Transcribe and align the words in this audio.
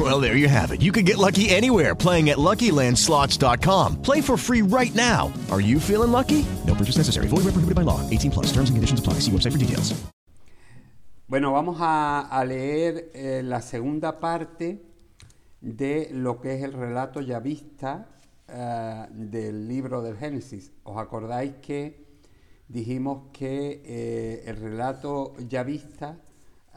Well, 0.00 0.18
there 0.18 0.34
you 0.34 0.48
have 0.48 0.70
it. 0.72 0.80
You 0.80 0.92
can 0.92 1.04
get 1.04 1.18
lucky 1.18 1.50
anywhere 1.50 1.94
playing 1.94 2.30
at 2.30 2.38
LuckyLandSlots.com. 2.38 4.00
Play 4.00 4.22
for 4.22 4.38
free 4.38 4.62
right 4.62 4.94
now. 4.94 5.30
Are 5.50 5.60
you 5.60 5.78
feeling 5.78 6.10
lucky? 6.10 6.46
No 6.66 6.74
purchase 6.74 6.96
necessary. 6.96 7.26
Void 7.28 7.44
where 7.44 7.52
prohibited 7.52 7.74
by 7.74 7.82
law. 7.82 8.00
18 8.08 8.30
plus. 8.30 8.46
Terms 8.46 8.70
and 8.70 8.78
conditions 8.78 9.00
apply. 9.00 9.14
See 9.20 9.32
website 9.32 9.52
for 9.52 9.58
details. 9.58 9.92
Bueno, 11.28 11.52
vamos 11.52 11.76
a, 11.80 12.28
a 12.30 12.44
leer 12.44 13.10
eh, 13.14 13.42
la 13.44 13.60
segunda 13.60 14.18
parte 14.18 14.82
de 15.60 16.08
lo 16.12 16.40
que 16.40 16.54
es 16.54 16.64
el 16.64 16.72
relato 16.72 17.20
ya 17.20 17.38
vista 17.38 18.08
eh, 18.48 19.06
del 19.10 19.68
libro 19.68 20.02
del 20.02 20.16
Génesis. 20.16 20.72
¿Os 20.82 20.96
acordáis 20.96 21.56
que 21.60 22.06
dijimos 22.68 23.28
que 23.32 23.82
eh, 23.84 24.44
el 24.46 24.56
relato 24.56 25.34
ya 25.46 25.62
vista, 25.62 26.18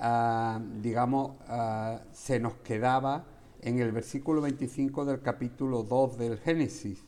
ah, 0.04 0.62
digamos, 0.82 1.38
ah, 1.48 2.02
se 2.12 2.40
nos 2.40 2.56
quedaba 2.56 3.26
en 3.62 3.80
el 3.80 3.92
versículo 3.94 4.42
25 4.42 5.06
del 5.06 5.22
capítulo 5.22 5.84
2 5.84 6.18
del 6.18 6.38
Génesis? 6.38 7.04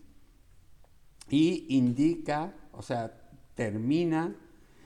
Y 1.30 1.66
indica, 1.76 2.55
o 2.72 2.81
sea, 2.81 3.12
termina 3.53 4.36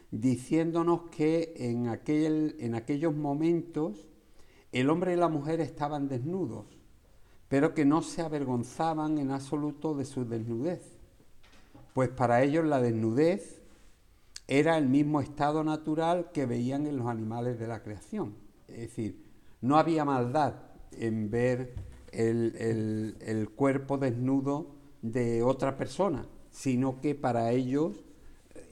diciéndonos 0.09 1.03
que 1.11 1.53
en, 1.57 1.87
aquel, 1.87 2.55
en 2.59 2.73
aquellos 2.73 3.15
momentos 3.15 4.07
el 4.71 4.89
hombre 4.89 5.13
y 5.13 5.17
la 5.17 5.29
mujer 5.29 5.61
estaban 5.61 6.07
desnudos, 6.07 6.65
pero 7.47 7.75
que 7.75 7.85
no 7.85 8.01
se 8.01 8.23
avergonzaban 8.23 9.19
en 9.19 9.31
absoluto 9.31 9.93
de 9.93 10.05
su 10.05 10.25
desnudez, 10.25 10.97
pues 11.93 12.09
para 12.09 12.41
ellos 12.41 12.65
la 12.65 12.81
desnudez 12.81 13.58
era 14.49 14.79
el 14.79 14.89
mismo 14.89 15.21
estado 15.21 15.63
natural 15.63 16.31
que 16.33 16.47
veían 16.47 16.87
en 16.87 16.97
los 16.97 17.05
animales 17.05 17.59
de 17.59 17.67
la 17.67 17.83
creación. 17.83 18.33
Es 18.67 18.79
decir, 18.79 19.23
no 19.61 19.77
había 19.77 20.03
maldad 20.05 20.55
en 20.91 21.29
ver 21.29 21.75
el, 22.11 23.15
el, 23.21 23.49
cuerpo 23.51 23.99
desnudo 23.99 24.71
de 25.03 25.43
otra 25.43 25.77
persona, 25.77 26.25
sino 26.49 26.99
que 26.99 27.13
para 27.13 27.51
ellos 27.51 28.03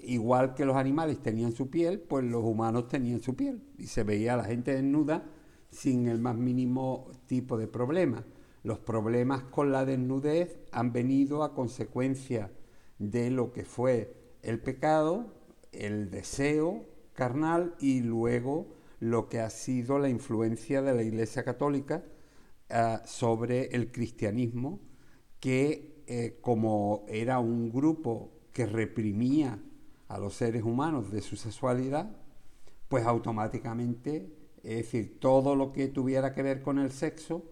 igual 0.02 0.56
que 0.56 0.66
los 0.66 0.78
animales 0.78 1.22
tenían 1.22 1.52
su 1.52 1.70
piel, 1.70 2.00
pues 2.00 2.26
los 2.26 2.44
humanos 2.44 2.88
tenían 2.88 3.22
su 3.22 3.36
piel. 3.36 3.62
Y 3.78 3.86
se 3.86 4.02
veía 4.04 4.34
a 4.34 4.38
la 4.38 4.46
gente 4.46 4.74
desnuda 4.74 5.26
sin 5.70 6.08
el 6.08 6.18
más 6.18 6.36
mínimo 6.38 7.12
tipo 7.28 7.56
de 7.56 7.68
problema. 7.68 8.26
Los 8.64 8.80
problemas 8.80 9.44
con 9.44 9.72
la 9.72 9.86
desnudez 9.86 10.58
han 10.72 10.92
venido 10.92 11.44
a 11.44 11.54
consecuencia 11.54 12.52
de 12.98 13.30
lo 13.30 13.54
que 13.54 13.64
fue 13.64 14.16
el 14.42 14.60
pecado, 14.60 15.37
el 15.78 16.10
deseo 16.10 16.86
carnal 17.14 17.76
y 17.80 18.02
luego 18.02 18.76
lo 19.00 19.30
que 19.30 19.40
ha 19.40 19.50
sido 19.50 20.00
la 20.00 20.10
influencia 20.10 20.82
de 20.82 20.94
la 20.94 21.04
Iglesia 21.04 21.44
Católica 21.44 22.04
uh, 22.70 23.08
sobre 23.08 23.76
el 23.76 23.92
cristianismo, 23.92 24.80
que 25.40 26.04
eh, 26.08 26.38
como 26.42 27.06
era 27.08 27.40
un 27.40 27.72
grupo 27.72 28.32
que 28.54 28.66
reprimía 28.66 29.60
a 30.08 30.18
los 30.18 30.36
seres 30.36 30.64
humanos 30.64 31.12
de 31.12 31.22
su 31.22 31.36
sexualidad, 31.36 32.16
pues 32.88 33.06
automáticamente, 33.06 34.34
es 34.64 34.78
decir, 34.78 35.20
todo 35.20 35.56
lo 35.56 35.74
que 35.74 35.90
tuviera 35.90 36.34
que 36.34 36.44
ver 36.44 36.62
con 36.62 36.80
el 36.80 36.92
sexo 36.92 37.44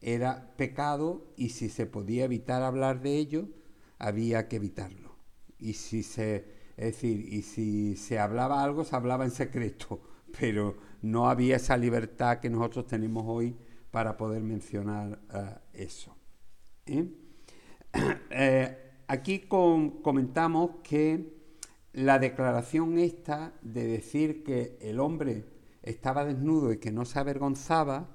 era 0.00 0.54
pecado 0.56 1.32
y 1.36 1.50
si 1.50 1.68
se 1.68 1.86
podía 1.86 2.24
evitar 2.24 2.62
hablar 2.62 3.00
de 3.00 3.16
ello, 3.16 3.48
había 3.98 4.48
que 4.48 4.56
evitarlo. 4.56 5.14
Y 5.58 5.74
si 5.74 6.02
se, 6.02 6.59
es 6.80 6.94
decir, 6.94 7.30
y 7.30 7.42
si 7.42 7.94
se 7.94 8.18
hablaba 8.18 8.64
algo, 8.64 8.84
se 8.84 8.96
hablaba 8.96 9.26
en 9.26 9.30
secreto, 9.30 10.00
pero 10.40 10.78
no 11.02 11.28
había 11.28 11.56
esa 11.56 11.76
libertad 11.76 12.40
que 12.40 12.48
nosotros 12.48 12.86
tenemos 12.86 13.24
hoy 13.26 13.54
para 13.90 14.16
poder 14.16 14.42
mencionar 14.42 15.20
uh, 15.30 15.58
eso. 15.74 16.16
¿eh? 16.86 17.06
Eh, 18.30 18.92
aquí 19.08 19.40
comentamos 19.40 20.76
que 20.84 21.34
la 21.92 22.20
declaración 22.20 22.98
esta 22.98 23.52
de 23.62 23.84
decir 23.84 24.44
que 24.44 24.78
el 24.80 25.00
hombre 25.00 25.44
estaba 25.82 26.24
desnudo 26.24 26.72
y 26.72 26.78
que 26.78 26.92
no 26.92 27.04
se 27.04 27.18
avergonzaba, 27.18 28.08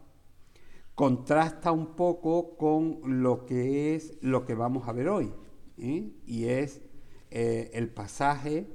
contrasta 0.96 1.74
un 1.74 1.96
poco 1.96 2.56
con 2.58 3.22
lo 3.22 3.46
que 3.46 3.96
es 3.96 4.18
lo 4.22 4.46
que 4.46 4.56
vamos 4.56 4.88
a 4.88 4.94
ver 4.94 5.10
hoy, 5.10 5.34
¿eh? 5.78 6.14
y 6.26 6.46
es 6.46 6.82
eh, 7.36 7.70
el 7.74 7.90
pasaje 7.90 8.66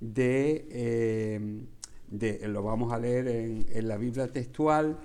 de, 0.00 0.66
eh, 0.68 1.64
de, 2.08 2.48
lo 2.48 2.64
vamos 2.64 2.92
a 2.92 2.98
leer 2.98 3.28
en, 3.28 3.66
en, 3.70 3.86
la 3.86 3.96
Biblia 3.98 4.26
textual, 4.26 4.98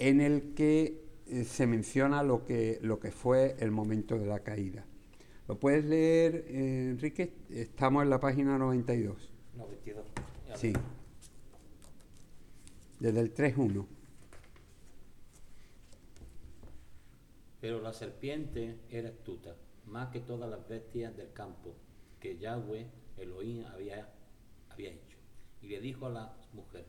en 0.00 0.20
el 0.20 0.52
que 0.54 1.04
eh, 1.28 1.44
se 1.44 1.68
menciona 1.68 2.24
lo 2.24 2.44
que, 2.44 2.80
lo 2.82 2.98
que 2.98 3.12
fue 3.12 3.54
el 3.60 3.70
momento 3.70 4.18
de 4.18 4.26
la 4.26 4.40
caída. 4.40 4.84
¿Lo 5.46 5.60
puedes 5.60 5.84
leer, 5.84 6.46
eh, 6.48 6.88
Enrique? 6.90 7.32
Estamos 7.48 8.02
en 8.02 8.10
la 8.10 8.18
página 8.18 8.58
92. 8.58 9.30
92. 9.54 10.04
Sí. 10.56 10.72
Desde 12.98 13.20
el 13.20 13.32
3.1. 13.32 13.86
Pero 17.60 17.80
la 17.80 17.92
serpiente 17.92 18.80
era 18.90 19.10
astuta, 19.10 19.54
más 19.86 20.08
que 20.08 20.18
todas 20.18 20.50
las 20.50 20.66
bestias 20.68 21.16
del 21.16 21.32
campo 21.32 21.76
que 22.22 22.38
Yahweh, 22.38 22.86
Elohim, 23.18 23.64
había, 23.66 24.08
había 24.68 24.90
hecho. 24.90 25.18
Y 25.60 25.66
le 25.66 25.80
dijo 25.80 26.06
a 26.06 26.10
la 26.10 26.36
mujer, 26.52 26.86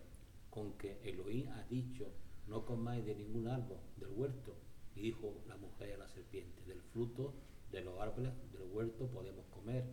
con 0.51 0.73
que 0.77 0.99
Elohim 1.03 1.49
ha 1.49 1.63
dicho, 1.63 2.05
no 2.47 2.63
comáis 2.63 3.03
de 3.03 3.15
ningún 3.15 3.47
árbol 3.47 3.79
del 3.97 4.09
huerto. 4.11 4.55
Y 4.95 5.01
dijo 5.01 5.41
la 5.47 5.57
mujer 5.57 5.95
a 5.95 5.97
la 5.97 6.07
serpiente, 6.07 6.61
del 6.67 6.83
fruto 6.83 7.33
de 7.71 7.81
los 7.81 7.99
árboles 7.99 8.31
del 8.51 8.61
huerto 8.71 9.07
podemos 9.07 9.47
comer, 9.47 9.83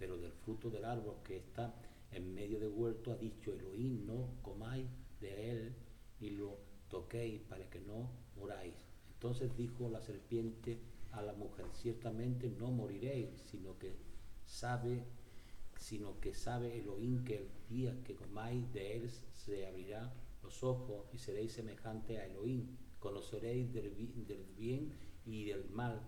pero 0.00 0.18
del 0.18 0.32
fruto 0.32 0.68
del 0.68 0.84
árbol 0.84 1.14
que 1.22 1.36
está 1.36 1.72
en 2.10 2.34
medio 2.34 2.58
del 2.58 2.72
huerto 2.72 3.12
ha 3.12 3.16
dicho 3.16 3.52
Elohim, 3.52 4.04
no 4.04 4.34
comáis 4.42 4.88
de 5.20 5.50
él 5.52 5.74
y 6.18 6.30
lo 6.30 6.58
toquéis 6.88 7.40
para 7.42 7.70
que 7.70 7.80
no 7.80 8.10
moráis. 8.34 8.74
Entonces 9.12 9.56
dijo 9.56 9.88
la 9.88 10.00
serpiente 10.00 10.80
a 11.12 11.22
la 11.22 11.34
mujer, 11.34 11.66
ciertamente 11.74 12.50
no 12.50 12.72
moriréis, 12.72 13.28
sino 13.46 13.78
que 13.78 14.07
sabe, 14.48 15.04
sino 15.78 16.18
que 16.20 16.34
sabe 16.34 16.78
Elohim 16.78 17.22
que 17.24 17.36
el 17.36 17.48
día 17.68 18.02
que 18.04 18.16
comáis 18.16 18.72
de 18.72 18.96
él 18.96 19.10
se 19.34 19.66
abrirá 19.66 20.12
los 20.42 20.64
ojos 20.64 21.06
y 21.12 21.18
seréis 21.18 21.52
semejante 21.52 22.18
a 22.18 22.26
Elohim, 22.26 22.76
conoceréis 22.98 23.72
del, 23.72 23.90
bien 24.56 24.92
y 25.26 25.44
del 25.44 25.68
mal. 25.70 26.00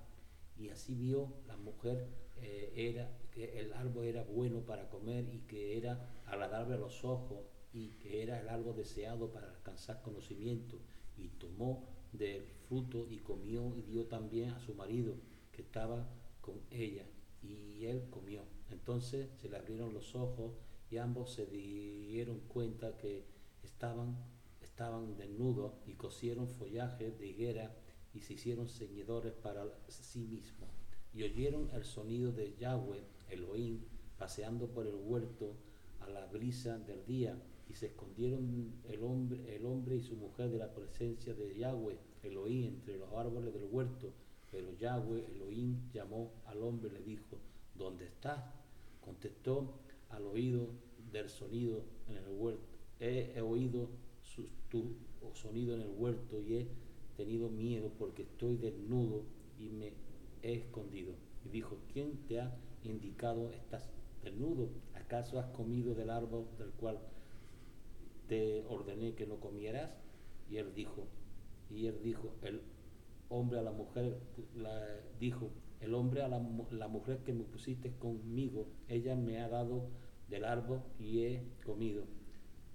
Y 0.56 0.71
así 0.71 0.95
vio 0.95 1.34
la 1.47 1.56
mujer 1.56 2.09
eh, 2.39 2.73
era 2.75 3.11
que 3.31 3.61
el 3.61 3.73
árbol 3.75 4.06
era 4.06 4.25
bueno 4.25 4.61
para 4.61 4.89
comer 4.89 5.28
y 5.33 5.41
que 5.41 5.77
era 5.77 6.22
agradable 6.27 6.75
a 6.75 6.78
los 6.78 7.05
ojos 7.05 7.45
y 7.72 7.91
que 7.99 8.22
era 8.22 8.41
el 8.41 8.49
árbol 8.49 8.77
deseado 8.77 9.31
para 9.31 9.51
alcanzar 9.51 10.03
conocimiento. 10.03 10.78
Y 11.17 11.28
tomó 11.28 11.87
del 12.12 12.43
fruto 12.69 13.07
y 13.09 13.19
comió 13.19 13.77
y 13.77 13.83
dio 13.83 14.07
también 14.07 14.51
a 14.51 14.61
su 14.61 14.75
marido 14.75 15.15
que 15.53 15.62
estaba 15.62 16.09
con 16.41 16.61
ella 16.71 17.05
y 17.43 17.87
él 17.87 18.09
comió 18.11 18.43
entonces 18.71 19.28
se 19.41 19.49
le 19.49 19.56
abrieron 19.56 19.93
los 19.93 20.15
ojos 20.15 20.53
y 20.91 20.97
ambos 20.97 21.33
se 21.33 21.47
dieron 21.47 22.41
cuenta 22.49 22.97
que 22.97 23.25
estaban 23.62 24.16
estaban 24.60 25.16
desnudos 25.16 25.72
y 25.87 25.92
cosieron 25.92 26.48
follaje 26.48 27.10
de 27.10 27.27
higuera 27.27 27.75
y 28.15 28.21
se 28.21 28.34
hicieron 28.34 28.69
ceñidores 28.69 29.33
para 29.33 29.65
sí 29.89 30.21
mismos. 30.21 30.71
Y 31.13 31.22
oyeron 31.22 31.71
el 31.75 31.84
sonido 31.84 32.33
de 32.33 32.57
Yahweh, 32.57 33.03
Elohim, 33.28 33.81
paseando 34.19 34.69
por 34.69 34.86
el 34.86 34.95
huerto 34.95 35.54
a 36.01 36.09
la 36.09 36.27
brisa 36.27 36.78
del 36.78 37.04
día, 37.04 37.36
y 37.69 37.75
se 37.75 37.86
escondieron 37.86 38.72
el 38.84 39.04
hombre, 39.04 39.54
el 39.54 39.65
hombre 39.66 39.97
y 39.97 40.03
su 40.03 40.16
mujer 40.16 40.51
de 40.51 40.59
la 40.59 40.72
presencia 40.72 41.34
de 41.34 41.54
Yahweh, 41.57 41.98
Elohim, 42.22 42.65
entre 42.65 42.97
los 42.97 43.13
árboles 43.13 43.53
del 43.53 43.65
huerto. 43.65 44.13
Pero 44.50 44.72
Yahweh, 44.76 45.26
Elohim, 45.34 45.91
llamó 45.92 46.32
al 46.47 46.62
hombre 46.62 46.91
y 46.91 46.98
le 46.98 47.04
dijo, 47.04 47.38
¿dónde 47.74 48.06
estás? 48.06 48.44
Contestó 49.00 49.78
al 50.08 50.26
oído 50.26 50.68
del 51.12 51.28
sonido 51.28 51.84
en 52.08 52.16
el 52.16 52.28
huerto. 52.28 52.62
He, 52.98 53.41
oído 53.41 53.88
su, 54.22 54.48
tu 54.68 54.97
sonido 55.34 55.74
en 55.74 55.82
el 55.82 55.91
huerto 55.97 56.41
y 56.41 56.56
he 56.56 56.68
tenido 57.16 57.48
miedo 57.48 57.91
porque 57.98 58.22
estoy 58.22 58.56
desnudo 58.56 59.24
y 59.58 59.68
me 59.70 59.92
he 60.42 60.54
escondido. 60.54 61.14
Y 61.44 61.48
dijo, 61.48 61.78
¿quién 61.92 62.18
te 62.26 62.41
ha 62.41 62.54
indicado 62.82 63.50
estás 63.50 63.91
desnudo? 64.22 64.68
¿Acaso 64.94 65.38
has 65.38 65.47
comido 65.47 65.94
del 65.94 66.10
árbol 66.10 66.47
del 66.58 66.70
cual 66.70 66.98
te 68.28 68.64
ordené 68.68 69.14
que 69.14 69.26
no 69.26 69.41
comieras? 69.41 69.91
Y 70.50 70.56
él 70.56 70.74
dijo, 70.74 71.06
y 71.70 71.86
él 71.86 72.00
dijo, 72.02 72.34
el 72.42 72.60
hombre 73.30 73.59
a 73.60 73.62
la 73.62 73.72
mujer, 73.72 74.21
dijo, 75.18 75.50
el 75.80 75.94
hombre 75.94 76.22
a 76.22 76.28
la, 76.28 76.47
la 76.72 76.88
mujer 76.88 77.18
que 77.24 77.32
me 77.32 77.44
pusiste 77.44 77.92
conmigo, 77.97 78.66
ella 78.88 79.15
me 79.16 79.41
ha 79.41 79.48
dado 79.48 79.88
del 80.28 80.44
árbol 80.44 80.82
y 80.98 81.22
he 81.22 81.42
comido. 81.65 82.04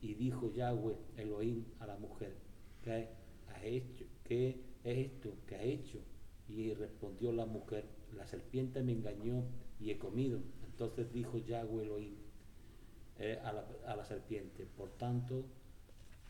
Y 0.02 0.16
dijo 0.16 0.52
Yahweh 0.52 0.98
Elohim 1.18 1.66
a 1.80 1.88
la 1.88 1.98
mujer, 1.98 2.36
¿qué 2.84 3.10
has 3.48 3.64
hecho? 3.64 4.06
¿Qué 4.24 4.62
es 4.84 4.98
esto 4.98 5.34
que 5.46 5.56
has 5.56 5.64
hecho? 5.64 6.00
Y 6.48 6.74
respondió 6.74 7.32
la 7.32 7.46
mujer, 7.46 7.86
la 8.16 8.26
serpiente 8.26 8.82
me 8.82 8.94
engañó 8.94 9.44
y 9.80 9.92
he 9.92 10.00
comido. 10.00 10.40
Entonces 10.66 11.12
dijo 11.12 11.38
Yahweh 11.38 11.84
Elohim 11.84 12.16
eh, 13.18 13.40
a, 13.44 13.52
la, 13.52 13.66
a 13.88 13.96
la 13.96 14.06
serpiente, 14.06 14.66
por 14.78 14.90
tanto, 14.92 15.46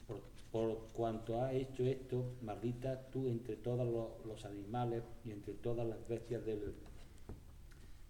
por, 0.08 0.22
por 0.56 0.88
cuanto 0.94 1.42
has 1.42 1.54
hecho 1.54 1.84
esto, 1.84 2.38
maldita 2.42 3.10
tú 3.12 3.28
entre 3.28 3.58
todos 3.58 3.86
lo- 3.86 4.20
los 4.26 4.46
animales 4.46 5.04
y 5.26 5.32
entre 5.32 5.54
todas 5.54 5.86
las 5.86 6.08
bestias 6.08 6.46
del 6.46 6.74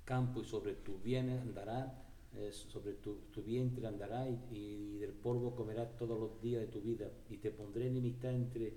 campo 0.03 0.41
y 0.41 0.45
sobre 0.45 0.73
tus 0.75 1.01
bienes 1.01 1.41
andará, 1.41 2.05
eh, 2.35 2.51
sobre 2.51 2.93
tu, 2.93 3.15
tu 3.33 3.41
vientre 3.41 3.87
andará 3.87 4.29
y, 4.29 4.37
y 4.51 4.97
del 4.99 5.13
polvo 5.13 5.55
comerás 5.55 5.95
todos 5.97 6.19
los 6.19 6.39
días 6.39 6.61
de 6.61 6.67
tu 6.67 6.81
vida 6.81 7.09
y 7.31 7.37
te 7.37 7.49
pondré 7.49 7.87
enemistad 7.87 8.31
entre 8.35 8.73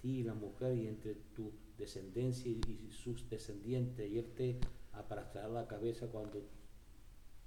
ti 0.00 0.18
y 0.20 0.22
la 0.22 0.34
mujer 0.34 0.76
y 0.76 0.86
entre 0.86 1.14
tu 1.34 1.50
descendencia 1.76 2.52
y, 2.52 2.88
sus 2.92 3.28
descendientes 3.28 4.08
y 4.08 4.18
él 4.18 4.26
te 4.36 4.60
aplastará 4.92 5.48
la 5.48 5.66
cabeza 5.66 6.06
cuando 6.06 6.40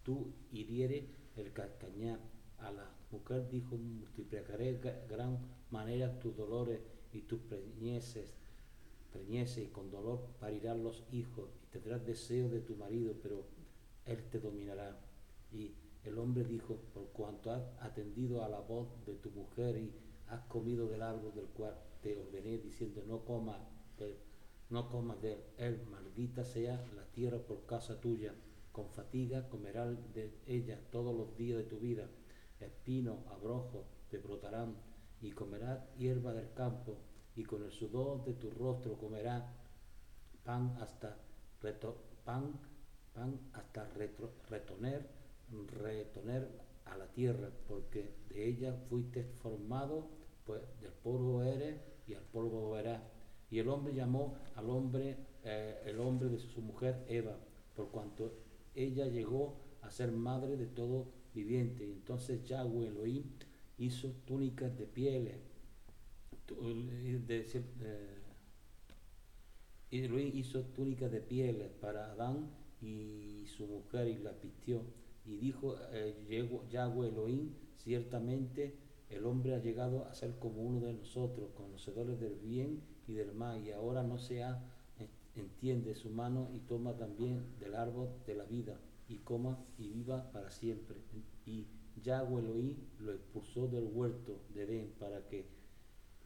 tú 0.03 0.33
hiriere 0.51 1.07
el 1.37 1.53
calcañar. 1.53 2.19
A 2.61 2.71
la 2.71 2.89
mujer 3.11 3.49
dijo, 3.49 3.75
multiplicaré 3.77 4.79
gran 5.09 5.39
manera 5.71 6.19
tus 6.19 6.35
dolores 6.35 6.79
y 7.11 7.21
tus 7.21 7.39
preñeces, 7.41 8.29
preñeces 9.11 9.65
y 9.65 9.67
con 9.67 9.89
dolor 9.91 10.27
parirán 10.39 10.83
los 10.83 11.03
hijos 11.11 11.49
y 11.63 11.67
tendrás 11.71 12.05
deseo 12.05 12.49
de 12.49 12.61
tu 12.61 12.75
marido, 12.75 13.13
pero 13.21 13.45
él 14.05 14.23
te 14.29 14.39
dominará. 14.39 14.97
Y 15.51 15.73
el 16.03 16.17
hombre 16.17 16.43
dijo, 16.43 16.77
por 16.93 17.07
cuanto 17.09 17.51
has 17.51 17.63
atendido 17.79 18.43
a 18.43 18.49
la 18.49 18.59
voz 18.59 18.87
de 19.05 19.15
tu 19.15 19.29
mujer 19.31 19.77
y 19.77 19.91
has 20.29 20.41
comido 20.45 20.87
del 20.87 21.01
árbol 21.01 21.33
del 21.35 21.47
cual 21.47 21.75
te 22.01 22.17
ordené, 22.17 22.57
diciendo, 22.57 23.03
no 23.07 23.25
comas 23.25 23.59
de- 23.97 24.17
no 24.69 24.89
comas 24.89 25.21
de 25.21 25.37
él, 25.57 25.81
maldita 25.91 26.45
sea 26.45 26.83
la 26.95 27.05
tierra 27.11 27.39
por 27.39 27.65
casa 27.65 27.99
tuya, 27.99 28.33
con 28.71 28.89
fatiga 28.89 29.49
comerás 29.49 29.97
de 30.13 30.31
ella 30.47 30.79
todos 30.91 31.13
los 31.15 31.35
días 31.37 31.57
de 31.57 31.65
tu 31.65 31.77
vida, 31.79 32.07
espinos, 32.67 33.19
abrojos 33.27 33.85
te 34.09 34.17
brotarán, 34.17 34.75
y 35.21 35.31
comerás 35.31 35.79
hierba 35.97 36.33
del 36.33 36.51
campo, 36.53 36.97
y 37.35 37.43
con 37.43 37.63
el 37.63 37.71
sudor 37.71 38.23
de 38.25 38.33
tu 38.33 38.49
rostro 38.51 38.97
comerás 38.97 39.43
pan 40.43 40.75
hasta 40.81 41.17
reto- 41.61 41.97
pan, 42.25 42.59
pan 43.13 43.39
hasta 43.53 43.87
retro- 43.93 44.31
retoner, 44.49 45.07
retoner 45.67 46.47
a 46.85 46.97
la 46.97 47.07
tierra, 47.07 47.49
porque 47.67 48.11
de 48.29 48.47
ella 48.47 48.73
fuiste 48.89 49.23
formado, 49.23 50.09
pues 50.45 50.61
del 50.81 50.91
polvo 50.91 51.43
eres 51.43 51.79
y 52.07 52.13
al 52.15 52.23
polvo 52.23 52.61
volverás. 52.61 53.01
Y 53.49 53.59
el 53.59 53.69
hombre 53.69 53.93
llamó 53.93 54.37
al 54.55 54.69
hombre, 54.69 55.17
eh, 55.43 55.81
el 55.85 55.99
hombre 55.99 56.29
de 56.29 56.39
su 56.39 56.61
mujer 56.61 57.03
Eva, 57.07 57.37
por 57.75 57.89
cuanto 57.89 58.33
ella 58.75 59.05
llegó 59.07 59.55
a 59.81 59.89
ser 59.91 60.11
madre 60.11 60.55
de 60.57 60.67
todo 60.67 61.05
viviente. 61.33 61.83
Entonces 61.83 62.43
Yahweh 62.47 62.87
Elohim 62.87 63.23
hizo 63.77 64.09
túnicas 64.25 64.77
de 64.77 64.85
pieles, 64.85 65.37
tu- 66.45 66.55
de- 66.55 67.45
eh, 67.81 68.17
Elohim 69.91 70.31
hizo 70.35 70.61
túnicas 70.63 71.11
de 71.11 71.21
pieles 71.21 71.69
para 71.81 72.11
Adán 72.11 72.49
y 72.81 73.45
su 73.47 73.67
mujer 73.67 74.07
y 74.07 74.17
la 74.17 74.31
vistió. 74.33 74.81
Y 75.25 75.37
dijo 75.37 75.75
eh, 75.91 76.15
Yahweh 76.71 77.09
Elohim, 77.09 77.51
ciertamente 77.77 78.75
el 79.09 79.25
hombre 79.25 79.55
ha 79.55 79.59
llegado 79.59 80.05
a 80.05 80.13
ser 80.13 80.37
como 80.39 80.61
uno 80.63 80.85
de 80.85 80.93
nosotros, 80.93 81.49
conocedores 81.55 82.19
del 82.19 82.35
bien 82.35 82.81
y 83.07 83.13
del 83.13 83.33
mal, 83.33 83.65
y 83.65 83.71
ahora 83.71 84.03
no 84.03 84.17
se 84.17 84.43
ha, 84.43 84.63
eh, 84.99 85.09
entiende 85.35 85.95
su 85.95 86.09
mano 86.09 86.49
y 86.55 86.59
toma 86.59 86.95
también 86.95 87.43
del 87.59 87.75
árbol 87.75 88.09
de 88.25 88.35
la 88.35 88.45
vida, 88.45 88.79
y 89.11 89.17
coma 89.19 89.57
y 89.77 89.89
viva 89.89 90.31
para 90.31 90.49
siempre. 90.49 90.97
Y 91.45 91.67
Yahweh 92.01 92.41
Elohim 92.41 92.77
lo 92.99 93.13
expulsó 93.13 93.67
del 93.67 93.85
huerto 93.85 94.41
de 94.53 94.63
Edén 94.63 94.93
para 94.99 95.27
que 95.27 95.45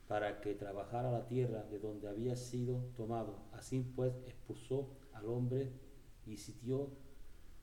para 0.07 0.39
que 0.39 0.53
trabajara 0.53 1.11
la 1.11 1.25
tierra 1.27 1.63
de 1.63 1.79
donde 1.79 2.07
había 2.07 2.35
sido 2.35 2.77
tomado. 2.95 3.39
Así 3.53 3.81
pues 3.95 4.13
expulsó 4.27 4.87
al 5.13 5.25
hombre 5.25 5.71
y 6.27 6.37
sitió 6.37 6.91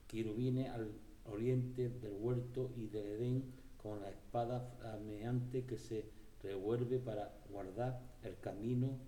querubines 0.07 0.69
al 0.69 0.91
oriente 1.25 1.87
del 1.87 2.13
huerto 2.19 2.69
y 2.75 2.87
de 2.87 3.15
Edén 3.15 3.53
con 3.77 4.01
la 4.01 4.09
espada 4.09 4.75
flameante 4.77 5.65
que 5.65 5.77
se 5.77 6.05
revuelve 6.41 6.99
para 6.99 7.33
guardar 7.49 8.01
el 8.23 8.37
camino 8.39 8.99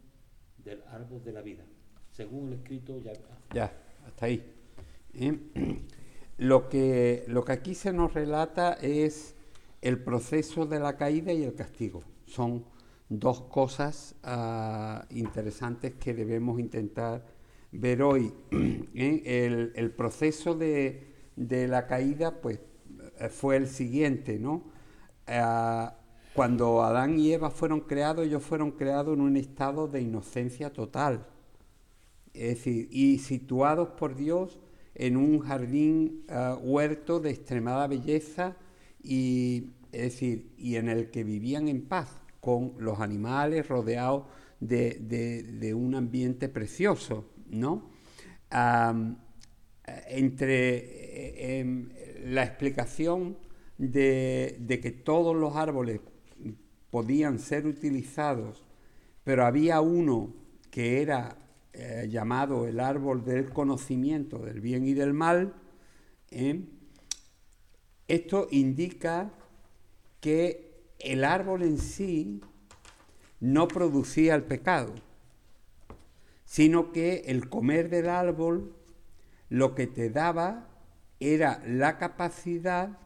del 0.57 0.81
árbol 0.83 1.21
de 1.21 1.33
la 1.33 1.41
vida. 1.41 1.65
Según 2.11 2.47
el 2.47 2.53
escrito 2.59 2.99
ya 2.99 3.11
Ya, 3.53 3.73
hasta 4.05 4.27
ahí. 4.27 4.41
¿Eh? 5.13 5.37
Lo, 6.37 6.69
que, 6.69 7.23
lo 7.27 7.45
que 7.45 7.53
aquí 7.53 7.75
se 7.75 7.93
nos 7.93 8.13
relata 8.13 8.73
es 8.73 9.35
el 9.81 9.99
proceso 9.99 10.65
de 10.65 10.79
la 10.79 10.97
caída 10.97 11.31
y 11.31 11.43
el 11.43 11.55
castigo. 11.55 12.03
Son 12.25 12.65
dos 13.09 13.41
cosas 13.41 14.15
ah, 14.23 15.05
interesantes 15.11 15.93
que 15.93 16.13
debemos 16.13 16.59
intentar 16.59 17.25
ver 17.71 18.01
hoy. 18.01 18.33
¿eh? 18.51 19.21
El, 19.25 19.73
el 19.75 19.91
proceso 19.91 20.55
de, 20.55 21.13
de 21.35 21.67
la 21.67 21.87
caída 21.87 22.41
pues, 22.41 22.59
eh, 23.19 23.29
fue 23.29 23.57
el 23.57 23.67
siguiente, 23.67 24.39
¿no? 24.39 24.63
Ah, 25.27 25.95
cuando 26.33 26.83
Adán 26.83 27.17
y 27.17 27.31
Eva 27.31 27.49
fueron 27.49 27.81
creados, 27.81 28.25
ellos 28.25 28.43
fueron 28.43 28.71
creados 28.71 29.15
en 29.15 29.21
un 29.21 29.37
estado 29.37 29.87
de 29.87 30.01
inocencia 30.01 30.73
total. 30.73 31.25
Es 32.33 32.57
decir, 32.57 32.89
y 32.91 33.19
situados 33.19 33.89
por 33.97 34.15
Dios 34.15 34.59
en 34.95 35.17
un 35.17 35.39
jardín 35.39 36.23
ah, 36.29 36.57
huerto 36.61 37.19
de 37.19 37.29
extremada 37.31 37.87
belleza 37.87 38.55
y, 39.03 39.73
es 39.91 40.01
decir, 40.01 40.53
y 40.57 40.77
en 40.77 40.89
el 40.89 41.11
que 41.11 41.23
vivían 41.23 41.67
en 41.67 41.85
paz 41.85 42.09
con 42.39 42.73
los 42.79 42.99
animales 42.99 43.67
rodeados 43.67 44.25
de, 44.59 45.73
un 45.75 45.95
ambiente 45.95 46.49
precioso, 46.49 47.29
¿no? 47.49 47.91
Entre 50.07 50.77
eh, 50.77 51.59
em, 51.59 51.89
la 52.23 52.43
explicación 52.43 53.37
de 53.77 54.79
que 54.81 54.91
todos 54.91 55.35
los 55.35 55.55
árboles 55.55 55.99
podían 56.89 57.39
ser 57.39 57.67
utilizados, 57.67 58.63
pero 59.25 59.45
había 59.45 59.81
uno 59.81 60.33
que 60.71 61.01
era 61.01 61.44
eh, 61.77 62.07
llamado 62.09 62.67
el 62.67 62.79
árbol 62.79 63.25
del 63.25 63.51
conocimiento 63.51 64.39
del 64.39 64.61
bien 64.61 64.87
y 64.87 64.93
del 64.93 65.13
mal, 65.13 65.53
¿eh? 66.31 66.63
esto 68.07 68.47
indica 68.51 69.31
que 70.21 70.85
el 70.99 71.25
árbol 71.25 71.63
en 71.63 71.77
sí 71.77 72.41
no 73.39 73.67
producía 73.67 74.35
el 74.35 74.43
pecado, 74.43 74.95
sino 76.45 76.91
que 76.91 77.23
el 77.25 77.49
comer 77.49 77.89
del 77.89 78.09
árbol 78.09 78.73
lo 79.49 79.75
que 79.75 79.87
te 79.87 80.09
daba 80.09 80.69
era 81.19 81.61
la 81.67 81.97
capacidad 81.97 82.97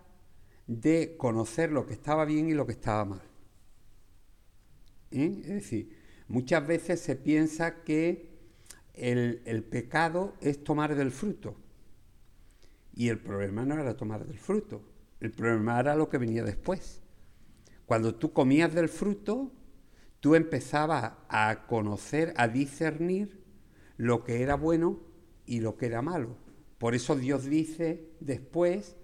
de 0.67 1.15
conocer 1.17 1.71
lo 1.71 1.87
que 1.87 1.93
estaba 1.93 2.25
bien 2.25 2.49
y 2.49 2.53
lo 2.53 2.67
que 2.67 2.73
estaba 2.73 3.05
mal. 3.05 3.21
¿Eh? 5.11 5.41
Es 5.41 5.49
decir, 5.49 5.97
muchas 6.27 6.65
veces 6.67 6.99
se 6.99 7.15
piensa 7.15 7.83
que 7.83 8.28
el, 8.99 9.63
pecado 9.63 10.33
es 10.41 10.63
tomar 10.63 10.95
del 10.95 11.11
fruto. 11.11 11.55
Y 12.93 13.09
el 13.09 13.19
problema 13.19 13.65
no 13.65 13.79
era 13.79 13.95
tomar 13.95 14.25
del 14.25 14.37
fruto, 14.37 14.81
el 15.19 15.31
problema 15.31 15.79
era 15.79 15.95
lo 15.95 16.09
que 16.09 16.17
venía 16.17 16.43
después. 16.43 17.01
Cuando 17.85 18.15
tú 18.15 18.33
comías 18.33 18.73
del 18.73 18.89
fruto, 18.89 19.51
tú 20.19 20.35
empezabas 20.35 21.13
a 21.29 21.65
conocer, 21.67 22.33
a 22.37 22.47
discernir 22.47 23.43
lo 23.97 24.23
que 24.23 24.41
era 24.41 24.55
bueno 24.55 24.99
y 25.45 25.61
lo 25.61 25.77
que 25.77 25.87
era 25.87 26.01
malo. 26.01 26.35
Por 26.77 26.93
eso 26.93 27.15
Dios 27.15 27.45
dice 27.45 28.09
después, 28.19 28.95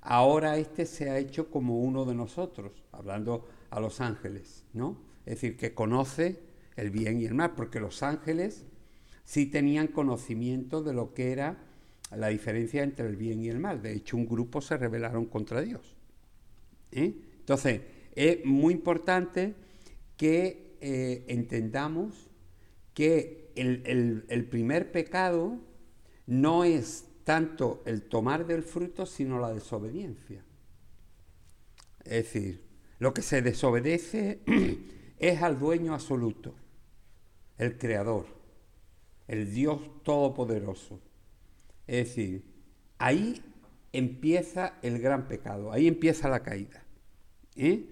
ahora 0.00 0.56
este 0.56 0.86
se 0.86 1.10
ha 1.10 1.18
hecho 1.18 1.50
como 1.50 1.80
uno 1.80 2.04
de 2.04 2.14
nosotros, 2.14 2.84
hablando 2.92 3.48
a 3.70 3.80
los 3.80 4.00
ángeles, 4.00 4.64
¿no? 4.72 5.02
Es 5.26 5.34
decir, 5.34 5.56
que 5.56 5.74
conoce 5.74 6.40
el 6.76 6.90
bien 6.90 7.20
y 7.20 7.26
el 7.26 7.34
mal, 7.34 7.54
porque 7.54 7.80
los 7.80 8.02
ángeles 8.02 8.64
sí 9.28 9.46
tenían 9.46 9.88
conocimiento 9.88 10.82
de 10.82 10.94
lo 10.94 11.12
que 11.14 11.32
era 11.32 11.58
la 12.16 12.28
diferencia 12.28 12.82
entre 12.82 13.06
el 13.08 13.16
bien 13.16 13.44
y 13.44 13.50
el 13.50 13.58
mal. 13.58 13.82
De 13.82 13.92
hecho, 13.92 14.16
un 14.16 14.26
grupo 14.26 14.62
se 14.62 14.78
rebelaron 14.78 15.26
contra 15.26 15.60
Dios. 15.60 15.96
¿eh? 16.92 17.14
Entonces, 17.40 17.82
es 18.14 18.44
muy 18.44 18.74
importante 18.74 19.54
que 20.16 20.76
eh, 20.80 21.24
entendamos 21.28 22.30
que 22.94 23.52
el, 23.56 23.82
el- 23.86 24.24
el 24.28 24.44
primer 24.46 24.92
pecado 24.92 25.58
no 26.26 26.64
es 26.64 27.06
tanto 27.24 27.82
el 27.86 28.02
tomar 28.04 28.46
del 28.46 28.62
fruto, 28.62 29.06
sino 29.06 29.40
la 29.40 29.52
desobediencia. 29.52 30.44
Es 32.04 32.24
decir, 32.32 32.62
lo 32.98 33.14
que 33.14 33.22
se 33.22 33.42
desobedece 33.42 34.40
es 35.18 35.42
al 35.42 35.58
dueño 35.58 35.94
absoluto, 35.94 36.54
el 37.58 37.76
creador, 37.76 38.26
el 39.28 39.52
Dios 39.54 39.80
todopoderoso. 40.02 41.00
Es 41.86 42.08
decir, 42.08 42.44
ahí 42.98 43.42
empieza 43.92 44.78
el 44.82 44.98
gran 44.98 45.28
pecado, 45.28 45.72
ahí 45.72 45.86
empieza 45.86 46.28
la 46.28 46.42
caída. 46.42 46.84
¿eh? 47.56 47.86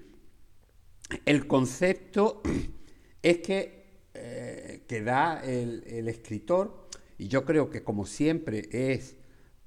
El 1.25 1.47
concepto 1.47 2.43
es 3.23 3.38
que, 3.38 4.00
eh, 4.14 4.83
que 4.88 5.02
da 5.02 5.43
el, 5.45 5.85
el 5.87 6.09
escritor, 6.09 6.88
y 7.19 7.28
yo 7.28 7.45
creo 7.45 7.71
que 7.71 7.83
como 7.83 8.07
siempre 8.07 8.69
es 8.71 9.16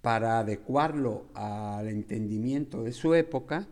para 0.02 0.40
adecuarlo 0.40 1.26
al 1.34 1.88
entendimiento 1.88 2.84
de 2.84 2.94
su 2.94 3.14
época, 3.16 3.68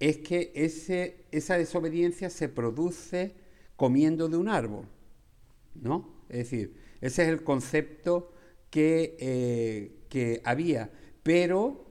es 0.00 0.18
que 0.18 0.50
ese, 0.54 1.26
esa 1.30 1.56
desobediencia 1.56 2.28
se 2.30 2.48
produce 2.48 3.36
comiendo 3.76 4.28
de 4.28 4.36
un 4.36 4.48
árbol, 4.48 4.86
¿no? 5.74 6.24
Es 6.28 6.38
decir, 6.38 6.81
ese 7.02 7.24
es 7.24 7.28
el 7.28 7.44
concepto 7.44 8.32
que, 8.70 9.16
eh, 9.20 10.06
que 10.08 10.40
había, 10.44 10.90
pero 11.22 11.84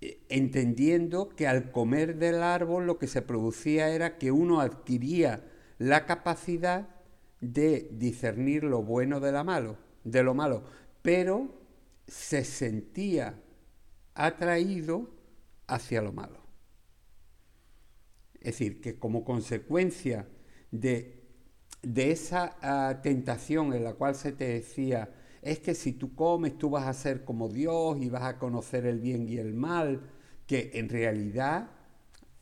eh, 0.00 0.22
entendiendo 0.28 1.30
que 1.30 1.48
al 1.48 1.72
comer 1.72 2.16
del 2.16 2.42
árbol 2.42 2.86
lo 2.86 2.98
que 2.98 3.06
se 3.06 3.22
producía 3.22 3.88
era 3.88 4.18
que 4.18 4.30
uno 4.30 4.60
adquiría 4.60 5.44
la 5.78 6.06
capacidad 6.06 6.88
de 7.40 7.88
discernir 7.92 8.62
lo 8.62 8.82
bueno 8.82 9.20
de, 9.20 9.32
la 9.32 9.42
malo, 9.42 9.78
de 10.04 10.22
lo 10.22 10.34
malo, 10.34 10.64
pero 11.00 11.58
se 12.06 12.44
sentía 12.44 13.40
atraído 14.14 15.10
hacia 15.66 16.02
lo 16.02 16.12
malo. 16.12 16.40
Es 18.34 18.58
decir, 18.58 18.82
que 18.82 18.98
como 18.98 19.24
consecuencia 19.24 20.28
de, 20.70 21.19
de 21.82 22.10
esa 22.10 22.56
ah, 22.62 23.00
tentación 23.02 23.72
en 23.72 23.84
la 23.84 23.94
cual 23.94 24.14
se 24.14 24.32
te 24.32 24.48
decía, 24.48 25.10
es 25.42 25.60
que 25.60 25.74
si 25.74 25.92
tú 25.92 26.14
comes 26.14 26.58
tú 26.58 26.70
vas 26.70 26.86
a 26.86 26.92
ser 26.92 27.24
como 27.24 27.48
Dios 27.48 27.96
y 28.00 28.08
vas 28.08 28.24
a 28.24 28.38
conocer 28.38 28.86
el 28.86 29.00
bien 29.00 29.28
y 29.28 29.38
el 29.38 29.54
mal, 29.54 30.02
que 30.46 30.70
en 30.74 30.88
realidad 30.88 31.70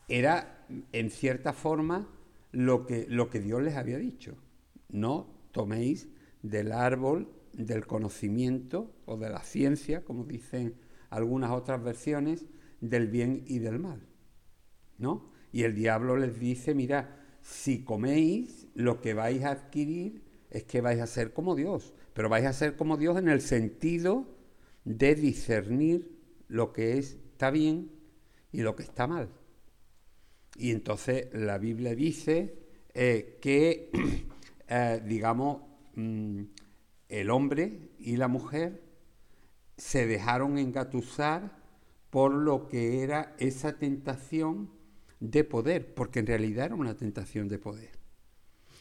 era 0.08 0.66
en 0.92 1.10
cierta 1.10 1.52
forma 1.52 2.08
lo 2.52 2.86
que, 2.86 3.06
lo 3.08 3.30
que 3.30 3.40
Dios 3.40 3.62
les 3.62 3.76
había 3.76 3.98
dicho. 3.98 4.36
No 4.88 5.26
toméis 5.52 6.08
del 6.42 6.72
árbol 6.72 7.28
del 7.52 7.86
conocimiento 7.86 8.94
o 9.06 9.16
de 9.16 9.28
la 9.30 9.42
ciencia, 9.42 10.04
como 10.04 10.24
dicen 10.24 10.74
algunas 11.10 11.50
otras 11.50 11.82
versiones, 11.82 12.46
del 12.80 13.08
bien 13.08 13.44
y 13.46 13.58
del 13.58 13.78
mal. 13.78 14.00
¿No? 14.98 15.30
Y 15.52 15.62
el 15.62 15.74
diablo 15.74 16.16
les 16.16 16.38
dice, 16.38 16.74
mira, 16.74 17.24
si 17.42 17.84
coméis, 17.84 18.57
lo 18.78 19.00
que 19.00 19.12
vais 19.12 19.42
a 19.42 19.50
adquirir 19.50 20.22
es 20.50 20.62
que 20.62 20.80
vais 20.80 21.00
a 21.00 21.08
ser 21.08 21.32
como 21.32 21.56
Dios, 21.56 21.94
pero 22.14 22.28
vais 22.28 22.46
a 22.46 22.52
ser 22.52 22.76
como 22.76 22.96
Dios 22.96 23.18
en 23.18 23.28
el 23.28 23.40
sentido 23.40 24.24
de 24.84 25.16
discernir 25.16 26.16
lo 26.46 26.72
que 26.72 26.96
está 26.96 27.50
bien 27.50 27.90
y 28.52 28.62
lo 28.62 28.76
que 28.76 28.84
está 28.84 29.08
mal. 29.08 29.30
Y 30.56 30.70
entonces 30.70 31.26
la 31.32 31.58
Biblia 31.58 31.96
dice 31.96 32.56
eh, 32.94 33.38
que, 33.42 33.90
eh, 34.68 35.02
digamos, 35.04 35.60
mm, 35.96 36.42
el 37.08 37.30
hombre 37.30 37.90
y 37.98 38.16
la 38.16 38.28
mujer 38.28 38.80
se 39.76 40.06
dejaron 40.06 40.56
engatusar 40.56 41.58
por 42.10 42.32
lo 42.32 42.68
que 42.68 43.02
era 43.02 43.34
esa 43.40 43.76
tentación 43.76 44.70
de 45.18 45.42
poder, 45.42 45.94
porque 45.94 46.20
en 46.20 46.28
realidad 46.28 46.66
era 46.66 46.76
una 46.76 46.96
tentación 46.96 47.48
de 47.48 47.58
poder. 47.58 47.97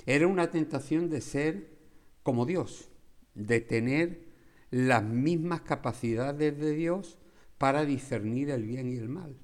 Era 0.07 0.25
una 0.25 0.49
tentación 0.49 1.09
de 1.09 1.19
ser 1.19 1.77
como 2.23 2.45
Dios, 2.45 2.89
de 3.35 3.59
tener 3.59 4.25
las 4.71 5.03
mismas 5.03 5.61
capacidades 5.61 6.57
de 6.57 6.73
Dios 6.73 7.17
para 7.57 7.83
discernir 7.83 8.49
el 8.49 8.63
bien 8.63 8.87
y 8.87 8.95
el 8.95 9.09
mal. 9.09 9.37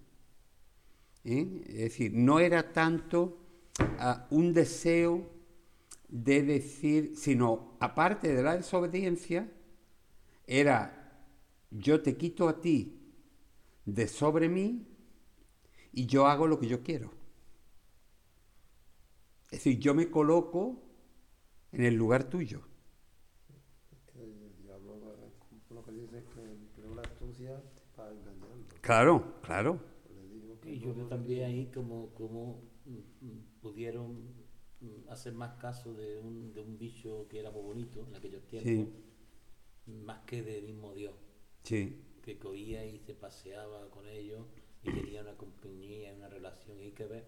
¿Eh? 1.26 1.64
Es 1.68 1.78
decir, 1.78 2.14
no 2.14 2.40
era 2.40 2.72
tanto 2.72 3.40
ah, 4.00 4.26
un 4.30 4.54
deseo 4.54 5.30
de 6.08 6.44
decir, 6.44 7.12
sino 7.18 7.76
aparte 7.82 8.34
de 8.34 8.42
la 8.42 8.56
desobediencia, 8.56 9.52
era 10.48 11.28
yo 11.72 12.02
te 12.02 12.16
quito 12.16 12.48
a 12.48 12.62
ti 12.62 13.02
de 13.84 14.08
sobre 14.08 14.48
mí 14.48 14.88
y 15.92 16.06
yo 16.06 16.26
hago 16.26 16.48
lo 16.48 16.58
que 16.58 16.68
yo 16.68 16.84
quiero. 16.84 17.23
Es 19.54 19.60
decir, 19.60 19.78
yo 19.80 19.94
me 19.94 20.10
coloco 20.10 20.82
en 21.72 21.86
el 21.86 21.94
lugar 21.96 22.24
tuyo. 22.26 22.62
El 24.16 24.56
diablo 24.64 24.96
lo 25.70 25.84
que 25.84 25.92
dice 25.92 26.20
es 26.20 26.26
que 26.34 26.42
empleó 26.42 26.96
la 26.96 27.02
astucia 27.02 27.62
para 27.96 28.12
engañarlo. 28.12 28.66
Claro, 28.82 29.24
claro. 29.42 29.80
Que 30.62 30.74
Y 30.74 30.80
yo 30.80 30.94
veo 30.96 31.08
también 31.08 31.44
ahí 31.46 31.68
como, 31.68 32.14
como 32.14 32.62
mm, 32.86 33.26
mm, 33.26 33.60
pudieron 33.62 34.34
mm, 34.80 35.10
hacer 35.10 35.34
más 35.34 35.56
caso 35.56 35.94
de 35.94 36.18
un, 36.20 36.54
de 36.54 36.62
un 36.62 36.78
bicho 36.78 37.28
que 37.30 37.40
era 37.40 37.52
muy 37.52 37.62
bonito 37.64 38.06
en 38.08 38.16
aquellos 38.16 38.46
tiempos, 38.48 38.88
más 39.86 40.20
que 40.26 40.44
del 40.44 40.64
mismo 40.66 40.94
Dios, 40.94 41.16
Sí, 41.64 41.96
que 42.24 42.40
cogía 42.40 42.86
y 42.86 43.00
se 43.00 43.14
paseaba 43.14 43.90
con 43.92 44.08
ellos 44.08 44.48
y 44.82 44.92
tenía 44.92 45.22
una 45.22 45.38
compañía, 45.38 46.14
una 46.14 46.28
relación. 46.30 46.80
Y 46.80 46.86
hay 46.86 46.92
que 46.94 47.06
ver 47.06 47.26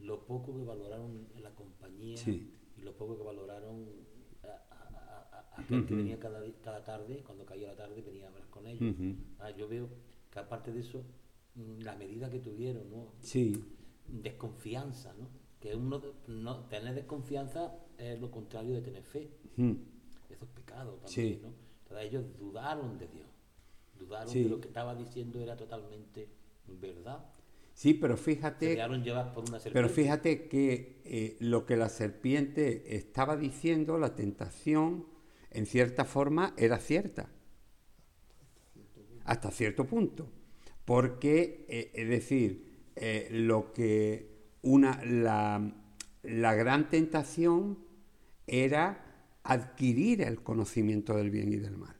lo 0.00 0.24
poco 0.26 0.56
que 0.56 0.64
valoraron 0.64 1.28
en 1.34 1.42
la 1.42 1.54
compañía 1.54 2.16
Sí. 2.16 2.52
y 2.76 2.80
lo 2.82 2.96
poco 2.96 3.16
que 3.16 3.22
valoraron 3.22 3.86
a, 4.42 4.46
a- 4.46 4.88
a- 4.88 5.38
a- 5.56 5.60
aquel 5.62 5.86
que 5.86 5.94
venía 5.94 6.18
cada, 6.18 6.84
tarde, 6.84 7.22
cuando 7.24 7.44
caía 7.44 7.68
la 7.68 7.76
tarde, 7.76 8.00
venía 8.02 8.26
a 8.26 8.28
hablar 8.28 8.48
con 8.50 8.66
ellos. 8.66 8.94
Ah, 9.38 9.50
yo 9.50 9.68
veo 9.68 9.88
que 10.30 10.38
aparte 10.38 10.72
de 10.72 10.80
eso, 10.80 11.04
mm, 11.54 11.80
la 11.82 11.94
medida 11.96 12.30
que 12.30 12.38
tuvieron, 12.38 12.90
¿no? 12.90 13.12
sí, 13.20 13.62
desconfianza, 14.08 15.12
¿no? 15.14 15.28
Que 15.60 15.76
uno 15.76 16.00
no 16.26 16.64
tener 16.68 16.94
desconfianza 16.94 17.76
es 17.98 18.18
lo 18.20 18.30
contrario 18.30 18.74
de 18.74 18.80
tener 18.82 19.02
fe. 19.04 19.30
Eso 19.56 20.44
es 20.44 20.50
pecado 20.54 20.94
también, 20.94 21.08
Sí. 21.36 21.40
¿no? 21.42 21.52
Entonces 21.82 22.06
ellos 22.08 22.24
dudaron 22.38 22.98
de 22.98 23.08
Dios, 23.08 23.28
dudaron 23.98 24.28
Sí. 24.32 24.42
que 24.44 24.48
lo 24.48 24.60
que 24.60 24.68
estaba 24.68 24.94
diciendo 24.94 25.40
era 25.40 25.56
totalmente 25.56 26.28
verdad. 26.66 27.24
Sí, 27.80 27.94
pero 27.94 28.18
fíjate, 28.18 28.76
por 29.32 29.44
una 29.48 29.58
pero 29.72 29.88
fíjate 29.88 30.48
que 30.48 31.00
eh, 31.06 31.38
lo 31.40 31.64
que 31.64 31.76
la 31.76 31.88
serpiente 31.88 32.94
estaba 32.94 33.38
diciendo, 33.38 33.96
la 33.96 34.14
tentación, 34.14 35.06
en 35.50 35.64
cierta 35.64 36.04
forma 36.04 36.52
era 36.58 36.78
cierta. 36.78 37.30
Hasta 39.24 39.50
cierto 39.50 39.86
punto. 39.86 40.30
Porque, 40.84 41.64
eh, 41.70 41.90
es 41.94 42.08
decir, 42.10 42.90
eh, 42.96 43.28
lo 43.30 43.72
que 43.72 44.28
una, 44.60 45.02
la, 45.02 45.74
la 46.22 46.54
gran 46.54 46.90
tentación 46.90 47.78
era 48.46 49.06
adquirir 49.42 50.20
el 50.20 50.42
conocimiento 50.42 51.16
del 51.16 51.30
bien 51.30 51.50
y 51.50 51.56
del 51.56 51.78
mal. 51.78 51.96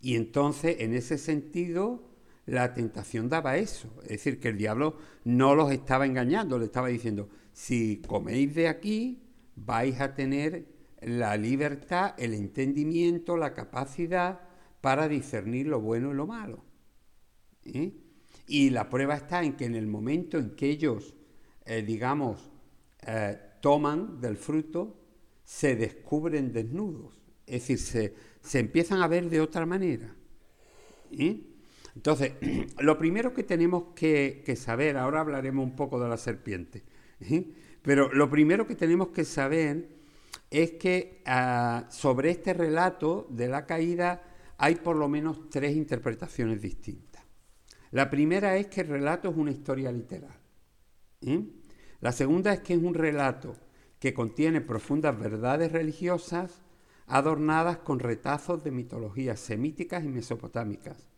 Y 0.00 0.16
entonces, 0.16 0.80
en 0.80 0.94
ese 0.94 1.18
sentido, 1.18 2.09
la 2.50 2.74
tentación 2.74 3.28
daba 3.28 3.56
eso. 3.56 3.88
Es 4.02 4.08
decir, 4.08 4.40
que 4.40 4.48
el 4.48 4.58
diablo 4.58 4.96
no 5.24 5.54
los 5.54 5.70
estaba 5.70 6.04
engañando, 6.04 6.58
le 6.58 6.64
estaba 6.64 6.88
diciendo, 6.88 7.28
si 7.52 8.02
coméis 8.02 8.54
de 8.56 8.66
aquí, 8.66 9.22
vais 9.54 10.00
a 10.00 10.14
tener 10.14 10.66
la 11.00 11.36
libertad, 11.36 12.14
el 12.18 12.34
entendimiento, 12.34 13.36
la 13.36 13.54
capacidad 13.54 14.40
para 14.80 15.06
discernir 15.06 15.68
lo 15.68 15.80
bueno 15.80 16.10
y 16.10 16.14
lo 16.14 16.26
malo. 16.26 16.64
¿eh? 17.66 17.92
Y 18.48 18.70
la 18.70 18.90
prueba 18.90 19.14
está 19.14 19.44
en 19.44 19.52
que 19.52 19.66
en 19.66 19.76
el 19.76 19.86
momento 19.86 20.36
en 20.36 20.56
que 20.56 20.70
ellos, 20.70 21.14
eh, 21.66 21.82
digamos, 21.82 22.50
eh, 23.06 23.38
toman 23.60 24.20
del 24.20 24.36
fruto, 24.36 24.98
se 25.44 25.76
descubren 25.76 26.52
desnudos. 26.52 27.22
Es 27.46 27.68
decir, 27.68 27.78
se, 27.78 28.14
se 28.42 28.58
empiezan 28.58 29.02
a 29.02 29.06
ver 29.06 29.30
de 29.30 29.40
otra 29.40 29.66
manera. 29.66 30.16
Entonces, 31.94 32.32
lo 32.80 32.98
primero 32.98 33.34
que 33.34 33.42
tenemos 33.42 33.94
que, 33.94 34.42
saber, 34.56 34.96
ahora 34.96 35.20
hablaremos 35.20 35.64
un 35.64 35.76
poco 35.76 36.00
de 36.00 36.08
la 36.08 36.16
serpiente, 36.16 36.82
pero 37.82 38.12
lo 38.12 38.30
primero 38.30 38.66
que 38.66 38.74
tenemos 38.74 39.08
que 39.08 39.24
saber 39.24 39.88
es 40.50 40.72
que 40.72 41.22
ah, 41.26 41.86
sobre 41.90 42.30
este 42.30 42.54
relato 42.54 43.26
de 43.30 43.48
la 43.48 43.66
caída 43.66 44.22
hay 44.58 44.76
por 44.76 44.96
lo 44.96 45.08
menos 45.08 45.48
tres 45.48 45.76
interpretaciones 45.76 46.60
distintas. 46.60 47.22
La 47.92 48.10
primera 48.10 48.56
es 48.56 48.68
que 48.68 48.82
el 48.82 48.88
relato 48.88 49.30
es 49.30 49.36
una 49.36 49.50
historia 49.50 49.90
literal. 49.90 50.36
La 52.00 52.12
segunda 52.12 52.52
es 52.52 52.60
que 52.60 52.74
es 52.74 52.82
un 52.82 52.94
relato 52.94 53.56
que 53.98 54.14
contiene 54.14 54.60
profundas 54.60 55.18
verdades 55.18 55.72
religiosas 55.72 56.62
adornadas 57.06 57.78
con 57.78 57.98
retazos 57.98 58.62
de 58.62 58.70
mitologías 58.70 59.40
semíticas 59.40 60.04
y 60.04 60.08
mesopotámicas. 60.08 61.09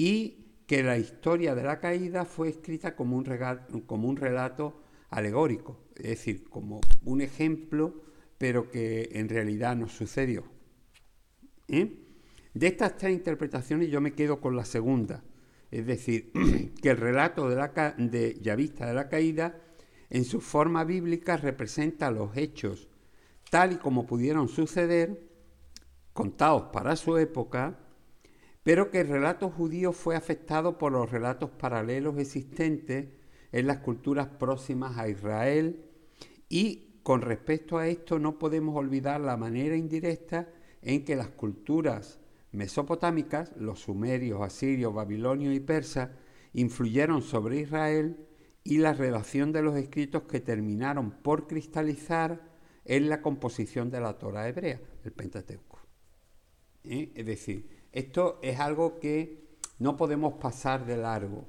Y 0.00 0.62
que 0.66 0.82
la 0.82 0.96
historia 0.96 1.54
de 1.54 1.62
la 1.62 1.78
caída 1.78 2.24
fue 2.24 2.48
escrita 2.48 2.96
como 2.96 3.18
un, 3.18 3.26
relato 4.16 4.82
alegórico, 5.10 5.88
es 5.94 6.04
decir, 6.04 6.48
como 6.48 6.80
un 7.04 7.20
ejemplo, 7.20 8.00
pero 8.38 8.70
que 8.70 9.10
en 9.12 9.28
realidad 9.28 9.76
no 9.76 9.88
sucedió. 9.88 10.44
¿Eh? 11.68 11.98
De 12.54 12.66
estas 12.66 12.96
tres 12.96 13.12
interpretaciones 13.12 13.90
yo 13.90 14.00
me 14.00 14.14
quedo 14.14 14.40
con 14.40 14.56
la 14.56 14.64
segunda, 14.64 15.22
es 15.70 15.84
decir, 15.84 16.32
que 16.82 16.88
el 16.88 16.96
relato 16.96 17.50
de, 17.50 17.56
la, 17.56 17.94
de 17.98 18.38
Yavista 18.40 18.86
de 18.86 18.94
la 18.94 19.10
caída 19.10 19.60
en 20.08 20.24
su 20.24 20.40
forma 20.40 20.84
bíblica 20.84 21.36
representa 21.36 22.10
los 22.10 22.34
hechos 22.38 22.88
tal 23.50 23.72
y 23.72 23.76
como 23.76 24.06
pudieron 24.06 24.48
suceder, 24.48 25.28
contados 26.14 26.70
para 26.72 26.96
su 26.96 27.18
época, 27.18 27.89
pero 28.62 28.90
que 28.90 29.00
el 29.00 29.08
relato 29.08 29.50
judío 29.50 29.92
fue 29.92 30.16
afectado 30.16 30.78
por 30.78 30.92
los 30.92 31.10
relatos 31.10 31.50
paralelos 31.50 32.18
existentes 32.18 33.08
en 33.52 33.66
las 33.66 33.78
culturas 33.78 34.28
próximas 34.28 34.98
a 34.98 35.08
Israel 35.08 35.84
y 36.48 37.00
con 37.02 37.22
respecto 37.22 37.78
a 37.78 37.88
esto 37.88 38.18
no 38.18 38.38
podemos 38.38 38.76
olvidar 38.76 39.20
la 39.20 39.36
manera 39.36 39.76
indirecta 39.76 40.48
en 40.82 41.04
que 41.04 41.16
las 41.16 41.28
culturas 41.28 42.20
mesopotámicas, 42.52 43.52
los 43.56 43.80
sumerios, 43.80 44.42
asirios, 44.42 44.92
babilonios 44.92 45.54
y 45.54 45.60
persas, 45.60 46.10
influyeron 46.52 47.22
sobre 47.22 47.60
Israel 47.60 48.26
y 48.64 48.78
la 48.78 48.92
relación 48.92 49.52
de 49.52 49.62
los 49.62 49.76
escritos 49.76 50.24
que 50.24 50.40
terminaron 50.40 51.10
por 51.10 51.46
cristalizar 51.46 52.50
en 52.84 53.08
la 53.08 53.22
composición 53.22 53.90
de 53.90 54.00
la 54.00 54.18
Torah 54.18 54.48
hebrea, 54.48 54.80
el 55.04 55.12
Pentateuco. 55.12 55.80
¿Eh? 56.84 57.12
Es 57.14 57.26
decir, 57.26 57.79
esto 57.92 58.38
es 58.42 58.58
algo 58.60 58.98
que 58.98 59.40
no 59.78 59.96
podemos 59.96 60.34
pasar 60.34 60.86
de 60.86 60.96
largo. 60.96 61.44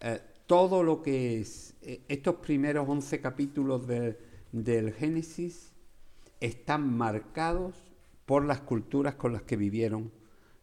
Eh, 0.00 0.20
todo 0.46 0.82
lo 0.82 1.02
que 1.02 1.40
es, 1.40 1.74
eh, 1.82 2.02
estos 2.08 2.36
primeros 2.36 2.88
11 2.88 3.20
capítulos 3.20 3.86
del 3.86 4.92
Génesis 4.92 5.72
están 6.40 6.96
marcados 6.96 7.74
por 8.26 8.44
las 8.44 8.60
culturas 8.60 9.14
con 9.14 9.32
las 9.32 9.42
que 9.42 9.56
vivieron 9.56 10.10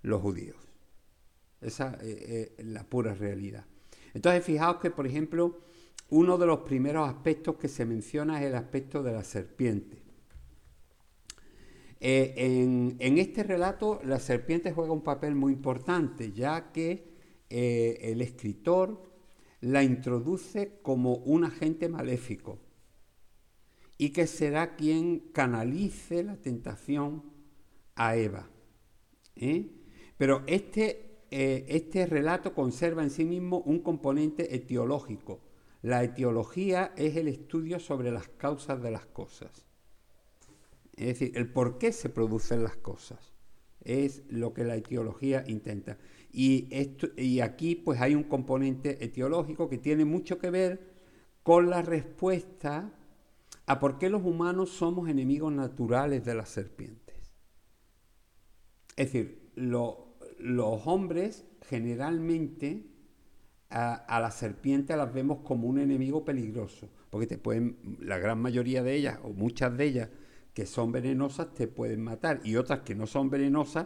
los 0.02 0.22
judíos. 0.22 0.58
Esa 1.62 1.98
es 2.02 2.52
la 2.60 2.84
pura 2.84 3.14
realidad. 3.14 3.66
Entonces, 4.14 4.44
fijaos 4.44 4.78
que, 4.78 4.92
por 4.92 5.08
ejemplo, 5.08 5.60
uno 6.10 6.38
de 6.38 6.46
los 6.46 6.60
primeros 6.60 7.08
aspectos 7.08 7.58
que 7.58 7.68
se 7.68 7.86
menciona 7.86 8.42
es 8.42 8.48
el 8.48 8.56
aspecto 8.56 9.04
de 9.04 9.12
la 9.12 9.24
serpiente. 9.24 10.07
Eh, 12.00 12.96
en, 13.00 13.18
este 13.18 13.44
relato 13.44 14.00
la 14.04 14.20
serpiente 14.20 14.72
juega 14.72 14.94
un 14.94 15.04
papel 15.04 15.36
muy 15.36 15.54
importante, 15.54 16.32
ya 16.32 16.72
que 16.72 17.16
eh, 17.50 17.98
el 18.02 18.22
escritor 18.22 19.04
la 19.62 19.84
introduce 19.84 20.80
como 20.82 21.16
un 21.16 21.44
agente 21.44 21.90
maléfico 21.90 22.60
y 23.98 24.10
que 24.10 24.28
será 24.28 24.76
quien 24.76 25.32
canalice 25.32 26.24
la 26.24 26.38
tentación 26.38 27.24
a 27.96 28.16
Eva. 28.16 28.48
¿eh? 29.36 29.68
Pero 30.18 30.44
este, 30.46 31.24
este 31.32 32.06
relato 32.06 32.54
conserva 32.54 33.02
en 33.02 33.10
sí 33.10 33.26
mismo 33.26 33.60
un 33.62 33.80
componente 33.80 34.56
etiológico, 34.56 35.42
la 35.82 36.04
etiología 36.04 36.94
es 36.96 37.16
el 37.16 37.28
estudio 37.28 37.80
sobre 37.80 38.12
las 38.12 38.28
causas 38.28 38.82
de 38.82 38.92
las 38.92 39.06
cosas. 39.06 39.67
Es 40.98 41.08
decir, 41.08 41.32
el 41.36 41.52
por 41.52 41.78
qué 41.78 41.92
se 41.92 42.10
producen 42.10 42.64
las 42.64 42.76
cosas. 42.76 43.34
Es 43.84 44.24
lo 44.30 44.54
que 44.54 44.64
la 44.64 44.76
etiología 44.76 45.44
intenta. 45.48 45.98
Y, 46.32 46.68
esto, 46.72 47.08
y 47.16 47.40
aquí 47.40 47.76
pues 47.76 48.02
hay 48.02 48.16
un 48.16 48.24
componente 48.24 49.04
etiológico 49.06 49.70
que 49.70 49.78
tiene 49.78 50.04
mucho 50.04 50.40
que 50.40 50.50
ver 50.50 50.98
con 51.44 51.70
la 51.70 51.82
respuesta 51.82 52.92
a 53.68 53.80
por 53.80 54.00
qué 54.00 54.10
los 54.10 54.24
humanos 54.24 54.72
somos 54.72 55.08
enemigos 55.08 55.54
naturales 55.54 56.26
de 56.26 56.36
las 56.36 56.50
serpientes. 56.50 57.16
Es 58.96 59.14
decir, 59.14 59.52
los 59.56 60.88
hombres 60.88 61.46
generalmente 61.62 62.88
a, 63.70 64.20
las 64.22 64.36
serpientes 64.36 64.98
las 64.98 65.14
vemos 65.14 65.40
como 65.44 65.68
un 65.68 65.80
enemigo 65.80 66.26
peligroso, 66.26 66.90
porque 67.10 67.28
te 67.28 67.38
pueden, 67.38 67.98
la 68.00 68.18
gran 68.18 68.42
mayoría 68.42 68.82
de 68.82 68.96
ellas, 68.96 69.20
o 69.24 69.30
muchas 69.30 69.78
de 69.78 69.86
ellas 69.86 70.10
que 70.58 70.66
son 70.66 70.92
venenosas, 70.92 71.54
te 71.54 71.68
pueden 71.68 72.04
matar, 72.04 72.42
y 72.44 72.56
otras 72.56 72.80
que 72.80 72.96
no 72.96 73.06
son 73.06 73.30
venenosas, 73.30 73.86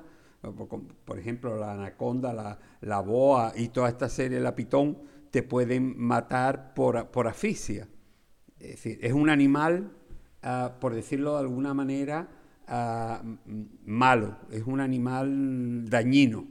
por 1.04 1.20
ejemplo 1.20 1.58
la 1.58 1.74
anaconda, 1.74 2.58
la, 2.80 3.02
boa 3.02 3.52
y 3.58 3.68
toda 3.68 3.90
esta 3.90 4.08
serie, 4.08 4.40
la 4.40 4.56
pitón, 4.56 5.00
te 5.32 5.44
pueden 5.44 6.00
matar 6.00 6.74
por, 6.74 7.12
por 7.12 7.28
asfixia. 7.28 7.90
Es 8.58 8.70
decir, 8.70 9.00
es 9.02 9.12
un 9.12 9.30
animal, 9.30 9.92
ah, 10.44 10.78
por 10.80 10.96
decirlo 10.96 11.34
de 11.34 11.40
alguna 11.42 11.74
manera, 11.74 12.30
ah, 12.70 13.22
malo, 13.84 14.38
es 14.50 14.64
un 14.66 14.80
animal 14.80 15.90
dañino. 15.90 16.48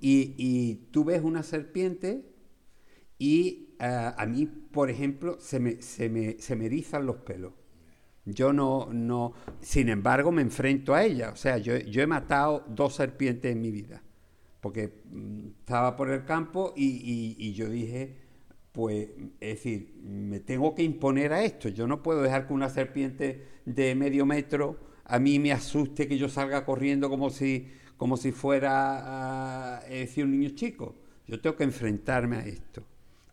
Y, 0.00 0.88
tú 0.90 1.04
ves 1.04 1.22
una 1.22 1.44
serpiente 1.44 2.34
y 3.16 3.76
eh, 3.78 4.10
a 4.16 4.26
mí, 4.26 4.46
por 4.46 4.90
ejemplo, 4.90 5.38
se 5.38 5.60
me, 5.60 5.80
se, 5.82 6.08
me, 6.08 6.40
se 6.40 6.56
me 6.56 6.66
erizan 6.66 7.06
los 7.06 7.18
pelos. 7.18 7.59
Yo 8.24 8.52
no, 8.52 8.88
no, 8.92 9.32
sin 9.60 9.88
embargo, 9.88 10.30
me 10.30 10.42
enfrento 10.42 10.94
a 10.94 11.04
ella. 11.04 11.30
O 11.30 11.36
sea, 11.36 11.58
yo, 11.58 11.76
yo 11.78 12.02
he 12.02 12.06
matado 12.06 12.64
dos 12.68 12.94
serpientes 12.94 13.52
en 13.52 13.60
mi 13.60 13.70
vida. 13.70 14.02
Porque 14.60 15.02
mm, 15.10 15.48
estaba 15.60 15.96
por 15.96 16.10
el 16.10 16.24
campo 16.24 16.72
y, 16.76 17.36
y, 17.38 17.52
yo 17.54 17.68
dije, 17.68 18.16
pues, 18.72 19.08
es 19.40 19.56
decir, 19.56 19.94
me 20.02 20.40
tengo 20.40 20.74
que 20.74 20.82
imponer 20.82 21.32
a 21.32 21.42
esto. 21.42 21.68
Yo 21.68 21.86
no 21.86 22.02
puedo 22.02 22.22
dejar 22.22 22.46
que 22.46 22.52
una 22.52 22.68
serpiente 22.68 23.46
de 23.64 23.94
medio 23.94 24.26
metro 24.26 24.78
a 25.04 25.18
mí 25.18 25.38
me 25.38 25.52
asuste, 25.52 26.06
que 26.06 26.18
yo 26.18 26.28
salga 26.28 26.64
corriendo 26.64 27.08
como 27.10 27.30
si 27.30 27.68
como 28.00 28.16
si 28.16 28.32
fuera, 28.32 29.82
decir, 29.86 30.24
un 30.24 30.30
niño 30.30 30.54
chico. 30.54 30.94
Yo 31.26 31.38
tengo 31.38 31.54
que 31.54 31.64
enfrentarme 31.64 32.36
a 32.36 32.46
esto. 32.46 32.82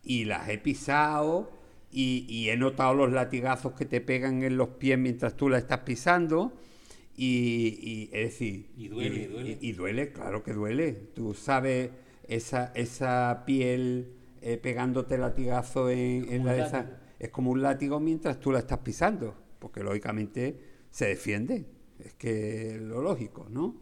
Y 0.04 0.26
las 0.26 0.50
he 0.50 0.58
pisado 0.58 1.57
y, 2.00 2.50
he 2.50 2.58
notado 2.58 2.94
los 2.94 3.12
latigazos 3.12 3.74
que 3.74 3.86
te 3.86 4.02
pegan 4.02 4.44
en 4.44 4.56
los 4.56 4.70
pies 4.70 5.00
mientras 5.00 5.36
tú 5.36 5.50
la 5.50 5.58
estás 5.58 5.80
pisando. 5.80 6.54
Y, 7.16 8.10
es 8.14 8.32
decir... 8.32 8.70
Y 8.78 8.88
duele, 8.88 9.28
duele. 9.28 9.58
Y, 9.60 9.72
duele, 9.72 10.12
claro 10.12 10.44
que 10.44 10.54
duele. 10.54 10.94
Tú 10.94 11.34
sabes 11.34 11.90
esa, 12.28 12.72
esa 12.76 13.44
piel 13.48 14.14
eh, 14.42 14.58
pegándote 14.58 15.18
latigazo 15.18 15.90
en, 15.90 16.46
la... 16.46 16.68
Esa, 16.68 17.00
es 17.18 17.30
como 17.30 17.50
un 17.50 17.64
látigo 17.64 18.00
mientras 18.00 18.40
tú 18.40 18.52
la 18.52 18.60
estás 18.60 18.80
pisando, 18.80 19.36
porque 19.58 19.82
lógicamente 19.82 20.60
se 20.92 21.08
defiende. 21.08 21.66
Es 21.98 22.14
que 22.14 22.76
es 22.76 22.82
lo 22.82 23.02
lógico, 23.02 23.48
¿no? 23.50 23.76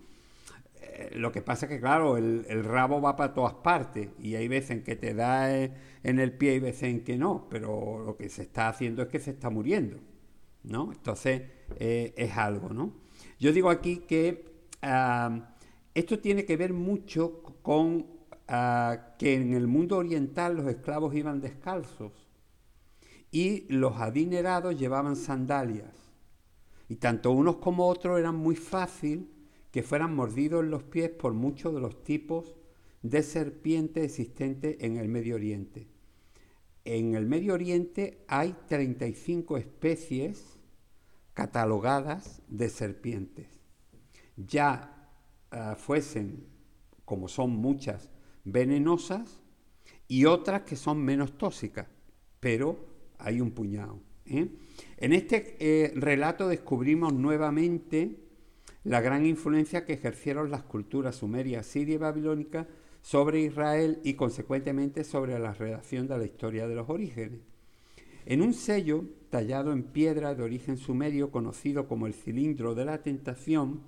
Eh, 0.97 1.11
lo 1.17 1.29
que 1.29 1.41
pasa 1.41 1.65
es 1.65 1.73
que, 1.73 1.79
claro, 1.81 2.15
el, 2.15 2.63
rabo 2.63 3.01
va 3.01 3.17
para 3.17 3.33
todas 3.33 3.53
partes 3.55 4.09
y 4.17 4.35
hay 4.35 4.47
veces 4.47 4.71
en 4.71 4.83
que 4.83 4.95
te 4.95 5.13
da 5.13 5.53
eh, 5.53 5.73
en 6.03 6.19
el 6.19 6.31
pie 6.31 6.55
y 6.55 6.59
veces 6.59 6.83
en 6.83 7.03
que 7.03 7.17
no, 7.17 7.47
pero 7.49 7.99
lo 7.99 8.15
que 8.15 8.29
se 8.29 8.43
está 8.43 8.69
haciendo 8.69 9.01
es 9.01 9.09
que 9.09 9.19
se 9.19 9.31
está 9.31 9.49
muriendo, 9.49 9.97
¿no? 10.63 10.93
Entonces, 10.93 11.41
eh, 11.79 12.13
es 12.15 12.37
algo, 12.37 12.69
¿no? 12.69 12.93
Yo 13.39 13.51
digo 13.51 13.69
aquí 13.69 13.97
que 14.07 14.45
ah, 14.81 15.53
esto 15.93 16.19
tiene 16.19 16.45
que 16.45 16.55
ver 16.55 16.71
mucho 16.71 17.43
con 17.61 18.07
ah, 18.47 19.15
que 19.19 19.33
en 19.33 19.53
el 19.53 19.67
mundo 19.67 19.97
oriental 19.97 20.55
los 20.55 20.67
esclavos 20.67 21.13
iban 21.13 21.41
descalzos 21.41 22.13
y 23.31 23.65
los 23.67 23.97
adinerados 23.97 24.79
llevaban 24.79 25.17
sandalias. 25.17 25.93
Y 26.87 26.95
tanto 26.97 27.31
unos 27.31 27.57
como 27.57 27.87
otros 27.89 28.17
eran 28.17 28.35
muy 28.37 28.55
fácil 28.55 29.34
que 29.75 29.83
fueran 29.83 30.15
mordidos 30.15 30.63
en 30.63 30.71
los 30.71 30.83
pies 30.83 31.09
por 31.09 31.33
muchos 31.33 31.73
de 31.73 31.81
los 31.81 32.01
tipos 32.01 32.55
de 33.01 33.21
serpientes 33.21 34.05
existentes 34.05 34.77
en 34.79 34.95
el 34.95 35.09
Medio 35.09 35.35
Oriente. 35.35 35.89
En 36.85 37.13
el 37.13 37.25
Medio 37.25 37.55
Oriente 37.55 38.23
hay 38.29 38.55
35 38.69 39.57
especies 39.57 40.57
catalogadas 41.33 42.41
de 42.47 42.69
serpientes. 42.69 43.49
Ya 44.37 45.09
ah, 45.51 45.75
fuesen, 45.77 46.47
como 47.03 47.27
son 47.27 47.49
muchas, 47.49 48.09
venenosas 48.45 49.41
y 50.07 50.23
otras 50.23 50.61
que 50.61 50.77
son 50.77 51.03
menos 51.03 51.37
tóxicas, 51.37 51.89
pero 52.39 52.79
hay 53.17 53.41
un 53.41 53.51
puñado. 53.51 53.99
¿eh? 54.25 54.47
En 54.95 55.11
este 55.11 55.57
eh, 55.59 55.91
relato 55.95 56.47
descubrimos 56.47 57.11
nuevamente 57.11 58.24
la 58.85 59.01
gran 59.01 59.25
influencia 59.25 59.83
que 59.83 59.93
ejercieron 59.93 60.51
las 60.51 60.63
culturas 60.63 61.17
sumeria, 61.17 61.63
siria 61.63 61.95
y 61.95 61.97
babilónica 61.97 62.67
sobre 63.01 63.41
Israel 63.41 63.99
y 64.03 64.13
consecuentemente 64.13 65.03
sobre 65.03 65.37
la 65.39 65.53
redacción 65.53 66.07
de 66.07 66.17
la 66.17 66.25
historia 66.25 66.67
de 66.67 66.75
los 66.75 66.89
orígenes. 66.89 67.41
En 68.27 68.41
un 68.41 68.53
sello 68.53 69.03
tallado 69.29 69.71
en 69.73 69.83
piedra 69.83 70.33
de 70.33 70.43
origen 70.43 70.77
sumerio 70.77 71.31
conocido 71.31 71.87
como 71.87 72.07
el 72.07 72.13
cilindro 72.13 72.73
de 72.73 72.85
la 72.85 73.01
tentación, 73.01 73.81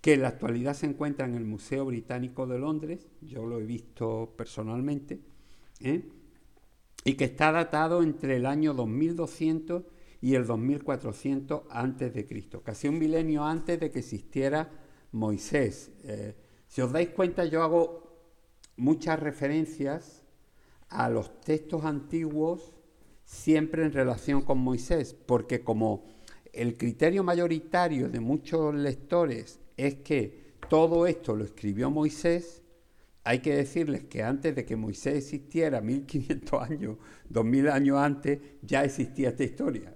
que 0.00 0.14
en 0.14 0.22
la 0.22 0.28
actualidad 0.28 0.74
se 0.74 0.86
encuentra 0.86 1.26
en 1.26 1.34
el 1.34 1.44
Museo 1.44 1.86
Británico 1.86 2.46
de 2.46 2.58
Londres, 2.58 3.06
yo 3.22 3.46
lo 3.46 3.58
he 3.60 3.64
visto 3.64 4.34
personalmente, 4.36 5.20
¿eh? 5.80 6.02
y 7.04 7.14
que 7.14 7.24
está 7.24 7.52
datado 7.52 8.02
entre 8.02 8.36
el 8.36 8.46
año 8.46 8.74
2200 8.74 9.84
y 10.24 10.36
el 10.36 10.46
2400 10.46 11.64
antes 11.68 12.14
de 12.14 12.26
Cristo, 12.26 12.62
casi 12.62 12.88
un 12.88 12.98
milenio 12.98 13.44
antes 13.44 13.78
de 13.78 13.90
que 13.90 13.98
existiera 13.98 14.70
Moisés. 15.12 15.90
Eh, 16.02 16.34
si 16.66 16.80
os 16.80 16.90
dais 16.92 17.10
cuenta, 17.10 17.44
yo 17.44 17.62
hago 17.62 18.16
muchas 18.78 19.20
referencias 19.20 20.24
a 20.88 21.10
los 21.10 21.42
textos 21.42 21.84
antiguos 21.84 22.72
siempre 23.26 23.84
en 23.84 23.92
relación 23.92 24.40
con 24.40 24.56
Moisés, 24.56 25.12
porque 25.12 25.62
como 25.62 26.06
el 26.54 26.78
criterio 26.78 27.22
mayoritario 27.22 28.08
de 28.08 28.20
muchos 28.20 28.74
lectores 28.74 29.60
es 29.76 29.96
que 29.96 30.54
todo 30.70 31.06
esto 31.06 31.36
lo 31.36 31.44
escribió 31.44 31.90
Moisés, 31.90 32.62
hay 33.24 33.40
que 33.40 33.56
decirles 33.56 34.04
que 34.04 34.22
antes 34.22 34.54
de 34.54 34.64
que 34.64 34.76
Moisés 34.76 35.16
existiera, 35.16 35.82
1500 35.82 36.62
años, 36.62 36.96
2000 37.28 37.68
años 37.68 37.98
antes, 37.98 38.38
ya 38.62 38.84
existía 38.84 39.30
esta 39.30 39.44
historia. 39.44 39.94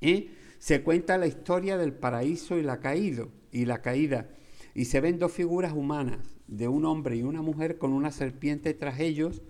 Y 0.00 0.30
se 0.58 0.82
cuenta 0.82 1.18
la 1.18 1.26
historia 1.26 1.76
del 1.76 1.92
paraíso 1.92 2.58
y 2.58 2.62
la, 2.62 2.80
caído, 2.80 3.30
y 3.50 3.64
la 3.64 3.82
caída. 3.82 4.28
Y 4.74 4.86
se 4.86 5.00
ven 5.00 5.18
dos 5.18 5.32
figuras 5.32 5.72
humanas, 5.72 6.20
de 6.46 6.68
un 6.68 6.84
hombre 6.84 7.16
y 7.16 7.22
una 7.22 7.42
mujer 7.42 7.78
con 7.78 7.92
una 7.92 8.10
serpiente 8.10 8.74
tras 8.74 9.00
ellos 9.00 9.42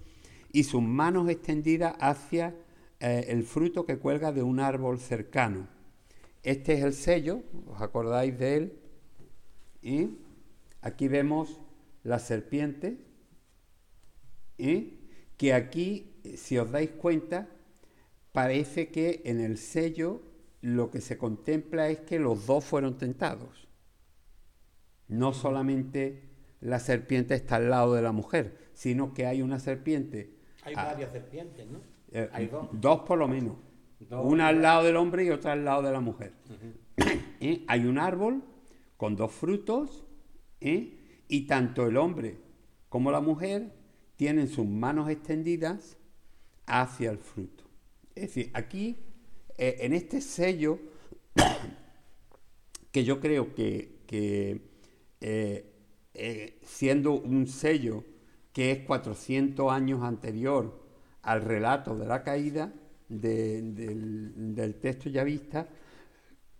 y 0.53 0.65
sus 0.65 0.83
manos 0.83 1.29
extendidas 1.29 1.95
hacia 1.99 2.55
eh, 3.01 3.27
el 3.29 3.43
fruto 3.43 3.85
que 3.85 3.99
cuelga 3.99 4.33
de 4.33 4.43
un 4.43 4.61
árbol 4.61 4.99
cercano. 4.99 5.69
Este 6.43 6.75
es 6.75 6.85
el 6.85 6.93
sello, 6.93 7.43
¿os 7.67 7.81
acordáis 7.81 8.39
de 8.39 8.57
él? 8.57 8.79
Y 9.81 10.19
aquí 10.81 11.09
vemos 11.09 11.61
la 12.05 12.19
serpiente, 12.19 12.99
que 14.57 15.55
aquí, 15.55 16.21
si 16.37 16.59
os 16.59 16.71
dais 16.71 16.91
cuenta, 16.91 17.49
parece 18.33 18.89
que 18.89 19.23
en 19.25 19.41
el 19.41 19.59
sello 19.59 20.23
lo 20.61 20.91
que 20.91 21.01
se 21.01 21.19
contempla 21.19 21.89
es 21.89 22.01
que 22.01 22.19
los 22.19 22.47
dos 22.47 22.65
fueron 22.65 22.99
tentados. 22.99 23.69
No 25.09 25.33
solamente 25.33 26.31
la 26.61 26.79
serpiente 26.79 27.35
está 27.35 27.57
al 27.57 27.71
lado 27.71 27.95
de 27.95 28.03
la 28.03 28.13
mujer, 28.13 28.71
sino 28.73 29.13
que 29.13 29.27
hay 29.27 29.43
una 29.43 29.59
serpiente. 29.59 30.37
Hay 30.65 30.75
varias 30.75 31.13
serpientes, 31.13 31.67
¿no? 31.67 31.81
Eh, 32.13 32.29
hay 32.33 32.47
dos. 32.47 32.69
Dos 32.73 33.01
por 33.01 33.19
lo 33.19 33.29
menos. 33.29 33.57
Dos. 34.01 34.25
Una 34.25 34.49
al 34.49 34.63
lado 34.63 34.85
del 34.85 34.97
hombre 34.97 35.25
y 35.25 35.31
otra 35.31 35.53
al 35.53 35.65
lado 35.65 35.83
de 35.83 35.93
la 35.93 36.01
mujer. 36.01 36.33
¿Eh? 37.41 37.65
Hay 37.69 37.85
un 37.85 37.99
árbol 37.99 38.43
con 38.97 39.17
dos 39.17 39.33
frutos 39.33 40.05
¿eh? 40.61 41.25
y 41.29 41.47
tanto 41.47 41.87
el 41.87 41.97
hombre 41.97 42.39
como 42.89 43.11
la 43.11 43.21
mujer 43.21 43.73
tienen 44.17 44.49
sus 44.49 44.67
manos 44.67 45.09
extendidas 45.09 45.97
hacia 46.67 47.11
el 47.11 47.19
fruto. 47.19 47.62
Es 48.15 48.23
decir, 48.29 48.51
aquí, 48.55 48.97
eh, 49.59 49.77
en 49.81 49.93
este 49.95 50.21
sello, 50.21 50.79
que 52.93 53.05
yo 53.05 53.21
creo 53.21 53.55
que, 53.55 54.01
eh, 55.21 55.73
eh, 56.15 56.59
siendo 56.63 57.13
un 57.13 57.47
sello 57.47 58.05
que 58.53 58.71
es 58.73 58.81
400 58.81 59.73
años 59.73 60.03
anterior 60.03 60.83
al 61.23 61.41
relato 61.43 61.97
de 61.97 62.07
la 62.07 62.23
caída 62.23 62.73
de- 63.09 63.63
del, 63.63 64.55
del 64.55 64.75
texto 64.75 65.09
ya 65.09 65.25
vista, 65.25 65.69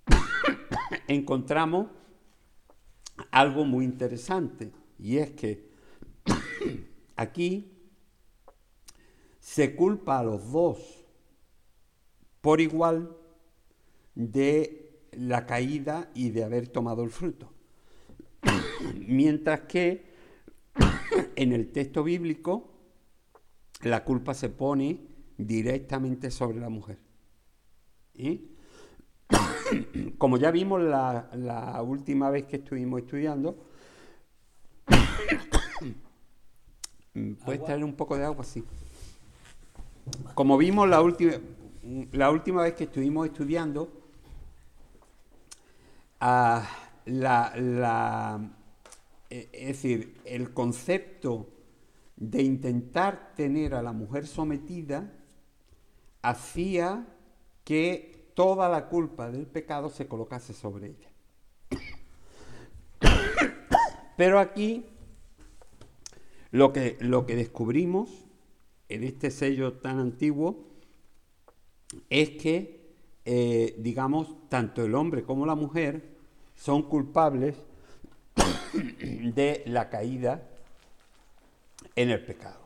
encontramos 1.09 1.89
algo 3.31 3.65
muy 3.67 3.85
interesante 3.85 4.73
y 4.99 5.19
es 5.19 5.33
que 5.33 5.71
aquí 7.17 7.73
se 9.39 9.75
culpa 9.77 10.21
a 10.21 10.25
los 10.25 10.51
dos 10.51 11.02
por 12.43 12.61
igual 12.61 13.17
de 14.15 15.01
la 15.13 15.47
caída 15.47 16.11
y 16.15 16.29
de 16.31 16.45
haber 16.45 16.69
tomado 16.69 17.03
el 17.05 17.11
fruto. 17.11 17.51
Mientras 19.09 19.63
que 19.63 20.13
en 21.37 21.53
el 21.53 21.73
texto 21.73 22.05
bíblico 22.05 22.69
la 23.83 24.05
culpa 24.05 24.35
se 24.35 24.51
pone 24.51 25.01
directamente 25.39 26.31
sobre 26.31 26.61
la 26.61 26.69
mujer. 26.69 26.99
Como 30.19 30.37
ya 30.37 30.51
vimos 30.51 30.83
la, 30.83 31.31
la 31.35 31.81
última 31.83 32.29
vez 32.29 32.45
que 32.45 32.57
estuvimos 32.57 33.01
estudiando, 33.01 33.73
puedes 37.45 37.65
traer 37.65 37.85
un 37.85 37.95
poco 37.95 38.17
de 38.17 38.25
agua, 38.25 38.45
sí. 38.45 38.65
Como 40.35 40.59
vimos 40.59 40.89
la 40.89 41.01
última, 41.01 41.35
la 41.83 42.31
última 42.31 42.63
vez 42.63 42.75
que 42.75 42.85
estuvimos 42.85 43.27
estudiando, 43.27 43.91
ah, 46.21 46.69
la, 47.07 48.41
eh, 49.29 49.49
es 49.53 49.67
decir, 49.69 50.21
el 50.25 50.53
concepto 50.53 51.49
de 52.17 52.43
intentar 52.43 53.35
tener 53.35 53.75
a 53.75 53.83
la 53.83 53.93
mujer 53.93 54.27
sometida 54.27 55.13
hacía 56.23 57.07
que 57.65 58.31
toda 58.35 58.69
la 58.69 58.89
culpa 58.89 59.31
del 59.31 59.47
pecado 59.47 59.91
se 59.91 60.07
colocase 60.07 60.53
sobre 60.53 60.89
ella. 60.89 61.11
Pero 64.17 64.39
aquí 64.39 64.87
lo 66.53 66.73
que, 66.73 66.97
lo 67.01 67.27
que 67.27 67.35
descubrimos 67.35 68.25
en 68.89 69.03
este 69.03 69.31
sello 69.31 69.73
tan 69.79 69.99
antiguo 69.99 70.72
es 72.11 72.31
que, 72.31 72.81
eh, 73.25 73.75
digamos, 73.79 74.49
tanto 74.49 74.85
el 74.85 74.95
hombre 74.95 75.25
como 75.25 75.47
la 75.47 75.55
mujer 75.55 76.13
son 76.55 76.83
culpables 76.83 77.57
de 78.75 79.63
la 79.67 79.89
caída 79.89 80.49
en 81.97 82.11
el 82.11 82.25
pecado. 82.25 82.61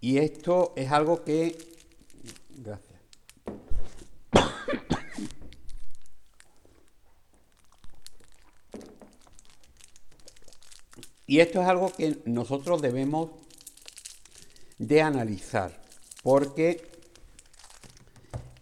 Y 0.00 0.18
esto 0.18 0.72
es 0.76 0.90
algo 0.90 1.22
que... 1.24 1.56
Gracias. 2.50 2.92
Y 11.26 11.40
esto 11.40 11.62
es 11.62 11.66
algo 11.66 11.90
que 11.90 12.18
nosotros 12.26 12.82
debemos 12.82 13.30
de 14.76 15.00
analizar, 15.00 15.80
porque 16.22 16.91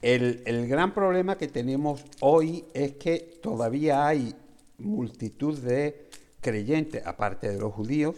el, 0.03 0.67
gran 0.69 0.95
problema 0.95 1.37
que 1.37 1.49
tenemos 1.49 2.05
hoy 2.21 2.65
es 2.73 2.93
que 2.95 3.19
todavía 3.43 4.07
hay 4.07 4.35
multitud 4.79 5.59
de 5.59 6.09
creyentes, 6.41 7.07
aparte 7.07 7.51
de 7.51 7.59
los 7.59 7.75
judíos, 7.75 8.17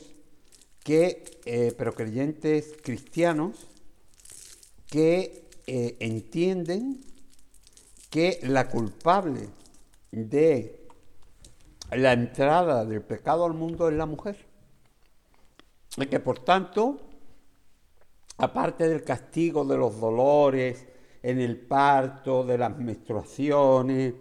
que, 0.85 1.41
eh, 1.45 1.75
pero 1.77 1.95
creyentes 1.95 2.75
cristianos, 2.83 3.67
que 4.87 5.49
eh, 5.67 5.97
entienden 6.01 7.01
que 8.11 8.39
la 8.43 8.69
culpable 8.69 9.49
de 10.13 10.87
la 11.91 12.13
entrada 12.13 12.85
del 12.85 13.03
pecado 13.03 13.45
al 13.45 13.55
mundo 13.55 13.89
es 13.89 13.95
la 13.95 14.07
mujer. 14.07 14.37
Y 15.97 16.07
que 16.07 16.21
por 16.21 16.39
tanto, 16.39 17.01
aparte 18.39 18.89
del 18.89 19.03
castigo 19.03 19.65
de 19.65 19.77
los 19.77 19.99
dolores 19.99 20.87
en 21.23 21.41
el 21.41 21.59
parto, 21.61 22.45
de 22.45 22.59
las 22.59 22.77
menstruaciones 22.79 24.15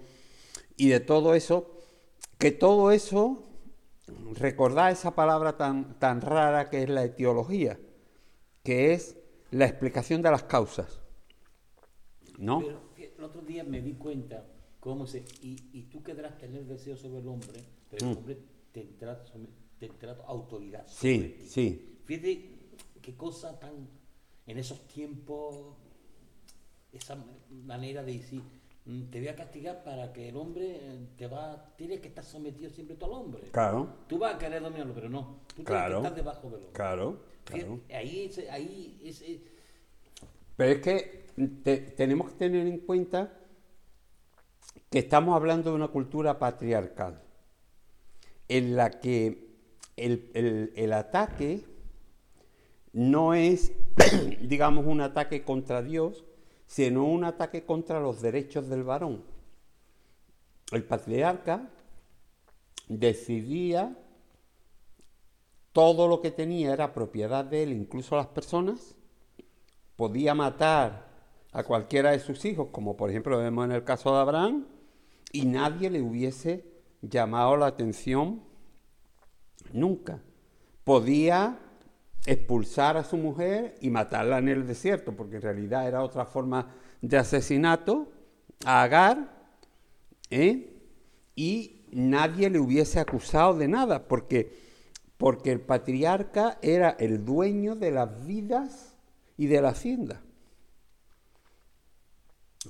y 0.77 0.89
de 0.89 0.99
todo 0.99 1.33
eso, 1.35 1.77
que 2.37 2.51
todo 2.51 2.91
eso, 2.91 3.43
recordad 4.33 4.91
esa 4.91 5.15
palabra 5.15 5.57
tan, 5.57 5.97
tan 5.99 6.21
rara 6.21 6.69
que 6.69 6.83
es 6.83 6.89
la 6.89 7.03
etiología, 7.03 7.79
que 8.63 8.93
es 8.93 9.17
la 9.51 9.65
explicación 9.65 10.21
de 10.21 10.31
las 10.31 10.43
causas. 10.43 10.99
¿No? 12.37 12.59
Pero 12.59 12.81
el 12.97 13.23
otro 13.23 13.41
día 13.41 13.63
me 13.63 13.81
di 13.81 13.93
cuenta 13.93 14.45
cómo 14.79 15.05
se... 15.05 15.19
Y, 15.41 15.69
y 15.73 15.83
tú 15.83 16.01
querrás 16.01 16.37
tener 16.37 16.65
deseo 16.65 16.95
sobre 16.97 17.19
el 17.19 17.27
hombre, 17.27 17.59
pero 17.89 18.05
el 18.07 18.13
Mm. 18.13 18.17
hombre 18.17 18.37
tendrá, 18.71 19.23
tendrá 19.79 20.13
autoridad 20.25 20.87
sobre 20.87 21.11
Sí, 21.11 21.35
ti. 21.39 21.47
sí. 21.47 21.99
Fíjate 22.05 22.49
qué 23.01 23.15
cosa 23.15 23.59
tan... 23.59 23.87
En 24.47 24.57
esos 24.57 24.87
tiempos, 24.87 25.77
esa 26.93 27.17
manera 27.49 28.03
de 28.03 28.13
decir, 28.13 28.41
mm, 28.85 29.03
te 29.11 29.19
voy 29.19 29.27
a 29.29 29.35
castigar 29.35 29.83
para 29.83 30.11
que 30.13 30.29
el 30.29 30.35
hombre 30.37 30.77
eh, 30.81 31.07
te 31.17 31.27
va, 31.27 31.73
tienes 31.77 31.99
que 32.01 32.07
estar 32.09 32.23
sometido 32.23 32.69
siempre 32.69 32.95
tú 32.95 33.05
al 33.05 33.11
hombre. 33.13 33.41
Claro, 33.51 33.87
Tú 34.07 34.17
vas 34.19 34.35
a 34.35 34.37
querer 34.37 34.61
dominarlo, 34.61 34.93
pero 34.93 35.09
no. 35.09 35.39
Tú 35.55 35.63
Claro. 35.63 36.01
tienes 36.01 36.01
que 36.01 36.07
estar 36.07 36.15
debajo 36.15 36.47
del 36.49 36.55
hombre. 36.65 36.73
claro, 36.73 37.19
claro. 37.45 37.79
Ahí, 37.93 38.25
ese- 38.25 38.49
ahí 38.51 38.99
ese- 39.03 39.41
Pero 40.57 40.71
es 40.73 40.79
que 40.81 41.25
te- 41.63 41.77
tenemos 41.77 42.31
que 42.31 42.37
tener 42.37 42.67
en 42.67 42.79
cuenta 42.79 43.31
que 44.89 44.99
estamos 44.99 45.35
hablando 45.35 45.69
de 45.69 45.75
una 45.77 45.87
cultura 45.87 46.37
patriarcal, 46.39 47.21
en 48.49 48.75
la 48.75 48.89
que 48.91 49.47
el, 49.95 50.29
el- 50.33 50.73
el 50.75 50.93
ataque 50.93 51.63
no 52.93 53.33
es, 53.33 53.71
digamos, 54.41 54.85
un 54.85 54.99
ataque 55.01 55.43
contra 55.43 55.81
Dios, 55.81 56.25
sino 56.71 57.03
un 57.03 57.25
ataque 57.25 57.65
contra 57.65 57.99
los 57.99 58.21
derechos 58.21 58.69
del 58.69 58.85
varón. 58.85 59.25
El 60.71 60.85
patriarca 60.85 61.67
decidía 62.87 63.93
todo 65.73 66.07
lo 66.07 66.21
que 66.21 66.31
tenía 66.31 66.71
era 66.71 66.93
propiedad 66.93 67.43
de 67.43 67.63
él, 67.63 67.73
incluso 67.73 68.15
las 68.15 68.27
personas, 68.27 68.95
podía 69.97 70.33
matar 70.33 71.09
a 71.51 71.61
cualquiera 71.65 72.11
de 72.11 72.19
sus 72.19 72.45
hijos, 72.45 72.69
como 72.71 72.95
por 72.95 73.09
ejemplo 73.09 73.37
vemos 73.37 73.65
en 73.65 73.73
el 73.73 73.83
caso 73.83 74.13
de 74.13 74.21
Abraham, 74.21 74.65
y 75.33 75.45
nadie 75.47 75.89
le 75.89 76.01
hubiese 76.01 76.63
llamado 77.01 77.57
la 77.57 77.65
atención 77.65 78.43
nunca. 79.73 80.21
Podía 80.85 81.59
expulsar 82.25 82.97
a 82.97 83.03
su 83.03 83.17
mujer 83.17 83.75
y 83.81 83.89
matarla 83.89 84.37
en 84.37 84.49
el 84.49 84.67
desierto, 84.67 85.15
porque 85.15 85.37
en 85.37 85.41
realidad 85.41 85.87
era 85.87 86.03
otra 86.03 86.25
forma 86.25 86.67
de 87.01 87.17
asesinato 87.17 88.11
a 88.65 88.83
Agar, 88.83 89.41
¿eh? 90.29 90.71
y 91.35 91.85
nadie 91.91 92.49
le 92.49 92.59
hubiese 92.59 92.99
acusado 92.99 93.57
de 93.57 93.67
nada, 93.67 94.07
porque, 94.07 94.55
porque 95.17 95.51
el 95.51 95.61
patriarca 95.61 96.59
era 96.61 96.91
el 96.91 97.25
dueño 97.25 97.75
de 97.75 97.91
las 97.91 98.25
vidas 98.25 98.95
y 99.37 99.47
de 99.47 99.61
la 99.61 99.69
hacienda. 99.69 100.21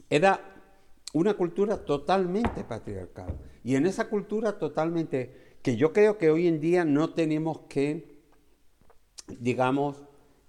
Era 0.09 0.39
una 1.13 1.33
cultura 1.33 1.83
totalmente 1.83 2.63
patriarcal. 2.63 3.37
Y 3.63 3.75
en 3.75 3.85
esa 3.85 4.07
cultura 4.07 4.57
totalmente, 4.57 5.57
que 5.61 5.75
yo 5.75 5.91
creo 5.93 6.17
que 6.17 6.31
hoy 6.31 6.47
en 6.47 6.61
día 6.61 6.85
no 6.85 7.13
tenemos 7.13 7.59
que, 7.67 8.10
digamos, 9.39 10.03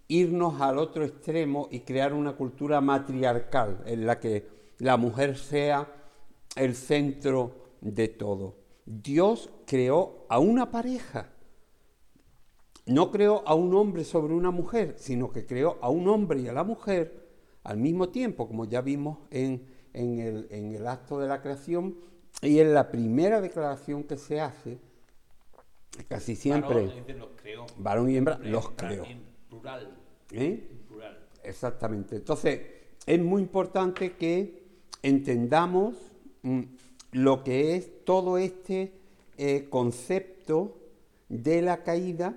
irnos 0.09 0.61
al 0.61 0.79
otro 0.79 1.05
extremo 1.05 1.69
y 1.71 1.81
crear 1.81 2.13
una 2.13 2.37
cultura 2.37 2.81
matriarcal 2.81 3.83
en 3.87 4.07
la 4.07 4.21
que 4.21 4.47
la 4.79 4.97
mujer 4.97 5.37
sea 5.37 5.89
el 6.57 6.75
centro 6.75 7.55
de 7.81 8.09
todo. 8.09 8.57
Dios 8.85 9.51
creó 9.67 10.27
a 10.29 10.39
una 10.39 10.71
pareja. 10.71 11.31
No 12.85 13.11
creó 13.11 13.43
a 13.47 13.55
un 13.55 13.75
hombre 13.75 14.05
sobre 14.05 14.35
una 14.35 14.51
mujer, 14.51 14.97
sino 14.99 15.31
que 15.31 15.47
creó 15.47 15.79
a 15.81 15.89
un 15.89 16.09
hombre 16.09 16.41
y 16.41 16.49
a 16.49 16.53
la 16.53 16.65
mujer 16.65 17.23
al 17.63 17.77
mismo 17.77 18.09
tiempo, 18.09 18.49
como 18.49 18.65
ya 18.65 18.81
vimos 18.81 19.19
en, 19.31 19.69
en 19.93 20.19
el, 20.19 20.49
en 20.51 20.75
el 20.75 20.87
acto 20.89 21.21
de 21.21 21.29
la 21.29 21.41
creación 21.41 21.97
y 22.43 22.59
en 22.59 22.75
la 22.75 22.91
primera 22.91 23.41
declaración 23.41 24.03
que 24.03 24.17
se 24.17 24.41
hace, 24.41 24.79
casi 26.09 26.37
siempre, 26.37 26.87
varón, 26.87 27.19
los 27.19 27.29
creó. 27.41 27.67
varón 27.79 28.11
y 28.11 28.17
hembra, 28.17 28.39
los 28.39 28.71
creó. 28.71 29.05
En 29.05 29.23
plural. 29.49 29.97
¿eh? 30.33 30.69
En 30.71 30.79
plural. 30.89 31.19
Exactamente. 31.45 32.17
Entonces, 32.17 32.61
es 33.07 33.21
muy 33.21 33.43
importante 33.43 34.13
que 34.17 34.63
entendamos 35.03 35.97
mm, 36.43 36.61
lo 37.13 37.45
que 37.45 37.77
es 37.77 38.05
todo 38.05 38.39
este 38.39 38.93
eh, 39.39 39.67
concepto 39.69 40.79
de 41.29 41.63
la 41.63 41.83
caída 41.83 42.35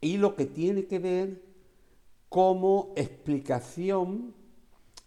y 0.00 0.16
lo 0.18 0.36
que 0.36 0.46
tiene 0.46 0.86
que 0.86 0.98
ver 0.98 1.42
como 2.28 2.92
explicación 2.96 4.34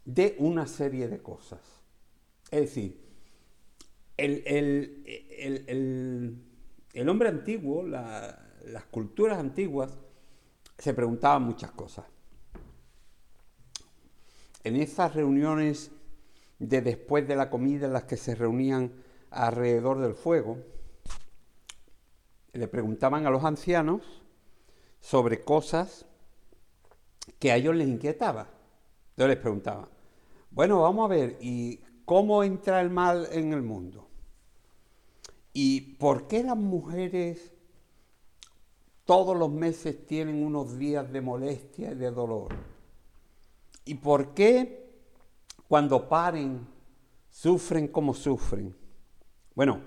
de 0.06 0.36
una 0.40 0.68
serie 0.68 1.08
de 1.08 1.20
cosas. 1.20 1.62
Es 2.50 2.62
decir, 2.62 3.00
el, 4.18 4.44
el- 4.46 5.04
el- 5.38 5.64
el- 5.68 6.36
el 6.94 7.10
hombre 7.10 7.30
antiguo, 7.30 7.84
la- 7.84 8.38
las 8.66 8.86
culturas 8.86 9.40
antiguas, 9.40 9.92
se 10.78 10.94
preguntaban 10.94 11.44
muchas 11.44 11.72
cosas. 11.72 12.06
En 14.64 14.76
esas 14.76 15.16
reuniones 15.16 15.92
de 16.60 16.82
después 16.82 17.28
de 17.28 17.36
la 17.36 17.50
comida 17.50 17.88
en 17.88 17.94
las 17.94 18.04
que 18.04 18.18
se 18.18 18.36
reunían 18.36 18.92
alrededor 19.32 20.00
del 20.00 20.14
fuego, 20.14 20.60
le 22.54 22.68
preguntaban 22.68 23.26
a 23.26 23.30
los 23.32 23.44
ancianos 23.44 24.22
sobre 25.00 25.42
cosas 25.42 26.06
que 27.40 27.52
a 27.52 27.56
ellos 27.56 27.76
les 27.76 27.88
inquietaba. 27.88 28.50
Entonces 29.12 29.36
les 29.36 29.38
preguntaban, 29.38 29.88
bueno, 30.52 30.82
vamos 30.82 31.06
a 31.06 31.14
ver, 31.14 31.38
¿y 31.42 31.80
cómo 32.06 32.44
entra 32.44 32.82
el 32.82 32.90
mal 32.90 33.28
en 33.32 33.54
el 33.54 33.62
mundo? 33.62 34.08
¿Y 35.54 35.82
por 35.98 36.28
qué 36.28 36.44
las 36.44 36.58
mujeres 36.58 37.52
todos 39.06 39.36
los 39.36 39.52
meses 39.52 40.06
tienen 40.06 40.44
unos 40.44 40.78
días 40.78 41.12
de 41.12 41.22
molestia 41.22 41.92
y 41.92 41.96
de 41.96 42.12
dolor? 42.12 42.56
¿Y 43.84 43.96
por 43.96 44.34
qué 44.34 44.90
cuando 45.68 46.08
paren 46.08 46.68
sufren 47.30 47.88
como 47.88 48.14
sufren? 48.14 48.76
Bueno, 49.54 49.82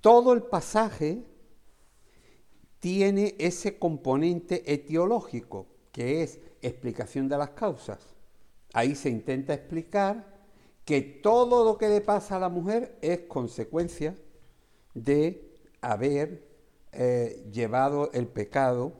todo 0.00 0.32
el 0.32 0.42
pasaje 0.42 1.24
tiene 2.80 3.34
ese 3.38 3.78
componente 3.78 4.72
etiológico, 4.72 5.66
que 5.92 6.22
es 6.22 6.40
explicación 6.62 7.28
de 7.28 7.38
las 7.38 7.50
causas. 7.50 8.14
Ahí 8.72 8.94
se 8.94 9.10
intenta 9.10 9.54
explicar 9.54 10.34
que 10.84 11.00
todo 11.00 11.64
lo 11.64 11.78
que 11.78 11.88
le 11.88 12.00
pasa 12.00 12.36
a 12.36 12.40
la 12.40 12.48
mujer 12.48 12.98
es 13.00 13.20
consecuencia 13.20 14.14
de 14.94 15.58
haber 15.80 16.48
eh, 16.92 17.48
llevado 17.52 18.10
el 18.12 18.28
pecado 18.28 18.92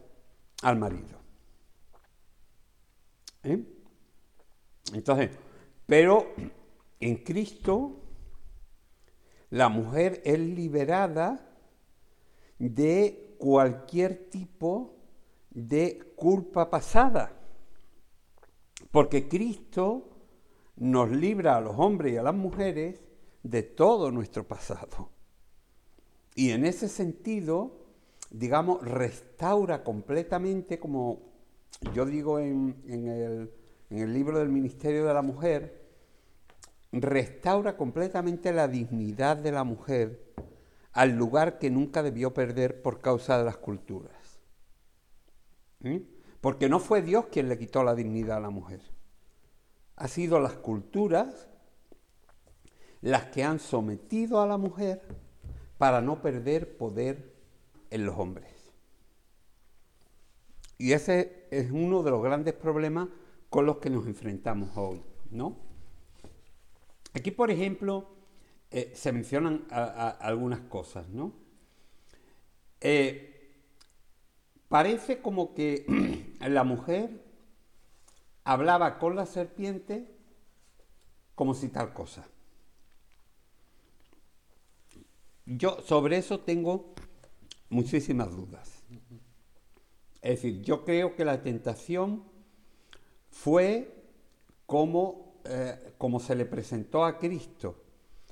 al 0.62 0.78
marido. 0.78 1.18
¿Eh? 3.44 3.64
Entonces, 4.92 5.30
pero 5.86 6.26
en 7.00 7.16
Cristo 7.16 8.00
la 9.50 9.68
mujer 9.68 10.20
es 10.24 10.38
liberada 10.38 11.48
de 12.58 13.36
cualquier 13.38 14.30
tipo 14.30 14.96
de 15.50 16.12
culpa 16.16 16.70
pasada, 16.70 17.32
porque 18.90 19.28
Cristo 19.28 20.10
nos 20.76 21.10
libra 21.10 21.56
a 21.56 21.60
los 21.60 21.78
hombres 21.78 22.14
y 22.14 22.16
a 22.16 22.22
las 22.22 22.34
mujeres 22.34 23.04
de 23.42 23.62
todo 23.62 24.10
nuestro 24.10 24.46
pasado. 24.46 25.13
Y 26.34 26.50
en 26.50 26.64
ese 26.64 26.88
sentido, 26.88 27.86
digamos, 28.30 28.82
restaura 28.82 29.84
completamente, 29.84 30.78
como 30.78 31.20
yo 31.94 32.04
digo 32.06 32.38
en, 32.38 32.82
el, 32.88 33.50
en 33.90 33.98
el 33.98 34.12
libro 34.12 34.38
del 34.38 34.48
Ministerio 34.48 35.06
de 35.06 35.14
la 35.14 35.22
Mujer, 35.22 35.84
restaura 36.92 37.76
completamente 37.76 38.52
la 38.52 38.68
dignidad 38.68 39.36
de 39.36 39.52
la 39.52 39.64
mujer 39.64 40.32
al 40.92 41.10
lugar 41.16 41.58
que 41.58 41.70
nunca 41.70 42.02
debió 42.02 42.32
perder 42.32 42.82
por 42.82 43.00
causa 43.00 43.36
de 43.38 43.44
las 43.44 43.56
culturas. 43.56 44.40
¿Mm? 45.80 45.98
Porque 46.40 46.68
no 46.68 46.78
fue 46.78 47.02
Dios 47.02 47.26
quien 47.26 47.48
le 47.48 47.58
quitó 47.58 47.82
la 47.82 47.94
dignidad 47.94 48.36
a 48.38 48.40
la 48.40 48.50
mujer. 48.50 48.80
Ha 49.96 50.08
sido 50.08 50.40
las 50.40 50.54
culturas 50.54 51.48
las 53.00 53.26
que 53.26 53.44
han 53.44 53.58
sometido 53.58 54.40
a 54.40 54.46
la 54.46 54.56
mujer 54.56 55.02
para 55.78 56.00
no 56.00 56.22
perder 56.22 56.76
poder 56.76 57.34
en 57.90 58.06
los 58.06 58.16
hombres. 58.18 58.50
Y 60.78 60.92
ese 60.92 61.46
es 61.50 61.70
uno 61.70 62.02
de 62.02 62.10
los 62.10 62.22
grandes 62.22 62.54
problemas 62.54 63.08
con 63.48 63.66
los 63.66 63.78
que 63.78 63.90
nos 63.90 64.06
enfrentamos 64.06 64.76
hoy, 64.76 65.02
¿no? 65.30 65.56
Aquí, 67.14 67.30
por 67.30 67.50
ejemplo, 67.50 68.08
eh, 68.70 68.92
se 68.94 69.12
mencionan 69.12 69.66
algunas 69.70 70.60
cosas, 70.60 71.08
¿no? 71.08 71.32
Eh, 72.80 73.54
parece 74.68 75.22
como 75.22 75.54
que 75.54 75.86
la 76.40 76.64
mujer 76.64 77.24
hablaba 78.42 78.98
con 78.98 79.14
la 79.14 79.26
serpiente 79.26 80.10
como 81.34 81.54
si 81.54 81.68
tal 81.68 81.92
cosa. 81.94 82.26
Yo 85.46 85.80
sobre 85.82 86.16
eso 86.16 86.40
tengo 86.40 86.94
muchísimas 87.68 88.30
dudas. 88.30 88.82
Es 90.22 90.42
decir, 90.42 90.62
yo 90.62 90.84
creo 90.84 91.16
que 91.16 91.24
la 91.24 91.42
tentación 91.42 92.24
fue 93.30 94.04
como 94.66 95.24
eh, 95.46 95.92
como 95.98 96.20
se 96.20 96.34
le 96.34 96.46
presentó 96.46 97.04
a 97.04 97.18
Cristo 97.18 97.84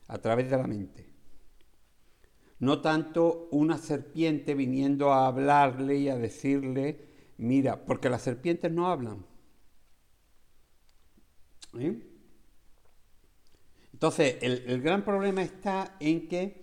a 0.09 0.19
través 0.19 0.51
de 0.51 0.57
la 0.57 0.67
mente. 0.67 1.07
No 2.59 2.81
tanto 2.81 3.49
una 3.51 3.77
serpiente 3.77 4.55
viniendo 4.55 5.13
a 5.13 5.27
hablarle 5.27 5.97
y 5.97 6.09
a 6.09 6.17
decirle, 6.17 7.05
mira, 7.37 7.85
porque 7.85 8.09
las 8.09 8.23
serpientes 8.23 8.73
no 8.73 8.89
hablan. 8.89 9.27
Entonces, 13.93 14.39
el, 14.41 14.65
el 14.67 14.81
gran 14.81 15.05
problema 15.05 15.43
está 15.43 15.97
en 16.01 16.29
que 16.29 16.62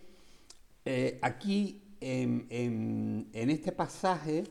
eh, 0.85 1.19
aquí, 1.21 1.81
en, 2.01 3.29
este 3.33 3.71
pasaje, 3.71 4.45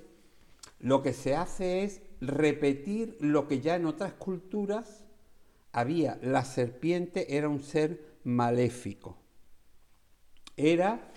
lo 0.80 1.02
que 1.02 1.12
se 1.12 1.34
hace 1.34 1.84
es 1.84 2.02
repetir 2.20 3.16
lo 3.20 3.48
que 3.48 3.60
ya 3.60 3.76
en 3.76 3.86
otras 3.86 4.12
culturas 4.14 5.04
había. 5.72 6.18
La 6.22 6.44
serpiente 6.44 7.36
era 7.36 7.48
un 7.48 7.60
ser 7.60 8.18
maléfico. 8.24 9.16
Era 10.56 11.12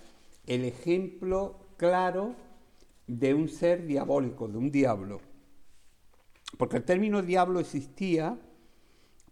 el 0.46 0.66
ejemplo 0.66 1.60
claro 1.78 2.36
de 3.08 3.34
un 3.34 3.50
ser 3.50 3.86
diabólico, 3.86 4.48
de 4.48 4.58
un 4.58 4.72
diablo. 4.72 5.22
Porque 6.58 6.78
el 6.78 6.84
término 6.84 7.22
diablo 7.22 7.60
existía 7.60 8.38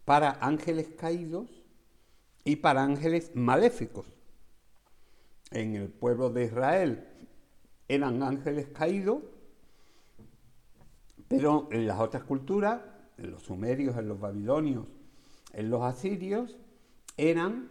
para 0.04 0.38
ángeles 0.40 0.88
caídos 0.96 1.48
y 2.44 2.56
para 2.56 2.82
ángeles 2.82 3.30
maléficos. 3.34 4.19
En 5.50 5.74
el 5.74 5.88
pueblo 5.88 6.30
de 6.30 6.44
Israel 6.44 7.08
eran 7.88 8.22
ángeles 8.22 8.68
caídos, 8.68 9.22
pero 11.26 11.68
en 11.72 11.86
las 11.86 11.98
otras 11.98 12.22
culturas, 12.24 12.80
en 13.18 13.32
los 13.32 13.42
sumerios, 13.42 13.96
en 13.96 14.08
los 14.08 14.20
babilonios, 14.20 14.86
en 15.52 15.70
los 15.70 15.82
asirios, 15.82 16.56
eran 17.16 17.68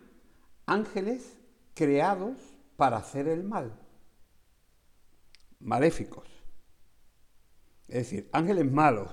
ángeles 0.66 1.40
creados 1.74 2.38
para 2.76 2.98
hacer 2.98 3.28
el 3.28 3.44
mal, 3.44 3.74
maléficos. 5.60 6.28
Es 7.88 8.10
decir, 8.10 8.30
ángeles 8.32 8.72
malos, 8.72 9.12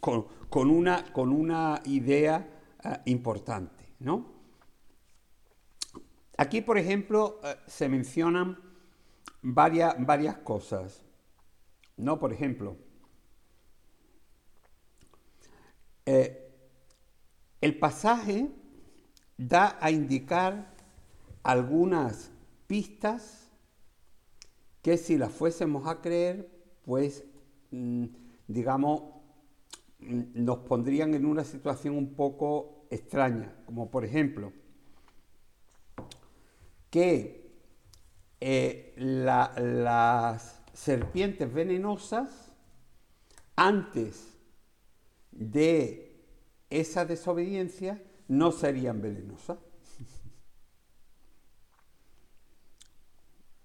con, 0.00 0.70
una 0.70 1.82
idea 1.84 2.48
eh, 2.84 2.98
importante, 3.06 3.94
¿no? 3.98 4.35
Aquí, 6.38 6.60
por 6.60 6.76
ejemplo, 6.76 7.40
eh, 7.42 7.56
se 7.66 7.88
mencionan 7.88 8.58
varias, 9.42 9.94
varias 10.04 10.36
cosas, 10.38 11.02
¿no? 11.96 12.18
Por 12.18 12.32
ejemplo, 12.32 12.76
eh, 16.04 16.52
el 17.60 17.78
pasaje 17.78 18.50
da 19.38 19.78
a 19.80 19.90
indicar 19.90 20.74
algunas 21.42 22.30
pistas 22.66 23.50
que 24.82 24.98
si 24.98 25.16
las 25.16 25.32
fuésemos 25.32 25.86
a 25.86 26.00
creer, 26.00 26.50
pues, 26.84 27.24
mm, 27.70 28.04
digamos, 28.46 29.02
mm, 30.00 30.44
nos 30.44 30.58
pondrían 30.58 31.14
en 31.14 31.24
una 31.24 31.44
situación 31.44 31.96
un 31.96 32.14
poco 32.14 32.86
extraña, 32.90 33.54
como 33.64 33.90
por 33.90 34.04
ejemplo, 34.04 34.52
que 36.90 37.46
eh, 38.40 38.94
la- 38.96 39.52
las 39.58 40.60
serpientes 40.72 41.52
venenosas, 41.52 42.52
antes 43.56 44.36
de 45.32 46.14
esa 46.70 47.04
desobediencia, 47.06 48.02
no 48.28 48.52
serían 48.52 49.00
venenosas. 49.00 49.58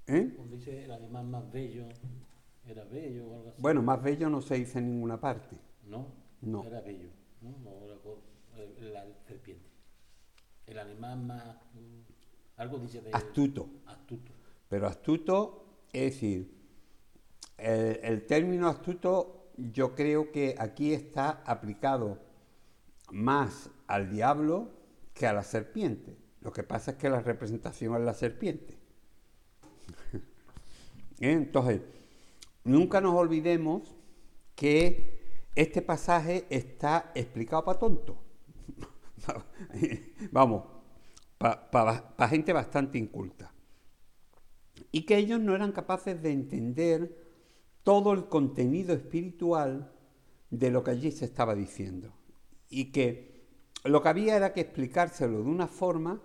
¿Eh? 0.07 0.33
Cuando 0.35 0.55
dice 0.57 0.85
el 0.85 0.91
animal 0.91 1.25
más 1.27 1.51
bello, 1.51 1.87
era 2.65 2.83
bello 2.85 3.27
o 3.27 3.35
algo 3.37 3.49
así. 3.49 3.61
Bueno, 3.61 3.81
más 3.81 4.01
bello 4.01 4.29
no 4.29 4.41
se 4.41 4.55
dice 4.55 4.79
en 4.79 4.87
ninguna 4.87 5.19
parte. 5.19 5.55
No, 5.85 6.07
No. 6.41 6.63
era 6.63 6.81
bello, 6.81 7.09
¿no? 7.41 7.51
No, 7.63 7.85
era 7.85 7.95
eh, 8.57 8.75
la 8.93 9.05
serpiente. 9.27 9.69
El 10.65 10.79
animal 10.79 11.19
más. 11.21 11.55
Algo 12.61 12.77
dice 12.79 13.01
de. 13.01 13.11
Astuto. 13.11 13.69
Astuto. 13.87 14.31
Pero 14.69 14.87
astuto, 14.87 15.65
es 15.91 16.13
decir, 16.13 16.53
el, 17.57 17.99
el 18.03 18.25
término 18.25 18.67
astuto 18.67 19.49
yo 19.57 19.95
creo 19.95 20.31
que 20.31 20.55
aquí 20.57 20.93
está 20.93 21.41
aplicado 21.45 22.19
más 23.11 23.69
al 23.87 24.09
diablo 24.09 24.69
que 25.13 25.27
a 25.27 25.33
la 25.33 25.43
serpiente. 25.43 26.17
Lo 26.41 26.51
que 26.51 26.63
pasa 26.63 26.91
es 26.91 26.97
que 26.97 27.09
la 27.09 27.21
representación 27.21 27.95
es 27.95 28.01
la 28.01 28.13
serpiente. 28.13 28.77
Entonces, 31.19 31.81
nunca 32.63 33.01
nos 33.01 33.13
olvidemos 33.15 33.95
que 34.55 35.19
este 35.55 35.81
pasaje 35.81 36.45
está 36.49 37.11
explicado 37.13 37.65
para 37.65 37.79
tonto. 37.79 38.17
Vamos, 40.31 40.63
para 41.41 42.27
gente 42.29 42.53
bastante 42.53 42.97
inculta. 42.97 43.51
Y 44.91 45.03
que 45.03 45.17
ellos 45.17 45.39
no 45.39 45.55
eran 45.55 45.71
capaces 45.71 46.21
de 46.21 46.31
entender 46.31 47.17
todo 47.83 48.13
el 48.13 48.25
contenido 48.25 48.93
espiritual 48.93 49.91
de 50.49 50.69
lo 50.69 50.83
que 50.83 50.91
allí 50.91 51.11
se 51.11 51.25
estaba 51.25 51.55
diciendo. 51.55 52.13
Y 52.69 52.91
que 52.91 53.31
lo 53.83 54.01
que 54.01 54.09
había 54.09 54.35
era 54.35 54.53
que 54.53 54.61
explicárselo 54.61 55.43
de 55.43 55.49
una 55.49 55.67
forma 55.67 56.21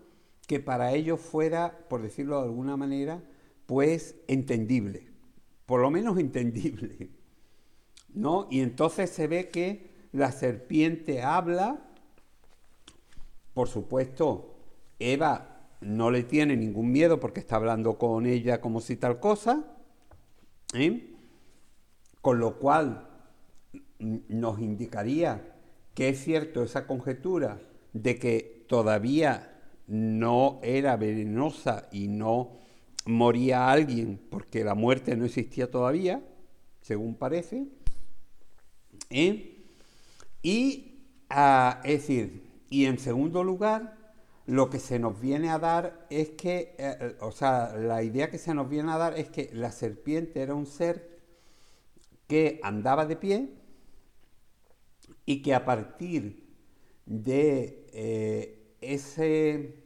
que 0.46 0.60
para 0.60 0.92
ellos 0.92 1.20
fuera, 1.20 1.86
por 1.88 2.02
decirlo 2.02 2.38
de 2.38 2.44
alguna 2.44 2.76
manera, 2.76 3.22
pues 3.66 4.16
entendible, 4.28 5.08
por 5.64 5.80
lo 5.80 5.90
menos 5.90 6.18
entendible. 6.18 7.10
¿No? 8.14 8.48
Y 8.50 8.60
entonces 8.60 9.10
se 9.10 9.26
ve 9.26 9.48
que 9.48 9.90
la 10.12 10.32
serpiente 10.32 11.22
habla, 11.22 11.90
por 13.52 13.68
supuesto, 13.68 14.55
Eva 14.98 15.68
no 15.80 16.10
le 16.10 16.22
tiene 16.22 16.56
ningún 16.56 16.90
miedo 16.90 17.20
porque 17.20 17.40
está 17.40 17.56
hablando 17.56 17.98
con 17.98 18.26
ella 18.26 18.60
como 18.60 18.80
si 18.80 18.96
tal 18.96 19.20
cosa, 19.20 19.64
¿eh? 20.74 21.14
con 22.20 22.38
lo 22.38 22.58
cual 22.58 23.08
nos 23.98 24.60
indicaría 24.60 25.54
que 25.94 26.08
es 26.10 26.22
cierto 26.22 26.62
esa 26.62 26.86
conjetura 26.86 27.60
de 27.92 28.18
que 28.18 28.64
todavía 28.68 29.52
no 29.86 30.60
era 30.62 30.96
venenosa 30.96 31.88
y 31.92 32.08
no 32.08 32.58
moría 33.06 33.70
alguien 33.70 34.20
porque 34.30 34.64
la 34.64 34.74
muerte 34.74 35.16
no 35.16 35.24
existía 35.24 35.70
todavía, 35.70 36.22
según 36.82 37.14
parece. 37.14 37.66
¿eh? 39.10 39.56
Y, 40.42 41.04
ah, 41.30 41.80
es 41.84 42.02
decir, 42.02 42.42
y 42.68 42.86
en 42.86 42.98
segundo 42.98 43.44
lugar, 43.44 43.95
lo 44.46 44.70
que 44.70 44.78
se 44.78 44.98
nos 44.98 45.20
viene 45.20 45.50
a 45.50 45.58
dar 45.58 46.06
es 46.08 46.30
que, 46.30 46.76
eh, 46.78 47.16
o 47.20 47.32
sea, 47.32 47.76
la 47.76 48.02
idea 48.02 48.30
que 48.30 48.38
se 48.38 48.54
nos 48.54 48.68
viene 48.68 48.92
a 48.92 48.96
dar 48.96 49.18
es 49.18 49.28
que 49.28 49.50
la 49.52 49.72
serpiente 49.72 50.40
era 50.40 50.54
un 50.54 50.66
ser 50.66 51.18
que 52.28 52.60
andaba 52.62 53.06
de 53.06 53.16
pie 53.16 53.50
y 55.24 55.42
que 55.42 55.52
a 55.52 55.64
partir 55.64 56.46
de 57.06 57.86
eh, 57.92 58.76
ese, 58.80 59.82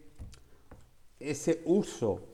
ese 1.18 1.62
uso 1.64 2.27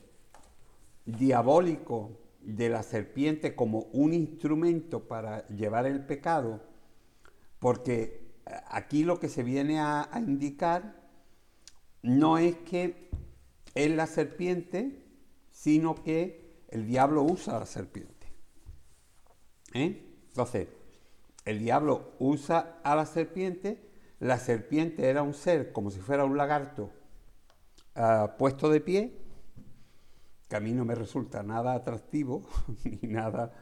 diabólico 1.04 2.18
de 2.40 2.68
la 2.68 2.82
serpiente 2.82 3.54
como 3.54 3.86
un 3.92 4.12
instrumento 4.12 5.06
para 5.06 5.46
llevar 5.46 5.86
el 5.86 6.04
pecado, 6.04 6.60
porque 7.60 8.26
aquí 8.68 9.04
lo 9.04 9.20
que 9.20 9.28
se 9.28 9.44
viene 9.44 9.78
a 9.78 10.08
indicar 10.16 11.05
no 12.02 12.38
es 12.38 12.56
que 12.58 13.10
es 13.74 13.90
la 13.90 14.06
serpiente, 14.06 15.04
sino 15.50 15.94
que 15.94 16.64
el 16.68 16.86
diablo 16.86 17.22
usa 17.22 17.56
a 17.56 17.60
la 17.60 17.66
serpiente. 17.66 18.26
¿Eh? 19.74 20.02
Entonces, 20.28 20.68
el 21.44 21.58
diablo 21.58 22.12
usa 22.18 22.80
a 22.82 22.96
la 22.96 23.06
serpiente, 23.06 23.90
la 24.18 24.38
serpiente 24.38 25.08
era 25.08 25.22
un 25.22 25.34
ser 25.34 25.72
como 25.72 25.90
si 25.90 26.00
fuera 26.00 26.24
un 26.24 26.36
lagarto 26.36 26.90
ah, 27.94 28.34
puesto 28.38 28.70
de 28.70 28.80
pie, 28.80 29.18
que 30.48 30.56
a 30.56 30.60
mí 30.60 30.72
no 30.72 30.84
me 30.84 30.94
resulta 30.94 31.42
nada 31.42 31.74
atractivo 31.74 32.42
ni 32.84 33.08
nada 33.08 33.52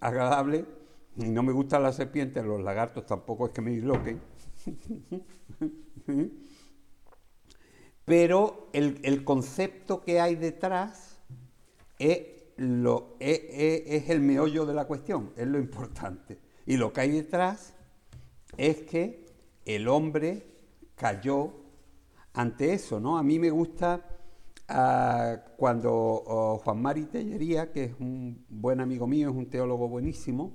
agradable, 0.00 0.64
y 1.16 1.28
no 1.30 1.42
me 1.42 1.52
gustan 1.52 1.82
las 1.82 1.96
serpientes, 1.96 2.44
los 2.44 2.60
lagartos 2.60 3.06
tampoco 3.06 3.46
es 3.46 3.52
que 3.52 3.62
me 3.62 3.70
disloquen. 3.70 4.20
Pero 8.06 8.68
el, 8.72 9.24
concepto 9.24 10.04
que 10.04 10.20
hay 10.20 10.36
detrás 10.36 11.18
es, 11.98 12.20
lo, 12.56 13.16
es, 13.18 14.08
el 14.08 14.20
meollo 14.20 14.64
de 14.64 14.74
la 14.74 14.84
cuestión, 14.84 15.32
es 15.36 15.48
lo 15.48 15.58
importante. 15.58 16.38
Y 16.66 16.76
lo 16.76 16.92
que 16.92 17.00
hay 17.00 17.10
detrás 17.10 17.74
es 18.56 18.82
que 18.82 19.26
el 19.64 19.88
hombre 19.88 20.46
cayó 20.94 21.52
ante 22.32 22.74
eso, 22.74 23.00
¿no? 23.00 23.18
A 23.18 23.24
mí 23.24 23.40
me 23.40 23.50
gusta 23.50 24.06
ah, 24.68 25.42
cuando 25.56 25.92
oh, 25.92 26.58
Juan 26.58 26.80
Mari 26.80 27.06
Tellería, 27.06 27.72
que 27.72 27.84
es 27.84 27.94
un 27.98 28.46
buen 28.48 28.80
amigo 28.80 29.08
mío, 29.08 29.30
es 29.30 29.36
un 29.36 29.50
teólogo 29.50 29.88
buenísimo, 29.88 30.52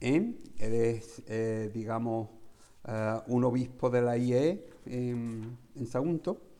¿eh? 0.00 0.34
es, 0.56 1.22
eh, 1.26 1.70
digamos, 1.74 2.30
ah, 2.84 3.22
un 3.26 3.44
obispo 3.44 3.90
de 3.90 4.00
la 4.00 4.16
IE 4.16 4.66
en, 4.86 5.58
en 5.76 5.86
Sagunto, 5.86 6.53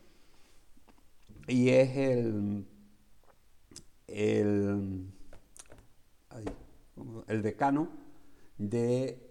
y 1.46 1.68
es 1.70 1.96
el, 1.96 2.66
el, 4.06 5.12
decano 7.42 7.88
de 8.56 9.30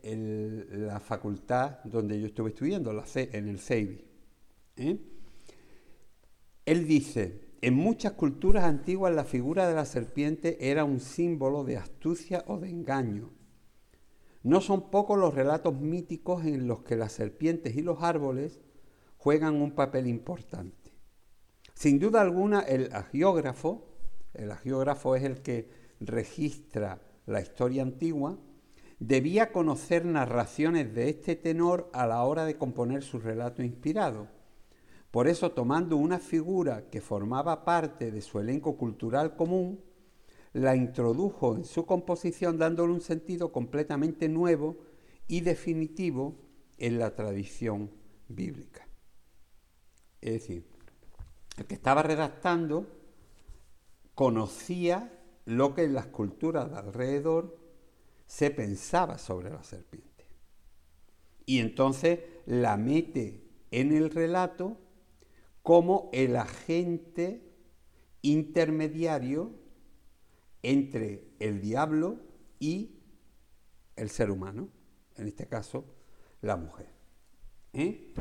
la 0.72 1.00
facultad 1.00 1.80
donde 1.84 2.20
yo 2.20 2.28
estuve 2.28 2.50
estudiando, 2.50 2.92
en 3.16 3.48
el 3.48 3.60
CEIBI. 3.60 4.06
¿eh? 4.78 5.00
Él 6.66 6.88
dice, 6.88 7.42
en 7.62 7.74
muchas 7.74 8.14
culturas 8.14 8.66
antiguas 8.66 9.14
la 9.14 9.24
figura 9.24 9.68
de 9.68 9.76
la 9.76 9.86
serpiente 9.86 10.70
era 10.70 10.84
un 10.84 11.00
símbolo 11.00 11.64
de 11.64 11.78
astucia 11.78 12.44
o 12.48 12.60
de 12.60 12.70
engaño. 12.70 13.32
No 14.44 14.60
son 14.60 14.92
pocos 14.92 15.18
los 15.18 15.34
relatos 15.34 15.80
míticos 15.80 16.46
en 16.46 16.68
los 16.68 16.84
que 16.84 16.98
las 16.98 17.14
serpientes 17.14 17.76
y 17.76 17.82
los 17.82 18.04
árboles 18.04 18.60
juegan 19.18 19.62
un 19.62 19.72
papel 19.72 20.08
importante. 20.08 20.83
Sin 21.74 22.00
duda 22.00 22.22
alguna, 22.22 22.62
el 22.62 22.94
agiógrafo, 22.94 23.86
el 24.34 24.52
agiógrafo 24.52 25.16
es 25.16 25.24
el 25.24 25.42
que 25.42 25.70
registra 26.00 27.02
la 27.26 27.42
historia 27.42 27.82
antigua, 27.82 28.38
debía 29.00 29.52
conocer 29.52 30.06
narraciones 30.06 30.94
de 30.94 31.10
este 31.10 31.36
tenor 31.36 31.90
a 31.94 32.08
la 32.08 32.24
hora 32.24 32.46
de 32.46 32.58
componer 32.58 33.04
su 33.04 33.20
relato 33.20 33.64
inspirado. 33.64 34.28
Por 35.12 35.28
eso, 35.28 35.52
tomando 35.52 35.98
una 35.98 36.20
figura 36.20 36.90
que 36.90 37.02
formaba 37.02 37.66
parte 37.66 38.12
de 38.12 38.22
su 38.22 38.40
elenco 38.40 38.78
cultural 38.78 39.36
común, 39.36 39.80
la 40.54 40.76
introdujo 40.76 41.56
en 41.56 41.66
su 41.66 41.86
composición 41.86 42.58
dándole 42.58 42.94
un 42.94 43.02
sentido 43.02 43.52
completamente 43.52 44.30
nuevo 44.30 44.78
y 45.28 45.42
definitivo 45.42 46.36
en 46.78 47.00
la 47.00 47.16
tradición 47.16 47.92
bíblica. 48.28 48.88
Es 50.22 50.34
decir, 50.34 50.73
el 51.58 51.66
que 51.66 51.76
estaba 51.76 52.04
redactando 52.04 52.88
conocía 54.16 55.20
lo 55.46 55.74
que 55.74 55.84
en 55.84 55.94
las 55.94 56.08
culturas 56.08 56.70
de 56.72 56.78
alrededor 56.78 57.58
se 58.26 58.50
pensaba 58.52 59.18
sobre 59.18 59.50
la 59.50 59.64
serpiente. 59.64 60.28
Y 61.46 61.60
entonces 61.60 62.20
la 62.46 62.78
mete 62.78 63.44
en 63.72 63.92
el 63.92 64.10
relato 64.10 64.78
como 65.62 66.10
el 66.14 66.36
agente 66.36 67.54
intermediario 68.22 69.52
entre 70.62 71.28
el 71.40 71.60
diablo 71.62 72.20
y 72.60 73.00
el 73.96 74.10
ser 74.10 74.32
humano, 74.32 74.70
en 75.18 75.28
este 75.28 75.48
caso 75.48 75.86
la 76.42 76.56
mujer. 76.56 76.93
¿Eh? 77.74 78.14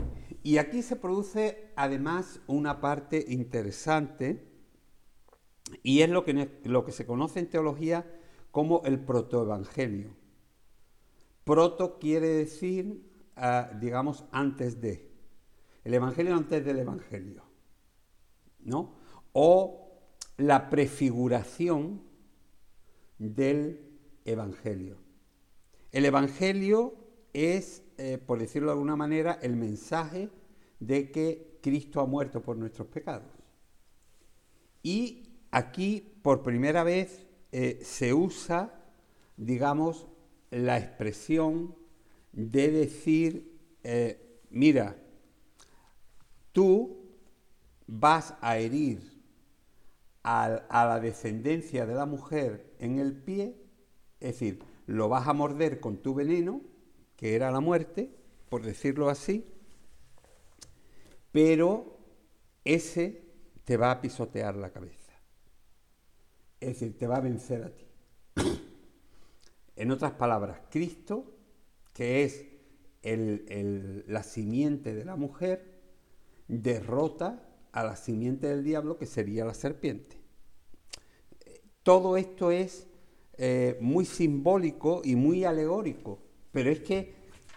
Y 0.43 0.59
aquí 0.59 0.83
se 0.83 0.97
produce 0.97 1.71
además 1.77 2.41
una 2.47 2.81
parte 2.81 3.25
interesante 3.29 4.49
y 5.83 6.01
es 6.01 6.11
lo 6.11 6.25
que, 6.25 6.61
lo 6.65 6.85
que 6.85 6.93
se 6.93 7.07
conoce 7.07 7.41
en 7.41 7.49
teología 7.49 8.07
como 8.51 8.83
el 8.85 8.99
protoevangelio. 9.01 10.17
Proto 11.45 11.99
quiere 11.99 12.29
decir, 12.29 13.11
ah, 13.37 13.71
digamos, 13.81 14.25
antes 14.31 14.81
de. 14.81 15.11
El 15.85 15.95
evangelio 15.95 16.37
antes 16.37 16.65
del 16.65 16.79
evangelio. 16.79 17.43
¿No? 18.61 18.95
O 19.33 19.83
la 20.37 20.71
prefiguración 20.71 22.03
del 23.19 23.81
evangelio. 24.25 24.99
El 25.91 26.05
evangelio 26.05 26.95
es, 27.33 27.83
eh, 28.05 28.19
por 28.19 28.41
decirlo 28.41 28.67
de 28.67 28.73
alguna 28.73 28.97
manera, 28.97 29.39
el 29.43 29.55
mensaje 29.55 30.29
de 30.81 31.13
que 31.13 31.61
Cristo 31.63 32.01
ha 32.01 32.05
muerto 32.05 32.43
por 32.43 32.57
nuestros 32.57 32.89
pecados. 32.89 33.31
Y 34.83 35.39
aquí, 35.53 36.19
por 36.21 36.43
primera 36.43 36.83
vez, 36.83 37.29
eh, 37.53 37.79
se 37.85 38.13
usa, 38.13 38.75
digamos, 39.37 40.09
la 40.51 40.79
expresión 40.79 41.77
de 42.33 42.73
decir, 42.73 43.57
eh, 43.85 44.41
mira, 44.51 44.97
tú 46.51 47.07
vas 47.87 48.35
a 48.41 48.59
herir 48.59 49.23
a, 50.25 50.67
la 50.73 50.99
descendencia 50.99 51.87
de 51.87 51.95
la 51.95 52.07
mujer 52.07 52.75
en 52.81 52.99
el 52.99 53.13
pie, 53.13 53.55
es 54.19 54.33
decir, 54.33 54.59
lo 54.89 55.09
vas 55.09 55.29
a 55.29 55.35
morder 55.35 55.79
con 55.79 55.99
tu 55.99 56.15
veneno, 56.15 56.72
que 57.23 57.37
era 57.37 57.53
la 57.53 57.61
muerte, 57.61 58.11
por 58.49 58.63
decirlo 58.63 59.09
así, 59.09 59.47
pero 61.31 61.97
ese 62.65 63.23
te 63.65 63.77
va 63.77 63.93
a 63.93 64.01
pisotear 64.01 64.57
la 64.57 64.73
cabeza. 64.73 65.13
Es 66.59 66.81
decir, 66.81 66.99
te 66.99 67.07
va 67.07 67.19
a 67.19 67.21
vencer 67.21 67.63
a 67.63 67.71
ti. 67.71 67.87
en 69.77 69.93
otras 69.93 70.11
palabras, 70.15 70.63
Cristo, 70.69 71.33
que 71.95 72.25
es 72.25 72.45
el- 73.03 74.05
la 74.09 74.25
simiente 74.25 74.93
de 74.93 75.05
la 75.05 75.15
mujer, 75.15 75.81
derrota 76.49 77.49
a 77.71 77.85
la 77.85 77.95
simiente 77.95 78.49
del 78.49 78.65
diablo, 78.65 78.99
que 78.99 79.07
sería 79.07 79.45
la 79.45 79.55
serpiente. 79.55 80.19
Todo 81.85 82.17
esto 82.17 82.51
es 82.51 82.89
eh, 83.39 83.79
muy 83.81 84.07
simbólico 84.07 85.03
y 85.05 85.15
muy 85.15 85.45
alegórico, 85.45 86.32
pero 86.53 86.71
es 86.71 86.81
que 86.81 87.15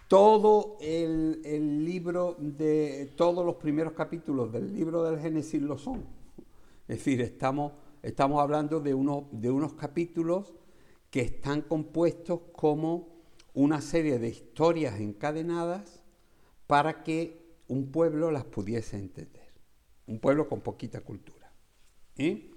todo 0.08 0.78
el, 0.80 1.84
libro 1.84 2.36
de 2.38 3.12
todos 3.16 3.44
los 3.44 3.56
primeros 3.56 3.92
capítulos 3.92 4.52
del 4.52 4.72
libro 4.72 5.02
del 5.04 5.20
Génesis 5.20 5.60
lo 5.60 5.78
son. 5.78 6.04
Es 6.88 6.98
decir, 6.98 7.20
estamos, 7.20 7.72
estamos 8.02 8.40
hablando 8.40 8.80
de, 8.80 8.94
uno- 8.94 9.28
de 9.32 9.50
unos 9.50 9.74
capítulos 9.74 10.54
que 11.10 11.20
están 11.20 11.62
compuestos 11.62 12.40
como 12.52 13.16
una 13.54 13.80
serie 13.80 14.18
de 14.18 14.28
historias 14.28 15.00
encadenadas 15.00 16.04
para 16.66 17.02
que 17.02 17.44
un 17.68 17.90
pueblo 17.90 18.30
las 18.30 18.44
pudiese 18.44 18.96
entender. 18.96 19.46
Un 20.06 20.20
pueblo 20.20 20.48
con 20.48 20.60
poquita 20.60 21.00
cultura. 21.00 21.50
¿eh? 22.16 22.50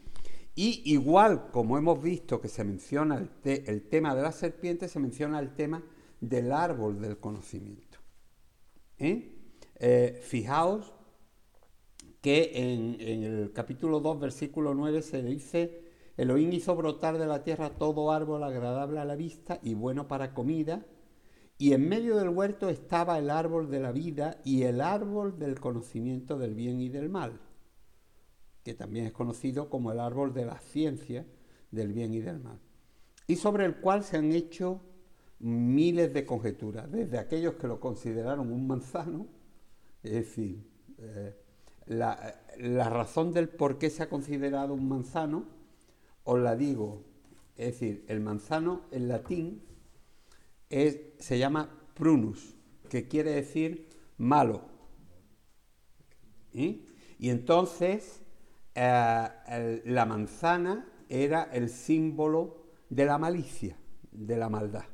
Y 0.56 0.84
igual 0.94 1.50
como 1.52 1.78
hemos 1.78 2.02
visto 2.02 2.40
que 2.40 2.48
se 2.48 2.64
menciona 2.64 3.18
el, 3.18 3.30
el 3.66 3.82
tema 3.90 4.14
de 4.14 4.22
la 4.22 4.32
serpiente, 4.32 4.88
se 4.88 5.00
menciona 5.00 5.40
el 5.40 5.56
tema 5.56 5.84
del 6.22 6.52
árbol 6.52 7.00
del 7.00 7.18
conocimiento. 7.20 8.00
¿eh? 8.98 9.32
Eh, 9.76 10.20
fijaos 10.24 10.94
que 12.22 12.52
en, 12.54 12.98
en 13.00 13.24
el 13.24 13.54
capítulo 13.54 14.00
2, 14.00 14.20
versículo 14.20 14.74
9 14.74 15.02
se 15.02 15.24
dice, 15.24 15.84
Elohim 16.18 16.52
hizo 16.52 16.76
brotar 16.76 17.18
de 17.18 17.28
la 17.28 17.44
tierra 17.44 17.70
todo 17.70 18.12
árbol 18.12 18.44
agradable 18.44 19.00
a 19.00 19.06
la 19.06 19.16
vista 19.16 19.60
y 19.64 19.74
bueno 19.74 20.08
para 20.08 20.34
comida, 20.34 20.86
y 21.58 21.74
en 21.74 21.88
medio 21.88 22.18
del 22.18 22.30
huerto 22.30 22.70
estaba 22.70 23.18
el 23.20 23.30
árbol 23.30 23.70
de 23.70 23.80
la 23.80 23.92
vida 23.92 24.40
y 24.44 24.64
el 24.64 24.82
árbol 24.82 25.40
del 25.40 25.60
conocimiento 25.60 26.38
del 26.38 26.56
bien 26.56 26.82
y 26.82 26.90
del 26.90 27.10
mal, 27.10 27.40
que 28.64 28.74
también 28.74 29.06
es 29.06 29.14
conocido 29.14 29.70
como 29.70 29.92
el 29.92 30.00
árbol 30.00 30.34
de 30.34 30.46
la 30.46 30.60
ciencia 30.60 31.26
del 31.72 31.94
bien 31.94 32.14
y 32.14 32.20
del 32.20 32.40
mal, 32.40 32.60
y 33.28 33.36
sobre 33.38 33.66
el 33.66 33.78
cual 33.78 34.04
se 34.04 34.18
han 34.18 34.32
hecho 34.32 34.82
miles 35.40 36.14
de 36.14 36.26
conjeturas, 36.26 36.92
desde 36.92 37.18
aquellos 37.18 37.56
que 37.56 37.68
lo 37.68 37.80
consideraron 37.80 38.52
un 38.52 38.68
manzano, 38.68 39.28
es 40.04 40.12
decir, 40.14 40.64
eh, 40.98 41.36
la, 41.88 42.42
la 42.58 42.90
razón 42.90 43.34
del 43.34 43.50
por 43.50 43.78
qué 43.78 43.90
se 43.90 44.04
ha 44.04 44.10
considerado 44.10 44.74
un 44.74 44.88
manzano, 44.88 45.46
os 46.24 46.40
la 46.40 46.56
digo, 46.56 47.04
es 47.56 47.68
decir, 47.80 48.06
el 48.08 48.20
manzano 48.22 48.82
en 48.92 49.08
latín 49.08 49.62
es- 50.70 51.00
se 51.20 51.40
llama 51.40 51.70
prunus, 51.96 52.56
que 52.90 53.08
quiere 53.08 53.32
decir 53.32 53.88
malo. 54.18 54.62
¿eh? 56.54 56.86
Y 57.20 57.30
entonces 57.30 58.22
eh, 58.76 59.82
la 59.86 60.06
manzana 60.06 60.88
era 61.10 61.44
el 61.52 61.70
símbolo 61.70 62.64
de 62.90 63.06
la 63.06 63.18
malicia, 63.18 63.78
de 64.12 64.38
la 64.38 64.50
maldad. 64.50 64.86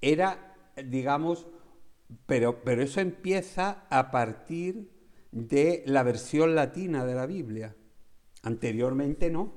Era, 0.00 0.56
digamos, 0.84 1.46
pero, 2.26 2.62
pero 2.64 2.82
eso 2.82 3.00
empieza 3.00 3.86
a 3.90 4.10
partir 4.10 4.90
de 5.30 5.82
la 5.86 6.02
versión 6.02 6.54
latina 6.54 7.04
de 7.04 7.14
la 7.14 7.26
Biblia. 7.26 7.76
Anteriormente 8.42 9.30
no. 9.30 9.52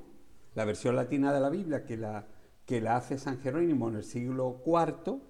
La 0.54 0.64
versión 0.64 0.96
latina 0.96 1.32
de 1.32 1.40
la 1.40 1.48
Biblia 1.48 1.84
que 1.84 1.96
la, 1.96 2.28
que 2.66 2.80
la 2.80 2.96
hace 2.96 3.18
San 3.18 3.40
Jerónimo 3.40 3.88
en 3.88 3.96
el 3.96 4.04
siglo 4.04 4.62
IV 4.66 5.20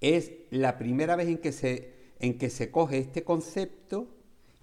es 0.00 0.32
la 0.50 0.78
primera 0.78 1.14
vez 1.16 1.28
en 1.28 1.38
que 1.38 1.52
se, 1.52 2.14
en 2.18 2.38
que 2.38 2.48
se 2.48 2.70
coge 2.70 2.98
este 2.98 3.22
concepto 3.22 4.16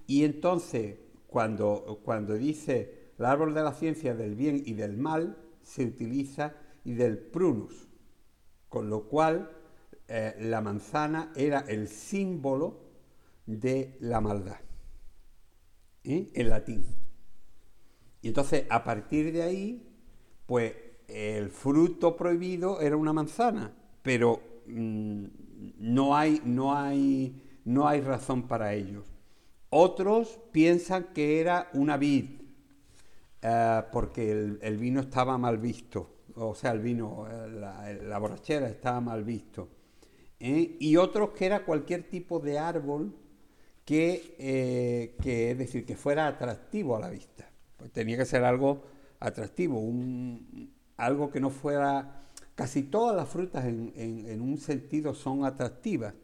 y 0.08 0.24
entonces 0.24 0.98
cuando, 1.28 2.02
cuando 2.04 2.34
dice 2.34 3.12
el 3.20 3.26
árbol 3.26 3.54
de 3.54 3.64
la 3.64 3.74
ciencia 3.74 4.16
del 4.16 4.36
bien 4.36 4.64
y 4.66 4.74
del 4.74 4.98
mal, 4.98 5.38
se 5.62 5.86
utiliza 5.86 6.56
y 6.84 6.94
del 6.94 7.18
prunus, 7.18 7.87
con 8.70 8.90
lo 8.90 9.04
cual 9.04 9.52
eh, 10.08 10.36
la 10.40 10.62
manzana 10.62 11.32
era 11.36 11.60
el 11.68 11.88
símbolo 11.88 12.80
de 13.46 13.98
la 14.00 14.22
maldad, 14.22 14.60
¿eh? 16.04 16.30
en 16.34 16.50
latín. 16.50 16.86
Y 18.22 18.30
entonces, 18.30 18.66
a 18.70 18.84
partir 18.84 19.32
de 19.32 19.44
ahí, 19.44 19.88
pues 20.46 20.74
el 21.08 21.50
fruto 21.50 22.16
prohibido 22.18 22.82
era 22.82 22.98
una 22.98 23.14
manzana, 23.14 23.74
pero 24.02 24.42
mm, 24.68 25.26
no, 25.80 26.16
hay, 26.16 26.42
no, 26.44 26.76
hay, 26.76 27.60
no 27.66 27.88
hay 27.88 28.02
razón 28.02 28.48
para 28.48 28.74
ellos. 28.74 29.06
Otros 29.70 30.40
piensan 30.52 31.08
que 31.14 31.40
era 31.40 31.70
una 31.74 31.98
vid, 31.98 32.26
eh, 33.42 33.84
porque 33.92 34.32
el, 34.32 34.78
vino 34.78 35.02
estaba 35.02 35.38
mal 35.38 35.58
visto, 35.58 36.17
o 36.38 36.56
sea, 36.56 36.72
el 36.72 36.80
vino, 36.80 37.28
eh, 37.30 38.00
la, 38.04 38.18
borrachera 38.20 38.68
estaba 38.68 39.02
mal 39.02 39.24
visto. 39.24 39.70
¿eh? 40.40 40.78
Y 40.80 40.96
otros 40.98 41.32
que 41.32 41.46
era 41.46 41.66
cualquier 41.66 42.04
tipo 42.04 42.40
de 42.40 42.60
árbol 42.60 43.16
que, 43.86 45.16
que, 45.22 45.52
es 45.52 45.58
decir, 45.58 45.86
que 45.86 45.96
fuera 45.96 46.28
atractivo 46.28 46.96
a 46.96 47.00
la 47.00 47.10
vista. 47.10 47.50
Pues 47.78 47.92
tenía 47.92 48.18
que 48.18 48.26
ser 48.26 48.44
algo 48.44 48.84
atractivo, 49.20 49.80
un, 49.80 50.74
algo 50.98 51.30
que 51.30 51.40
no 51.40 51.50
fuera... 51.50 52.24
Casi 52.56 52.84
todas 52.84 53.16
las 53.16 53.30
frutas 53.30 53.66
en, 53.66 53.94
en 53.96 54.42
un 54.42 54.58
sentido 54.58 55.14
son 55.14 55.46
atractivas, 55.46 56.16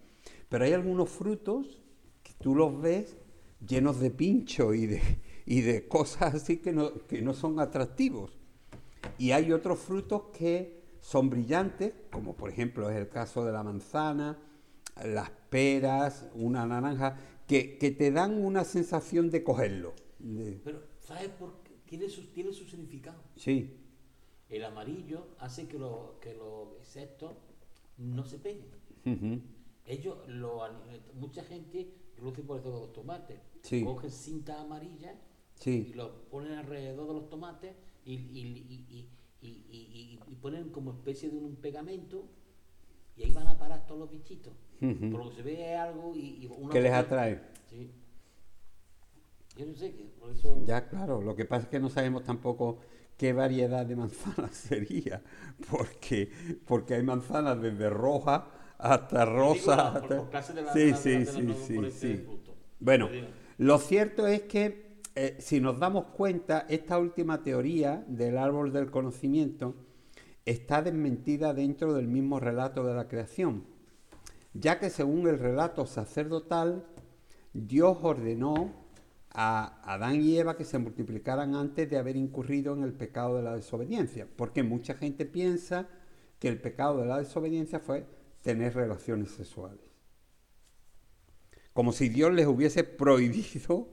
pero 0.49 0.65
hay 0.65 0.73
algunos 0.73 1.09
frutos 1.09 1.83
que 2.23 2.33
tú 2.39 2.55
los 2.55 2.81
ves 2.81 3.15
llenos 3.67 3.99
de 3.99 4.11
pincho 4.11 4.73
y 4.73 4.85
de, 4.85 5.01
y 5.45 5.61
de 5.61 5.87
cosas 5.87 6.35
así 6.35 6.57
que 6.57 6.71
no, 6.71 6.93
que 7.07 7.21
no 7.21 7.33
son 7.33 7.59
atractivos. 7.59 8.37
Y 9.17 9.31
hay 9.31 9.51
otros 9.51 9.79
frutos 9.79 10.23
que 10.37 10.83
son 10.99 11.29
brillantes, 11.29 11.93
como 12.11 12.35
por 12.35 12.49
ejemplo 12.49 12.89
es 12.89 12.95
el 12.95 13.09
caso 13.09 13.45
de 13.45 13.51
la 13.51 13.63
manzana, 13.63 14.39
las 15.03 15.29
peras, 15.49 16.29
una 16.33 16.65
naranja, 16.65 17.17
que, 17.47 17.77
que 17.77 17.91
te 17.91 18.11
dan 18.11 18.43
una 18.43 18.63
sensación 18.63 19.29
de 19.29 19.43
cogerlo. 19.43 19.93
Pero, 20.63 20.83
¿sabes 20.99 21.29
por 21.29 21.61
qué? 21.63 21.73
Tiene 21.85 22.09
su, 22.09 22.27
tiene 22.27 22.53
su 22.53 22.65
significado. 22.65 23.21
Sí. 23.35 23.79
El 24.49 24.63
amarillo 24.63 25.27
hace 25.39 25.67
que, 25.67 25.77
lo, 25.77 26.17
que 26.21 26.33
los 26.35 26.79
insectos 26.79 27.33
no 27.97 28.23
se 28.23 28.37
peguen. 28.37 28.71
Ellos, 29.85 30.17
lo, 30.27 30.61
mucha 31.15 31.43
gente, 31.43 31.93
incluso 32.15 32.43
por 32.43 32.59
eso 32.59 32.69
los 32.69 32.93
tomates, 32.93 33.39
cogen 33.83 34.11
cinta 34.11 34.61
amarilla 34.61 35.15
y 35.65 35.93
lo 35.93 36.29
ponen 36.29 36.53
alrededor 36.53 37.07
de 37.07 37.13
los 37.13 37.29
tomates 37.29 37.75
y, 38.05 38.13
y, 38.13 39.07
y, 39.41 39.49
y, 39.49 40.19
ponen 40.41 40.69
como 40.69 40.91
especie 40.91 41.29
de 41.29 41.37
un 41.37 41.55
pegamento 41.55 42.25
y 43.15 43.23
ahí 43.23 43.31
van 43.31 43.47
a 43.47 43.57
parar 43.57 43.85
todos 43.85 44.01
los 44.01 44.11
bichitos. 44.11 44.53
Porque 45.11 45.35
se 45.35 45.41
ve 45.41 45.75
algo 45.75 46.13
y, 46.15 46.49
que 46.71 46.81
les 46.81 46.91
atrae. 46.91 47.39
Sí. 47.69 47.89
Yo 49.55 49.65
no 49.65 49.75
sé, 49.75 49.93
por 50.19 50.31
eso... 50.31 50.63
Ya, 50.65 50.87
claro, 50.87 51.21
lo 51.21 51.35
que 51.35 51.45
pasa 51.45 51.63
es 51.63 51.69
que 51.69 51.79
no 51.79 51.89
sabemos 51.89 52.23
tampoco 52.23 52.79
qué 53.17 53.33
variedad 53.33 53.85
de 53.85 53.95
manzanas 53.95 54.51
sería, 54.51 55.21
porque, 55.69 56.31
porque 56.65 56.95
hay 56.95 57.03
manzanas 57.03 57.61
desde 57.61 57.89
roja 57.89 58.47
hasta 58.77 59.25
rosa. 59.25 60.01
sí, 60.73 60.93
sí, 60.93 61.25
sí, 61.25 61.53
sí, 61.53 61.91
sí. 61.91 62.25
Bueno, 62.79 63.09
lo 63.57 63.77
cierto 63.77 64.27
es 64.27 64.41
que 64.41 64.82
eh, 65.15 65.37
si 65.39 65.59
nos 65.59 65.79
damos 65.79 66.05
cuenta, 66.07 66.65
esta 66.69 66.97
última 66.97 67.43
teoría 67.43 68.03
del 68.07 68.37
árbol 68.37 68.73
del 68.73 68.89
conocimiento 68.89 69.75
está 70.45 70.81
desmentida 70.81 71.53
dentro 71.53 71.93
del 71.93 72.07
mismo 72.07 72.39
relato 72.39 72.83
de 72.83 72.95
la 72.95 73.07
creación, 73.07 73.63
ya 74.53 74.79
que 74.79 74.89
según 74.89 75.27
el 75.27 75.37
relato 75.37 75.85
sacerdotal, 75.85 76.85
Dios 77.53 77.97
ordenó 78.01 78.73
a 79.29 79.81
Adán 79.83 80.21
y 80.21 80.37
Eva 80.37 80.57
que 80.57 80.65
se 80.65 80.79
multiplicaran 80.79 81.55
antes 81.55 81.89
de 81.89 81.97
haber 81.97 82.15
incurrido 82.15 82.73
en 82.73 82.83
el 82.83 82.93
pecado 82.93 83.37
de 83.37 83.43
la 83.43 83.55
desobediencia, 83.55 84.27
porque 84.35 84.63
mucha 84.63 84.95
gente 84.95 85.25
piensa 85.25 85.87
que 86.39 86.47
el 86.47 86.59
pecado 86.59 86.97
de 86.99 87.05
la 87.05 87.19
desobediencia 87.19 87.79
fue 87.79 88.05
tener 88.41 88.75
relaciones 88.75 89.31
sexuales. 89.31 89.79
Como 91.73 91.91
si 91.91 92.09
Dios 92.09 92.33
les 92.33 92.45
hubiese 92.45 92.83
prohibido 92.83 93.87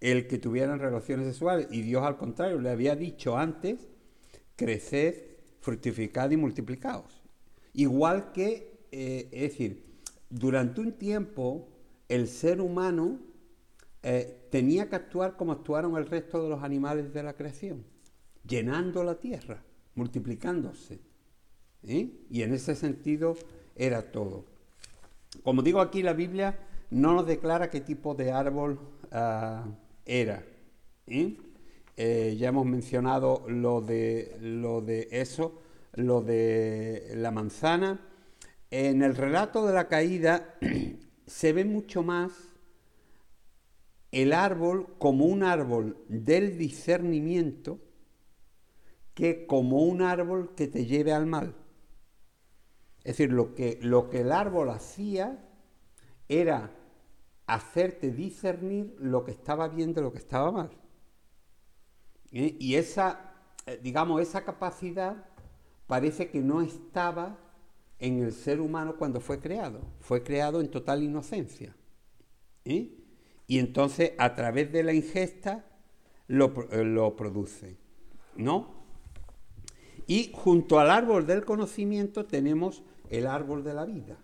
el 0.00 0.26
que 0.26 0.38
tuvieran 0.38 0.78
relaciones 0.78 1.26
sexuales. 1.26 1.68
Y 1.70 1.82
Dios 1.82 2.04
al 2.04 2.16
contrario 2.16 2.60
le 2.60 2.70
había 2.70 2.96
dicho 2.96 3.36
antes, 3.36 3.88
creced, 4.56 5.14
fructificad 5.60 6.30
y 6.30 6.36
multiplicaos. 6.36 7.22
Igual 7.74 8.32
que, 8.32 8.86
eh, 8.90 9.28
es 9.32 9.52
decir, 9.52 9.84
durante 10.30 10.80
un 10.80 10.92
tiempo 10.92 11.68
el 12.08 12.26
ser 12.26 12.60
humano 12.60 13.18
eh, 14.02 14.48
tenía 14.50 14.88
que 14.88 14.96
actuar 14.96 15.36
como 15.36 15.52
actuaron 15.52 15.96
el 15.96 16.06
resto 16.06 16.42
de 16.42 16.48
los 16.48 16.62
animales 16.62 17.12
de 17.12 17.22
la 17.22 17.34
creación, 17.34 17.84
llenando 18.46 19.04
la 19.04 19.16
tierra, 19.16 19.62
multiplicándose. 19.94 21.00
¿eh? 21.82 22.10
Y 22.30 22.42
en 22.42 22.54
ese 22.54 22.74
sentido 22.74 23.36
era 23.76 24.10
todo. 24.10 24.46
Como 25.42 25.62
digo 25.62 25.80
aquí, 25.80 26.02
la 26.02 26.14
Biblia 26.14 26.58
no 26.90 27.14
nos 27.14 27.26
declara 27.26 27.70
qué 27.70 27.80
tipo 27.80 28.14
de 28.14 28.32
árbol 28.32 28.80
ah, 29.12 29.66
era. 30.08 30.42
Eh, 31.06 32.36
ya 32.38 32.48
hemos 32.48 32.66
mencionado 32.66 33.44
lo 33.46 33.80
de, 33.80 34.36
lo 34.40 34.80
de 34.80 35.08
eso, 35.12 35.60
lo 35.94 36.22
de 36.22 37.12
la 37.14 37.30
manzana. 37.30 38.00
En 38.70 39.02
el 39.02 39.14
relato 39.14 39.66
de 39.66 39.74
la 39.74 39.86
caída 39.88 40.58
se 41.26 41.52
ve 41.52 41.64
mucho 41.64 42.02
más 42.02 42.32
el 44.10 44.32
árbol 44.32 44.94
como 44.98 45.26
un 45.26 45.42
árbol 45.42 45.98
del 46.08 46.56
discernimiento 46.56 47.78
que 49.14 49.46
como 49.46 49.82
un 49.82 50.00
árbol 50.00 50.54
que 50.54 50.68
te 50.68 50.86
lleve 50.86 51.12
al 51.12 51.26
mal. 51.26 51.54
Es 52.98 53.16
decir, 53.16 53.32
lo 53.32 53.54
que, 53.54 53.78
lo 53.82 54.08
que 54.08 54.20
el 54.20 54.32
árbol 54.32 54.70
hacía 54.70 55.44
era 56.28 56.77
hacerte 57.48 58.12
discernir 58.12 58.94
lo 59.00 59.24
que 59.24 59.32
estaba 59.32 59.68
bien 59.68 59.94
de 59.94 60.02
lo 60.02 60.12
que 60.12 60.18
estaba 60.18 60.52
mal. 60.52 60.70
¿Eh? 62.30 62.56
Y 62.60 62.74
esa, 62.74 63.32
eh, 63.66 63.80
digamos, 63.82 64.20
esa 64.20 64.44
capacidad 64.44 65.26
parece 65.86 66.28
que 66.28 66.40
no 66.40 66.60
estaba 66.60 67.38
en 67.98 68.22
el 68.22 68.32
ser 68.32 68.60
humano 68.60 68.96
cuando 68.96 69.20
fue 69.20 69.40
creado. 69.40 69.80
Fue 70.00 70.22
creado 70.22 70.60
en 70.60 70.70
total 70.70 71.02
inocencia. 71.02 71.74
¿Eh? 72.66 72.94
Y 73.46 73.58
entonces, 73.58 74.12
a 74.18 74.34
través 74.34 74.70
de 74.70 74.82
la 74.82 74.92
ingesta, 74.92 75.64
lo, 76.26 76.48
lo 76.84 77.16
produce. 77.16 77.78
¿No? 78.36 78.76
Y 80.06 80.32
junto 80.34 80.78
al 80.78 80.90
árbol 80.90 81.26
del 81.26 81.46
conocimiento 81.46 82.26
tenemos 82.26 82.82
el 83.08 83.26
árbol 83.26 83.64
de 83.64 83.72
la 83.72 83.86
vida. 83.86 84.18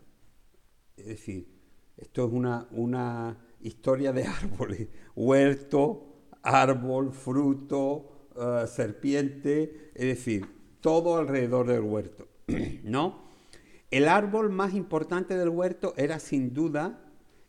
Es 0.98 1.06
decir, 1.06 1.53
esto 1.96 2.26
es 2.26 2.32
una, 2.32 3.38
historia 3.60 4.12
de 4.12 4.24
árboles, 4.42 4.88
huerto, 5.14 6.06
árbol, 6.42 7.12
fruto, 7.12 8.28
eh, 8.36 8.66
serpiente, 8.66 9.90
es 9.94 10.06
decir, 10.06 10.46
todo 10.80 11.16
alrededor 11.16 11.66
del 11.66 11.80
huerto, 11.80 12.28
¿no? 12.84 13.24
El 13.90 14.08
árbol 14.08 14.50
más 14.50 14.74
importante 14.74 15.36
del 15.36 15.48
huerto 15.48 15.94
era 15.96 16.18
sin 16.18 16.52
duda 16.52 17.00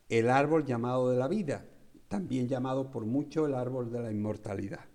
el 0.10 0.30
árbol 0.30 0.66
llamado 0.66 1.10
de 1.10 1.18
la 1.18 1.28
vida, 1.28 1.66
también 2.08 2.48
llamado 2.48 2.92
por 2.92 3.06
mucho 3.06 3.46
el 3.48 3.56
árbol 3.56 3.92
de 3.92 4.02
la 4.02 4.12
inmortalidad. 4.12 4.86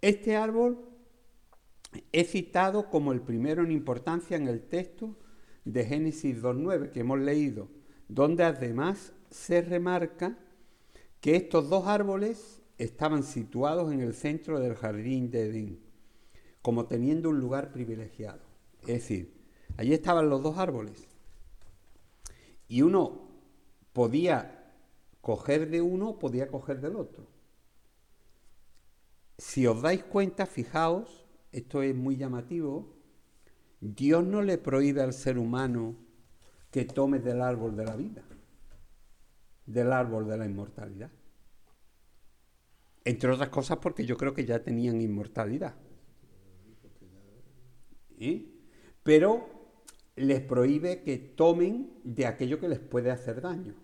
Este 0.00 0.36
árbol 0.36 0.92
es 2.12 2.30
citado 2.30 2.90
como 2.90 3.12
el 3.12 3.22
primero 3.22 3.64
en 3.64 3.72
importancia 3.72 4.36
en 4.36 4.48
el 4.48 4.62
texto 4.68 5.16
de 5.64 5.84
Génesis 5.84 6.42
2.9 6.42 6.90
que 6.90 7.00
hemos 7.00 7.20
leído, 7.20 7.68
donde 8.08 8.44
además 8.44 9.12
se 9.30 9.62
remarca 9.62 10.38
que 11.20 11.36
estos 11.36 11.68
dos 11.68 11.86
árboles 11.86 12.62
estaban 12.78 13.22
situados 13.22 13.92
en 13.92 14.00
el 14.00 14.14
centro 14.14 14.58
del 14.58 14.74
jardín 14.74 15.30
de 15.30 15.46
Edén, 15.46 15.80
como 16.62 16.86
teniendo 16.86 17.30
un 17.30 17.38
lugar 17.38 17.72
privilegiado. 17.72 18.40
Es 18.82 18.88
decir, 18.88 19.32
allí 19.76 19.94
estaban 19.94 20.28
los 20.28 20.42
dos 20.42 20.58
árboles. 20.58 21.06
Y 22.68 22.82
uno 22.82 23.28
podía 23.92 24.74
coger 25.20 25.70
de 25.70 25.80
uno, 25.80 26.18
podía 26.18 26.48
coger 26.48 26.80
del 26.80 26.96
otro. 26.96 27.26
Si 29.38 29.66
os 29.66 29.80
dais 29.80 30.02
cuenta, 30.04 30.46
fijaos, 30.46 31.24
esto 31.52 31.82
es 31.82 31.94
muy 31.94 32.16
llamativo, 32.16 32.94
Dios 33.82 34.24
no 34.24 34.42
le 34.42 34.58
prohíbe 34.58 35.02
al 35.02 35.12
ser 35.12 35.38
humano 35.38 35.96
que 36.70 36.84
tome 36.84 37.18
del 37.18 37.42
árbol 37.42 37.74
de 37.74 37.84
la 37.84 37.96
vida, 37.96 38.22
del 39.66 39.92
árbol 39.92 40.28
de 40.28 40.38
la 40.38 40.46
inmortalidad. 40.46 41.10
Entre 43.04 43.28
otras 43.28 43.48
cosas 43.48 43.78
porque 43.78 44.06
yo 44.06 44.16
creo 44.16 44.34
que 44.34 44.44
ya 44.44 44.62
tenían 44.62 45.00
inmortalidad. 45.00 45.74
¿Y? 48.16 48.52
Pero 49.02 49.48
les 50.14 50.40
prohíbe 50.42 51.02
que 51.02 51.18
tomen 51.18 51.98
de 52.04 52.26
aquello 52.26 52.60
que 52.60 52.68
les 52.68 52.78
puede 52.78 53.10
hacer 53.10 53.40
daño, 53.40 53.74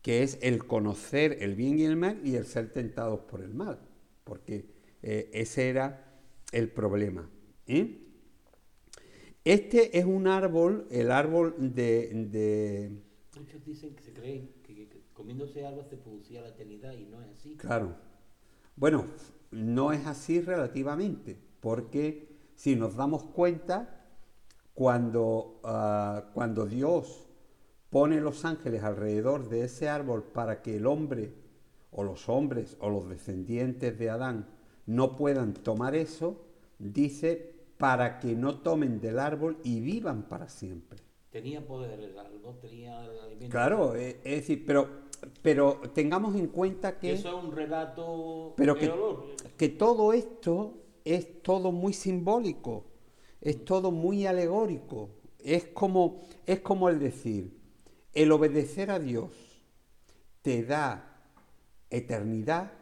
que 0.00 0.22
es 0.22 0.38
el 0.40 0.66
conocer 0.66 1.36
el 1.40 1.54
bien 1.54 1.78
y 1.78 1.84
el 1.84 1.96
mal 1.96 2.18
y 2.24 2.36
el 2.36 2.46
ser 2.46 2.72
tentados 2.72 3.20
por 3.20 3.42
el 3.42 3.52
mal, 3.52 3.78
porque 4.24 4.70
eh, 5.02 5.28
ese 5.34 5.68
era 5.68 6.18
el 6.50 6.70
problema. 6.70 7.28
¿eh? 7.66 8.08
Este 9.44 9.98
es 9.98 10.04
un 10.04 10.26
árbol, 10.28 10.86
el 10.90 11.10
árbol 11.10 11.54
de, 11.74 12.08
de- 12.30 13.02
Muchos 13.38 13.64
dicen 13.64 13.94
que 13.94 14.02
se 14.02 14.12
creen 14.12 14.50
que, 14.62 14.74
que- 14.74 14.88
que 14.88 15.02
comiéndose 15.12 15.66
algo 15.66 15.82
se 15.84 15.96
producía 15.96 16.42
la 16.42 16.48
eternidad 16.48 16.92
y 16.92 17.06
no 17.06 17.20
es 17.20 17.28
así. 17.30 17.56
Claro. 17.56 17.96
Bueno, 18.76 19.06
no 19.50 19.92
es 19.92 20.06
así 20.06 20.40
relativamente, 20.40 21.36
porque 21.60 22.28
si 22.54 22.76
nos 22.76 22.94
damos 22.96 23.24
cuenta, 23.24 23.98
cuando, 24.74 25.60
ah, 25.64 26.30
cuando 26.34 26.64
Dios 26.66 27.26
pone 27.90 28.20
los 28.20 28.44
ángeles 28.44 28.82
alrededor 28.84 29.48
de 29.48 29.64
ese 29.64 29.88
árbol 29.88 30.22
para 30.22 30.62
que 30.62 30.76
el 30.76 30.86
hombre 30.86 31.34
o 31.90 32.04
los 32.04 32.28
hombres 32.28 32.76
o 32.80 32.88
los 32.88 33.08
descendientes 33.08 33.98
de 33.98 34.08
Adán 34.08 34.48
no 34.86 35.16
puedan 35.16 35.52
tomar 35.52 35.94
eso, 35.94 36.42
dice 36.78 37.51
para 37.82 38.20
que 38.20 38.36
no 38.36 38.60
tomen 38.60 39.00
del 39.00 39.18
árbol 39.18 39.58
y 39.64 39.80
vivan 39.80 40.28
para 40.28 40.48
siempre. 40.48 41.00
Tenía 41.30 41.66
poder 41.66 41.98
el 41.98 42.16
árbol, 42.16 42.56
tenía 42.60 43.04
el 43.04 43.18
alimento. 43.18 43.48
Claro, 43.50 43.96
eh, 43.96 44.20
es 44.22 44.36
decir, 44.36 44.64
pero, 44.64 44.88
pero 45.42 45.80
tengamos 45.92 46.36
en 46.36 46.46
cuenta 46.46 47.00
que... 47.00 47.14
Eso 47.14 47.36
es 47.36 47.44
un 47.44 47.50
relato. 47.50 48.54
Pero 48.56 48.76
que, 48.76 48.88
que 49.56 49.68
todo 49.68 50.12
esto 50.12 50.74
es 51.04 51.42
todo 51.42 51.72
muy 51.72 51.92
simbólico, 51.92 52.84
es 53.40 53.64
todo 53.64 53.90
muy 53.90 54.26
alegórico. 54.26 55.10
Es 55.40 55.64
como, 55.64 56.22
es 56.46 56.60
como 56.60 56.88
el 56.88 57.00
decir, 57.00 57.58
el 58.12 58.30
obedecer 58.30 58.92
a 58.92 59.00
Dios 59.00 59.32
te 60.42 60.62
da 60.62 61.20
eternidad, 61.90 62.74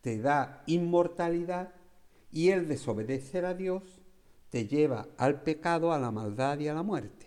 te 0.00 0.18
da 0.18 0.64
inmortalidad, 0.66 1.74
y 2.32 2.50
el 2.50 2.66
desobedecer 2.66 3.44
a 3.44 3.54
Dios 3.54 3.97
te 4.50 4.66
lleva 4.66 5.08
al 5.16 5.42
pecado, 5.42 5.92
a 5.92 5.98
la 5.98 6.10
maldad 6.10 6.58
y 6.58 6.68
a 6.68 6.74
la 6.74 6.82
muerte. 6.82 7.26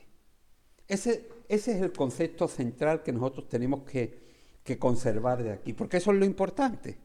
Ese, 0.88 1.30
es 1.48 1.68
el 1.68 1.92
concepto 1.92 2.48
central 2.48 3.04
que 3.04 3.14
nosotros 3.14 3.48
tenemos 3.48 3.84
que, 3.84 4.20
que 4.64 4.78
conservar 4.78 5.44
de 5.44 5.52
aquí, 5.52 5.74
porque 5.74 5.98
eso 5.98 6.12
es 6.12 6.18
lo 6.18 6.26
importante. 6.26 6.98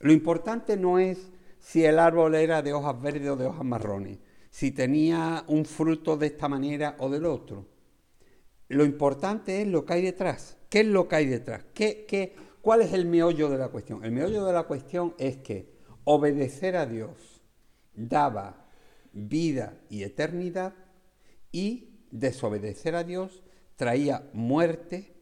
Lo 0.00 0.12
importante 0.12 0.76
no 0.76 0.98
es 0.98 1.30
si 1.58 1.84
el 1.84 1.98
árbol 1.98 2.34
era 2.34 2.60
de 2.60 2.72
hojas 2.72 3.00
verdes 3.00 3.28
o 3.30 3.36
de 3.36 3.46
hojas 3.46 3.64
marrones, 3.64 4.18
si 4.50 4.72
tenía 4.72 5.44
un 5.46 5.64
fruto 5.64 6.16
de 6.16 6.26
esta 6.26 6.48
manera 6.48 6.96
o 6.98 7.08
del 7.08 7.24
otro. 7.24 7.66
Lo 8.68 8.84
importante 8.84 9.62
es 9.62 9.68
lo 9.68 9.84
que 9.84 9.94
hay 9.94 10.02
detrás. 10.02 10.58
¿Qué 10.68 10.80
es 10.80 10.86
lo 10.86 11.06
que 11.06 11.16
hay 11.16 11.26
detrás? 11.26 11.64
¿Qué, 11.72 12.04
qué, 12.06 12.34
¿Cuál 12.60 12.82
es 12.82 12.92
el 12.92 13.06
meollo 13.06 13.48
de 13.48 13.58
la 13.58 13.68
cuestión? 13.68 14.04
El 14.04 14.12
meollo 14.12 14.44
de 14.44 14.52
la 14.52 14.64
cuestión 14.64 15.14
es 15.18 15.36
que 15.38 15.72
obedecer 16.04 16.76
a 16.76 16.86
Dios 16.86 17.42
daba 17.94 18.61
vida 19.12 19.80
y 19.88 20.02
eternidad 20.02 20.74
y 21.50 22.06
desobedecer 22.10 22.94
a 22.94 23.04
Dios 23.04 23.42
traía 23.76 24.28
muerte, 24.32 25.16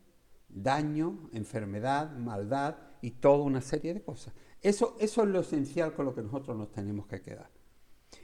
daño, 0.48 1.30
enfermedad, 1.32 2.16
maldad 2.16 2.76
y 3.00 3.12
toda 3.12 3.44
una 3.44 3.60
serie 3.60 3.94
de 3.94 4.02
cosas. 4.02 4.34
Eso, 4.60 4.96
eso 5.00 5.22
es 5.22 5.28
lo 5.28 5.40
esencial 5.40 5.94
con 5.94 6.04
lo 6.04 6.14
que 6.14 6.22
nosotros 6.22 6.56
nos 6.56 6.70
tenemos 6.70 7.06
que 7.06 7.22
quedar. 7.22 7.50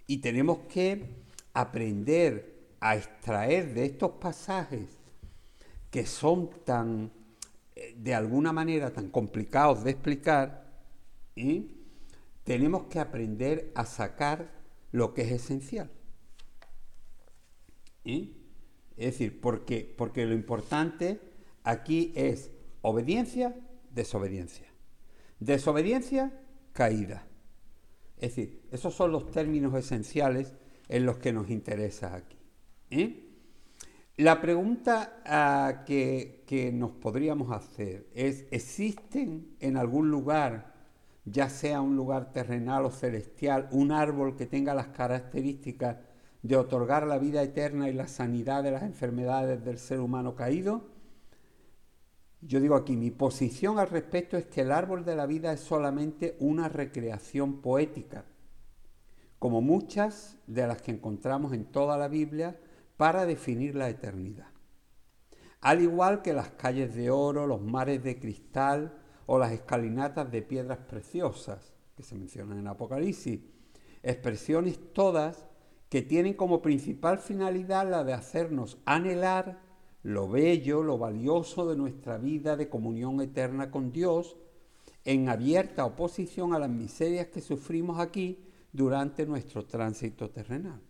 Y 0.06 0.18
tenemos 0.18 0.58
que 0.68 1.24
aprender 1.54 2.56
a 2.80 2.96
extraer 2.96 3.72
de 3.72 3.86
estos 3.86 4.12
pasajes 4.12 4.98
que 5.90 6.04
son 6.04 6.50
tan, 6.64 7.10
eh, 7.74 7.94
de 7.96 8.14
alguna 8.14 8.52
manera, 8.52 8.92
tan 8.92 9.08
complicados 9.08 9.82
de 9.82 9.92
explicar, 9.92 10.66
¿eh? 11.36 11.64
tenemos 12.44 12.84
que 12.84 13.00
aprender 13.00 13.72
a 13.74 13.86
sacar 13.86 14.50
lo 14.92 15.14
que 15.14 15.22
es 15.22 15.32
esencial. 15.32 15.90
Es 18.04 18.32
decir, 18.96 19.40
porque, 19.40 19.94
porque 19.96 20.26
lo 20.26 20.34
importante 20.34 21.20
aquí 21.64 22.12
es 22.14 22.50
obediencia, 22.82 23.54
desobediencia. 23.90 24.66
Desobediencia, 25.40 26.32
caída. 26.72 27.26
Es 28.16 28.34
decir, 28.34 28.62
esos 28.70 28.94
son 28.94 29.12
los 29.12 29.30
términos 29.30 29.74
esenciales 29.74 30.54
en 30.88 31.04
los 31.04 31.18
que 31.18 31.32
nos 31.32 31.50
interesa 31.50 32.14
aquí. 32.14 32.38
¿eh? 32.90 33.26
La 34.16 34.40
pregunta 34.40 35.20
ah, 35.26 35.82
que, 35.84 36.44
que 36.46 36.72
nos 36.72 36.92
podríamos 36.92 37.50
hacer 37.52 38.08
es, 38.14 38.46
¿existen 38.50 39.56
en 39.60 39.76
algún 39.76 40.10
lugar, 40.10 40.75
ya 41.26 41.50
sea 41.50 41.80
un 41.80 41.96
lugar 41.96 42.32
terrenal 42.32 42.86
o 42.86 42.90
celestial, 42.90 43.68
un 43.72 43.90
árbol 43.90 44.36
que 44.36 44.46
tenga 44.46 44.74
las 44.74 44.88
características 44.88 45.96
de 46.42 46.56
otorgar 46.56 47.06
la 47.06 47.18
vida 47.18 47.42
eterna 47.42 47.88
y 47.88 47.92
la 47.92 48.06
sanidad 48.06 48.62
de 48.62 48.70
las 48.70 48.84
enfermedades 48.84 49.64
del 49.64 49.78
ser 49.78 49.98
humano 50.00 50.36
caído? 50.36 50.84
Yo 52.40 52.60
digo 52.60 52.76
aquí, 52.76 52.96
mi 52.96 53.10
posición 53.10 53.80
al 53.80 53.90
respecto 53.90 54.36
es 54.36 54.46
que 54.46 54.60
el 54.60 54.70
árbol 54.70 55.04
de 55.04 55.16
la 55.16 55.26
vida 55.26 55.52
es 55.52 55.60
solamente 55.60 56.36
una 56.38 56.68
recreación 56.68 57.60
poética, 57.60 58.24
como 59.40 59.60
muchas 59.60 60.36
de 60.46 60.68
las 60.68 60.80
que 60.80 60.92
encontramos 60.92 61.52
en 61.52 61.64
toda 61.64 61.98
la 61.98 62.06
Biblia 62.06 62.56
para 62.96 63.26
definir 63.26 63.74
la 63.74 63.88
eternidad. 63.88 64.46
Al 65.60 65.82
igual 65.82 66.22
que 66.22 66.32
las 66.32 66.50
calles 66.50 66.94
de 66.94 67.10
oro, 67.10 67.48
los 67.48 67.60
mares 67.60 68.04
de 68.04 68.20
cristal 68.20 68.96
o 69.26 69.38
las 69.38 69.52
escalinatas 69.52 70.30
de 70.30 70.42
piedras 70.42 70.78
preciosas 70.78 71.74
que 71.96 72.02
se 72.02 72.14
mencionan 72.14 72.58
en 72.58 72.68
Apocalipsis, 72.68 73.40
expresiones 74.02 74.78
todas 74.92 75.46
que 75.88 76.02
tienen 76.02 76.34
como 76.34 76.62
principal 76.62 77.18
finalidad 77.18 77.88
la 77.88 78.04
de 78.04 78.12
hacernos 78.12 78.78
anhelar 78.84 79.60
lo 80.02 80.28
bello, 80.28 80.84
lo 80.84 80.98
valioso 80.98 81.68
de 81.68 81.76
nuestra 81.76 82.16
vida 82.16 82.56
de 82.56 82.68
comunión 82.68 83.20
eterna 83.20 83.72
con 83.72 83.90
Dios, 83.90 84.36
en 85.04 85.28
abierta 85.28 85.84
oposición 85.84 86.54
a 86.54 86.60
las 86.60 86.70
miserias 86.70 87.26
que 87.26 87.40
sufrimos 87.40 87.98
aquí 87.98 88.44
durante 88.72 89.26
nuestro 89.26 89.64
tránsito 89.66 90.30
terrenal. 90.30 90.80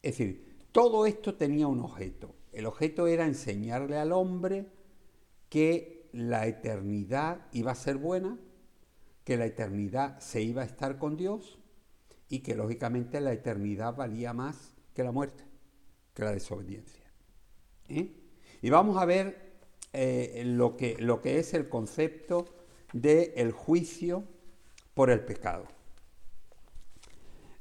Es 0.00 0.16
decir, 0.16 0.66
todo 0.72 1.04
esto 1.04 1.34
tenía 1.34 1.66
un 1.66 1.80
objeto. 1.80 2.34
El 2.52 2.64
objeto 2.64 3.06
era 3.06 3.26
enseñarle 3.26 3.98
al 3.98 4.12
hombre 4.12 4.70
que 5.50 6.01
la 6.12 6.46
eternidad 6.46 7.46
iba 7.52 7.72
a 7.72 7.74
ser 7.74 7.96
buena, 7.96 8.38
que 9.24 9.36
la 9.36 9.46
eternidad 9.46 10.18
se 10.20 10.42
iba 10.42 10.62
a 10.62 10.64
estar 10.64 10.98
con 10.98 11.16
Dios 11.16 11.58
y 12.28 12.40
que 12.40 12.54
lógicamente 12.54 13.20
la 13.20 13.32
eternidad 13.32 13.94
valía 13.94 14.32
más 14.32 14.74
que 14.94 15.04
la 15.04 15.12
muerte, 15.12 15.44
que 16.14 16.24
la 16.24 16.32
desobediencia. 16.32 17.04
¿eh? 17.88 18.12
Y 18.60 18.70
vamos 18.70 18.96
a 18.96 19.04
ver 19.04 19.52
eh, 19.92 20.42
lo, 20.46 20.76
que, 20.76 20.96
lo 20.98 21.20
que 21.20 21.38
es 21.38 21.54
el 21.54 21.68
concepto 21.68 22.46
del 22.92 23.32
el 23.36 23.52
juicio 23.52 24.24
por 24.94 25.10
el 25.10 25.20
pecado. 25.20 25.66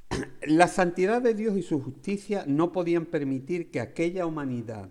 La 0.47 0.67
santidad 0.67 1.21
de 1.21 1.33
Dios 1.33 1.57
y 1.57 1.61
su 1.61 1.81
justicia 1.81 2.43
no 2.47 2.71
podían 2.71 3.05
permitir 3.05 3.71
que 3.71 3.79
aquella 3.79 4.25
humanidad 4.25 4.89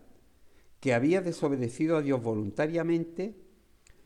que 0.81 0.95
había 0.95 1.21
desobedecido 1.21 1.97
a 1.97 2.03
Dios 2.03 2.23
voluntariamente 2.23 3.37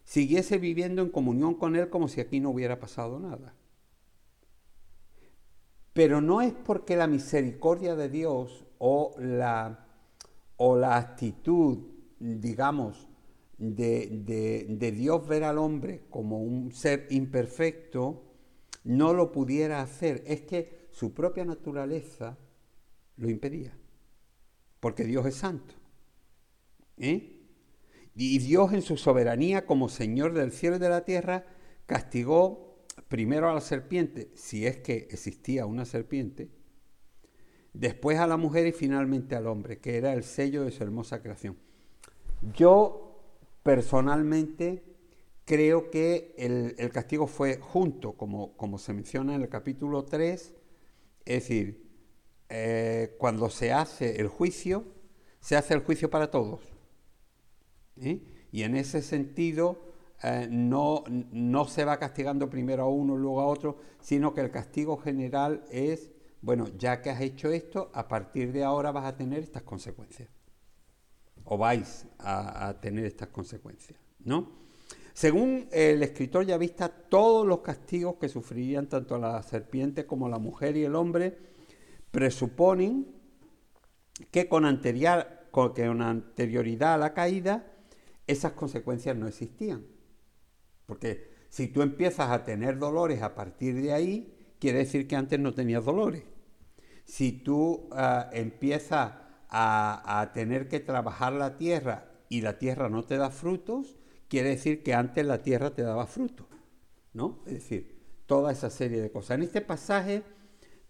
siguiese 0.04 0.58
viviendo 0.58 1.02
en 1.02 1.10
comunión 1.10 1.54
con 1.54 1.76
Él 1.76 1.88
como 1.90 2.08
si 2.08 2.20
aquí 2.20 2.40
no 2.40 2.50
hubiera 2.50 2.78
pasado 2.78 3.18
nada. 3.18 3.54
Pero 5.92 6.20
no 6.20 6.40
es 6.40 6.52
porque 6.52 6.96
la 6.96 7.06
misericordia 7.06 7.94
de 7.94 8.08
Dios 8.08 8.64
o 8.78 9.14
la, 9.18 9.86
o 10.56 10.76
la 10.76 10.96
actitud, 10.96 11.78
digamos, 12.18 13.08
de, 13.58 14.08
de, 14.24 14.66
de 14.68 14.92
Dios 14.92 15.26
ver 15.26 15.44
al 15.44 15.58
hombre 15.58 16.02
como 16.10 16.42
un 16.42 16.72
ser 16.72 17.06
imperfecto, 17.10 18.24
no 18.82 19.12
lo 19.12 19.32
pudiera 19.32 19.80
hacer. 19.80 20.22
Es 20.26 20.42
que 20.42 20.88
su 20.90 21.14
propia 21.14 21.44
naturaleza 21.44 22.36
lo 23.16 23.30
impedía. 23.30 23.76
Porque 24.80 25.04
Dios 25.04 25.24
es 25.26 25.36
santo. 25.36 25.74
¿eh? 26.98 27.33
Y 28.14 28.38
Dios 28.38 28.72
en 28.72 28.82
su 28.82 28.96
soberanía 28.96 29.66
como 29.66 29.88
Señor 29.88 30.34
del 30.34 30.52
cielo 30.52 30.76
y 30.76 30.78
de 30.78 30.88
la 30.88 31.04
tierra 31.04 31.44
castigó 31.86 32.84
primero 33.08 33.50
a 33.50 33.54
la 33.54 33.60
serpiente, 33.60 34.30
si 34.34 34.66
es 34.66 34.78
que 34.78 35.08
existía 35.10 35.66
una 35.66 35.84
serpiente, 35.84 36.48
después 37.72 38.18
a 38.18 38.26
la 38.26 38.36
mujer 38.36 38.66
y 38.66 38.72
finalmente 38.72 39.34
al 39.34 39.46
hombre, 39.46 39.78
que 39.78 39.96
era 39.96 40.12
el 40.12 40.22
sello 40.22 40.64
de 40.64 40.70
su 40.70 40.82
hermosa 40.82 41.20
creación. 41.20 41.56
Yo 42.54 43.20
personalmente 43.62 44.84
creo 45.44 45.90
que 45.90 46.34
el, 46.38 46.74
el 46.78 46.90
castigo 46.90 47.26
fue 47.26 47.58
junto, 47.58 48.12
como, 48.12 48.56
como, 48.56 48.78
se 48.78 48.92
menciona 48.92 49.34
en 49.34 49.42
el 49.42 49.48
capítulo 49.48 50.04
3, 50.04 50.54
es 51.24 51.34
decir, 51.42 51.84
eh, 52.48 53.16
cuando 53.18 53.50
se 53.50 53.72
hace 53.72 54.20
el 54.20 54.28
juicio, 54.28 54.84
se 55.40 55.56
hace 55.56 55.74
el 55.74 55.80
juicio 55.80 56.10
para 56.10 56.30
todos. 56.30 56.73
Y 57.96 58.62
en 58.62 58.76
ese 58.76 59.02
sentido, 59.02 59.94
eh, 60.22 60.46
no, 60.50 61.04
no 61.08 61.66
se 61.66 61.84
va 61.84 61.98
castigando 61.98 62.48
primero 62.48 62.84
a 62.84 62.88
uno, 62.88 63.16
luego 63.16 63.40
a 63.40 63.46
otro, 63.46 63.78
sino 64.00 64.32
que 64.32 64.40
el 64.40 64.50
castigo 64.50 64.96
general 64.96 65.64
es, 65.70 66.12
bueno, 66.40 66.66
ya 66.78 67.02
que 67.02 67.10
has 67.10 67.20
hecho 67.20 67.50
esto, 67.50 67.90
a 67.92 68.08
partir 68.08 68.52
de 68.52 68.64
ahora 68.64 68.90
vas 68.90 69.04
a 69.04 69.16
tener 69.16 69.40
estas 69.40 69.64
consecuencias. 69.64 70.28
O 71.44 71.58
vais 71.58 72.06
a, 72.18 72.78
tener 72.80 73.04
estas 73.04 73.28
consecuencias, 73.28 73.98
¿no? 74.20 74.64
Según 75.12 75.68
el 75.70 76.02
escritor 76.02 76.46
ya 76.46 76.56
vista, 76.56 76.88
todos 76.88 77.46
los 77.46 77.60
castigos 77.60 78.16
que 78.16 78.28
sufrirían 78.28 78.88
tanto 78.88 79.18
la 79.18 79.42
serpiente 79.42 80.06
como 80.06 80.28
la 80.28 80.38
mujer 80.38 80.76
y 80.76 80.84
el 80.84 80.94
hombre 80.94 81.38
presuponen 82.10 83.14
que 84.30 84.48
con, 84.48 84.64
anterioridad 84.64 86.94
a 86.94 86.98
la 86.98 87.12
caída 87.12 87.73
esas 88.26 88.52
consecuencias 88.52 89.16
no 89.16 89.28
existían. 89.28 89.86
Porque 90.86 91.30
si 91.48 91.68
tú 91.68 91.82
empiezas 91.82 92.30
a 92.30 92.44
tener 92.44 92.78
dolores 92.78 93.22
a 93.22 93.34
partir 93.34 93.80
de 93.80 93.92
ahí, 93.92 94.34
quiere 94.58 94.78
decir 94.78 95.06
que 95.06 95.16
antes 95.16 95.38
no 95.38 95.54
tenías 95.54 95.84
dolores. 95.84 96.22
Si 97.04 97.32
tú 97.32 97.88
uh, 97.90 98.30
empiezas 98.32 99.12
a, 99.48 100.20
a 100.20 100.32
tener 100.32 100.68
que 100.68 100.80
trabajar 100.80 101.32
la 101.32 101.56
tierra 101.56 102.10
y 102.28 102.40
la 102.40 102.58
tierra 102.58 102.88
no 102.88 103.04
te 103.04 103.18
da 103.18 103.30
frutos, 103.30 103.98
quiere 104.28 104.50
decir 104.50 104.82
que 104.82 104.94
antes 104.94 105.24
la 105.24 105.42
tierra 105.42 105.74
te 105.74 105.82
daba 105.82 106.06
fruto, 106.06 106.48
¿no? 107.12 107.42
Es 107.46 107.54
decir, 107.54 107.94
toda 108.26 108.52
esa 108.52 108.70
serie 108.70 109.00
de 109.00 109.10
cosas. 109.10 109.36
En 109.36 109.42
este 109.42 109.60
pasaje, 109.60 110.22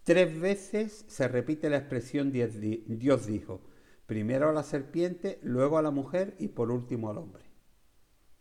tres 0.03 0.39
veces 0.41 1.05
se 1.09 1.29
repite 1.29 1.69
la 1.69 1.79
expresión 1.79 2.33
Dios 2.33 3.27
dijo, 3.27 3.61
primero 4.07 4.49
a 4.49 4.53
la 4.53 4.63
serpiente, 4.63 5.39
luego 5.43 5.79
a 5.79 5.83
la 5.83 5.91
mujer 5.91 6.37
y 6.39 6.49
por 6.49 6.71
último 6.71 7.11
al 7.11 7.19
hombre. 7.19 7.45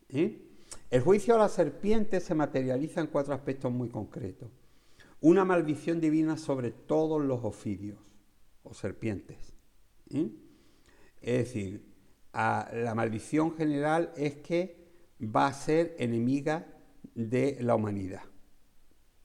El 0.09 1.01
juicio 1.01 1.35
a 1.35 1.39
la 1.39 1.49
serpiente 1.49 2.19
se 2.19 2.35
materializa 2.35 3.01
en 3.01 3.07
cuatro 3.07 3.33
aspectos 3.33 3.71
muy 3.71 3.89
concretos. 3.89 4.51
Una 5.21 5.45
maldición 5.45 5.99
divina 5.99 6.37
sobre 6.37 6.71
todos 6.71 7.21
los 7.23 7.43
ofidios 7.43 7.99
o 8.63 8.73
serpientes. 8.73 9.53
Es 11.21 11.37
decir, 11.37 11.93
la 12.33 12.93
maldición 12.95 13.55
general 13.55 14.11
es 14.15 14.35
que 14.37 14.83
va 15.21 15.47
a 15.47 15.53
ser 15.53 15.95
enemiga 15.97 16.67
de 17.15 17.57
la 17.61 17.75
humanidad. 17.75 18.23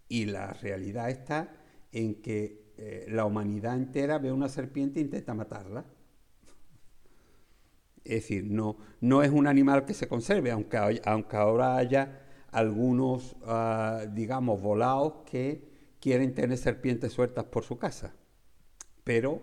Y 0.08 0.26
la 0.26 0.52
realidad 0.54 1.10
está 1.10 1.52
en 1.92 2.22
que 2.22 2.72
eh, 2.76 3.06
la 3.08 3.24
humanidad 3.24 3.76
entera 3.76 4.18
ve 4.18 4.32
una 4.32 4.48
serpiente 4.48 5.00
e 5.00 5.02
intenta 5.02 5.34
matarla. 5.34 5.84
Es 8.08 8.22
decir, 8.22 8.44
no, 8.44 8.78
no 9.02 9.22
es 9.22 9.30
un 9.30 9.46
animal 9.46 9.84
que 9.84 9.92
se 9.92 10.08
conserve, 10.08 10.50
aunque, 10.50 10.78
aunque 11.04 11.36
ahora 11.36 11.76
haya 11.76 12.22
algunos, 12.50 13.36
ah, 13.44 14.06
digamos, 14.10 14.62
volados 14.62 15.24
que 15.30 15.68
quieren 16.00 16.34
tener 16.34 16.56
serpientes 16.56 17.12
sueltas 17.12 17.44
por 17.44 17.64
su 17.64 17.76
casa. 17.76 18.14
Pero 19.04 19.42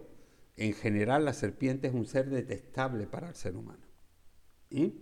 en 0.58 0.74
general 0.74 1.26
la 1.26 1.34
serpiente 1.34 1.88
es 1.90 1.94
un 1.94 2.08
ser 2.08 2.28
detestable 2.32 3.06
para 3.06 3.30
el 3.30 3.36
ser 3.36 3.56
humano. 3.56 3.86
¿Y? 4.72 4.96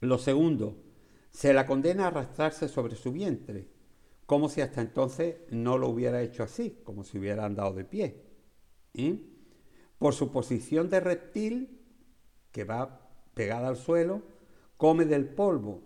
Lo 0.00 0.18
segundo, 0.18 0.84
se 1.30 1.52
la 1.52 1.66
condena 1.66 2.04
a 2.04 2.08
arrastrarse 2.08 2.68
sobre 2.68 2.94
su 2.94 3.10
vientre, 3.10 3.68
como 4.24 4.48
si 4.48 4.60
hasta 4.60 4.80
entonces 4.82 5.36
no 5.50 5.78
lo 5.78 5.88
hubiera 5.88 6.22
hecho 6.22 6.44
así, 6.44 6.78
como 6.84 7.02
si 7.02 7.18
hubiera 7.18 7.44
andado 7.44 7.72
de 7.72 7.84
pie. 7.84 8.22
Por 9.98 10.14
su 10.14 10.30
posición 10.30 10.88
de 10.90 11.00
reptil, 11.00 11.81
que 12.52 12.64
va 12.64 13.10
pegada 13.34 13.68
al 13.68 13.76
suelo, 13.76 14.22
come 14.76 15.04
del 15.04 15.26
polvo, 15.26 15.80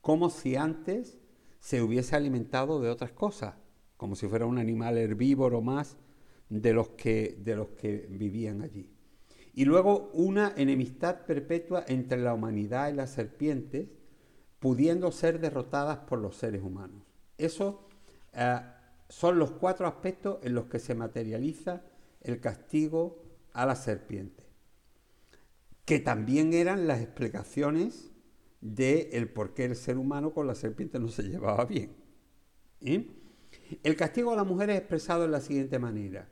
como 0.00 0.30
si 0.30 0.56
antes 0.56 1.18
se 1.60 1.82
hubiese 1.82 2.16
alimentado 2.16 2.80
de 2.80 2.88
otras 2.88 3.12
cosas, 3.12 3.54
como 3.96 4.16
si 4.16 4.26
fuera 4.26 4.46
un 4.46 4.58
animal 4.58 4.96
herbívoro 4.96 5.60
más 5.60 5.96
de 6.48 6.72
los 6.72 6.90
que, 6.90 7.38
de 7.42 7.56
los 7.56 7.68
que 7.70 8.06
vivían 8.08 8.62
allí. 8.62 8.90
Y 9.54 9.64
luego 9.64 10.10
una 10.14 10.52
enemistad 10.56 11.26
perpetua 11.26 11.84
entre 11.88 12.18
la 12.18 12.32
humanidad 12.32 12.90
y 12.90 12.94
las 12.94 13.10
serpientes, 13.10 13.88
pudiendo 14.60 15.10
ser 15.12 15.40
derrotadas 15.40 15.98
por 15.98 16.20
los 16.20 16.36
seres 16.36 16.62
humanos. 16.62 17.02
Esos 17.36 17.76
eh, 18.32 18.60
son 19.08 19.38
los 19.38 19.50
cuatro 19.52 19.86
aspectos 19.86 20.38
en 20.42 20.54
los 20.54 20.66
que 20.66 20.78
se 20.78 20.94
materializa 20.94 21.82
el 22.20 22.40
castigo 22.40 23.22
a 23.52 23.66
la 23.66 23.74
serpiente, 23.74 24.44
que 25.88 26.00
también 26.00 26.52
eran 26.52 26.86
las 26.86 27.00
explicaciones 27.00 28.10
de 28.60 29.08
el 29.14 29.30
por 29.30 29.54
qué 29.54 29.64
el 29.64 29.74
ser 29.74 29.96
humano 29.96 30.34
con 30.34 30.46
la 30.46 30.54
serpiente 30.54 30.98
no 30.98 31.08
se 31.08 31.22
llevaba 31.22 31.64
bien. 31.64 31.96
¿eh? 32.82 33.06
El 33.82 33.96
castigo 33.96 34.30
a 34.30 34.36
la 34.36 34.44
mujer 34.44 34.68
es 34.68 34.80
expresado 34.80 35.22
de 35.22 35.28
la 35.28 35.40
siguiente 35.40 35.78
manera. 35.78 36.28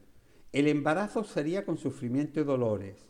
El 0.52 0.68
embarazo 0.68 1.24
sería 1.24 1.64
con 1.64 1.78
sufrimiento 1.78 2.38
y 2.38 2.44
dolores, 2.44 3.06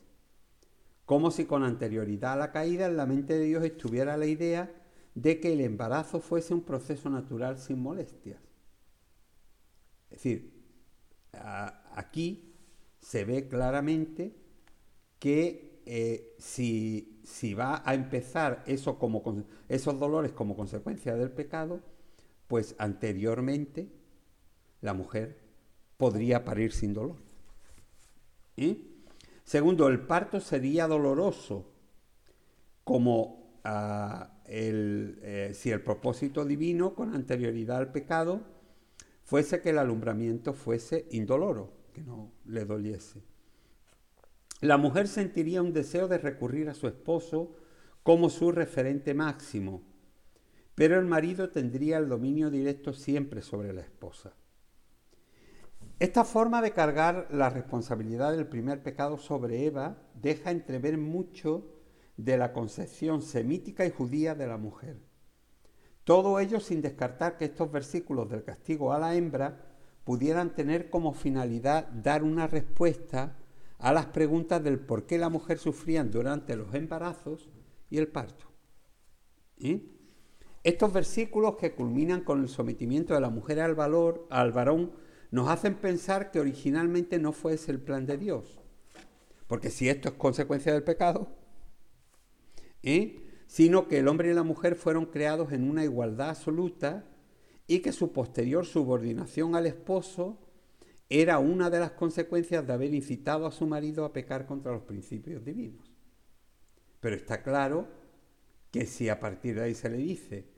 como 1.04 1.32
si 1.32 1.46
con 1.46 1.64
anterioridad 1.64 2.34
a 2.34 2.36
la 2.36 2.52
caída 2.52 2.86
en 2.86 2.96
la 2.96 3.06
mente 3.06 3.36
de 3.36 3.46
Dios 3.46 3.64
estuviera 3.64 4.16
la 4.16 4.26
idea 4.26 4.72
de 5.16 5.40
que 5.40 5.52
el 5.52 5.60
embarazo 5.60 6.20
fuese 6.20 6.54
un 6.54 6.62
proceso 6.62 7.10
natural 7.10 7.58
sin 7.58 7.80
molestias. 7.80 8.38
Es 10.10 10.22
decir, 10.22 10.62
aquí 11.32 12.54
se 13.00 13.24
ve 13.24 13.48
claramente 13.48 14.36
que 15.18 15.65
eh, 15.86 16.34
si, 16.38 17.20
si, 17.24 17.54
va 17.54 17.82
a 17.84 17.94
empezar 17.94 18.64
eso 18.66 18.98
como, 18.98 19.44
esos 19.68 19.98
dolores 20.00 20.32
como 20.32 20.56
consecuencia 20.56 21.14
del 21.14 21.30
pecado, 21.30 21.80
pues 22.48 22.74
anteriormente 22.78 23.88
la 24.80 24.94
mujer 24.94 25.38
podría 25.96 26.44
parir 26.44 26.72
sin 26.72 26.92
dolor. 26.92 27.16
¿Eh? 28.56 28.78
Segundo, 29.44 29.86
el 29.86 30.00
parto 30.00 30.40
sería 30.40 30.88
doloroso, 30.88 31.72
como 32.82 33.60
ah, 33.62 34.40
eh, 34.46 35.52
si 35.54 35.70
el 35.70 35.82
propósito 35.82 36.44
divino 36.44 36.94
con 36.94 37.14
anterioridad 37.14 37.78
al 37.78 37.92
pecado 37.92 38.40
fuese 39.22 39.60
que 39.60 39.70
el 39.70 39.78
alumbramiento 39.78 40.52
fuese 40.52 41.06
indoloro, 41.12 41.72
que 41.92 42.02
no 42.02 42.32
le 42.44 42.64
doliese. 42.64 43.22
La 44.60 44.78
mujer 44.78 45.06
sentiría 45.06 45.60
un 45.60 45.72
deseo 45.72 46.08
de 46.08 46.18
recurrir 46.18 46.68
a 46.68 46.74
su 46.74 46.86
esposo 46.86 47.56
como 48.02 48.30
su 48.30 48.52
referente 48.52 49.12
máximo, 49.12 49.82
pero 50.74 50.98
el 50.98 51.04
marido 51.04 51.50
tendría 51.50 51.98
el 51.98 52.08
dominio 52.08 52.50
directo 52.50 52.92
siempre 52.94 53.42
sobre 53.42 53.72
la 53.72 53.82
esposa. 53.82 54.32
Esta 55.98 56.24
forma 56.24 56.62
de 56.62 56.72
cargar 56.72 57.28
la 57.30 57.50
responsabilidad 57.50 58.32
del 58.32 58.46
primer 58.46 58.82
pecado 58.82 59.18
sobre 59.18 59.66
Eva 59.66 59.96
deja 60.14 60.50
entrever 60.50 60.98
mucho 60.98 61.66
de 62.16 62.38
la 62.38 62.52
concepción 62.52 63.22
semítica 63.22 63.84
y 63.84 63.90
judía 63.90 64.34
de 64.34 64.46
la 64.46 64.56
mujer. 64.56 64.98
Todo 66.04 66.38
ello 66.38 66.60
sin 66.60 66.80
descartar 66.80 67.36
que 67.36 67.46
estos 67.46 67.70
versículos 67.70 68.30
del 68.30 68.44
castigo 68.44 68.92
a 68.92 68.98
la 68.98 69.14
hembra 69.14 69.66
pudieran 70.04 70.54
tener 70.54 70.88
como 70.88 71.12
finalidad 71.12 71.88
dar 71.88 72.22
una 72.22 72.46
respuesta 72.46 73.36
a 73.78 73.92
las 73.92 74.06
preguntas 74.06 74.62
del 74.62 74.78
por 74.78 75.06
qué 75.06 75.18
la 75.18 75.28
mujer 75.28 75.58
sufría 75.58 76.02
durante 76.04 76.56
los 76.56 76.72
embarazos 76.74 77.50
y 77.90 77.98
el 77.98 78.08
parto. 78.08 78.46
Estos 80.62 80.92
versículos 80.92 81.56
que 81.56 81.74
culminan 81.74 82.22
con 82.22 82.40
el 82.40 82.48
sometimiento 82.48 83.14
de 83.14 83.20
la 83.20 83.30
mujer 83.30 83.60
al, 83.60 83.74
valor, 83.74 84.26
al 84.30 84.52
varón 84.52 84.92
nos 85.30 85.48
hacen 85.48 85.74
pensar 85.74 86.30
que 86.30 86.40
originalmente 86.40 87.18
no 87.18 87.32
fue 87.32 87.54
ese 87.54 87.70
el 87.72 87.80
plan 87.80 88.06
de 88.06 88.18
Dios. 88.18 88.60
Porque 89.46 89.70
si 89.70 89.88
esto 89.88 90.08
es 90.08 90.14
consecuencia 90.14 90.72
del 90.72 90.82
pecado, 90.82 91.28
¿eh? 92.82 93.22
sino 93.46 93.86
que 93.86 93.98
el 93.98 94.08
hombre 94.08 94.30
y 94.30 94.34
la 94.34 94.42
mujer 94.42 94.74
fueron 94.74 95.06
creados 95.06 95.52
en 95.52 95.68
una 95.68 95.84
igualdad 95.84 96.30
absoluta 96.30 97.04
y 97.66 97.80
que 97.80 97.92
su 97.92 98.12
posterior 98.12 98.66
subordinación 98.66 99.54
al 99.54 99.66
esposo 99.66 100.38
era 101.08 101.38
una 101.38 101.70
de 101.70 101.80
las 101.80 101.92
consecuencias 101.92 102.66
de 102.66 102.72
haber 102.72 102.92
incitado 102.92 103.46
a 103.46 103.52
su 103.52 103.66
marido 103.66 104.04
a 104.04 104.12
pecar 104.12 104.46
contra 104.46 104.72
los 104.72 104.82
principios 104.82 105.44
divinos. 105.44 105.92
Pero 107.00 107.16
está 107.16 107.42
claro 107.42 107.88
que 108.72 108.86
si 108.86 109.08
a 109.08 109.20
partir 109.20 109.54
de 109.54 109.62
ahí 109.62 109.74
se 109.74 109.88
le 109.88 109.98
dice 109.98 110.48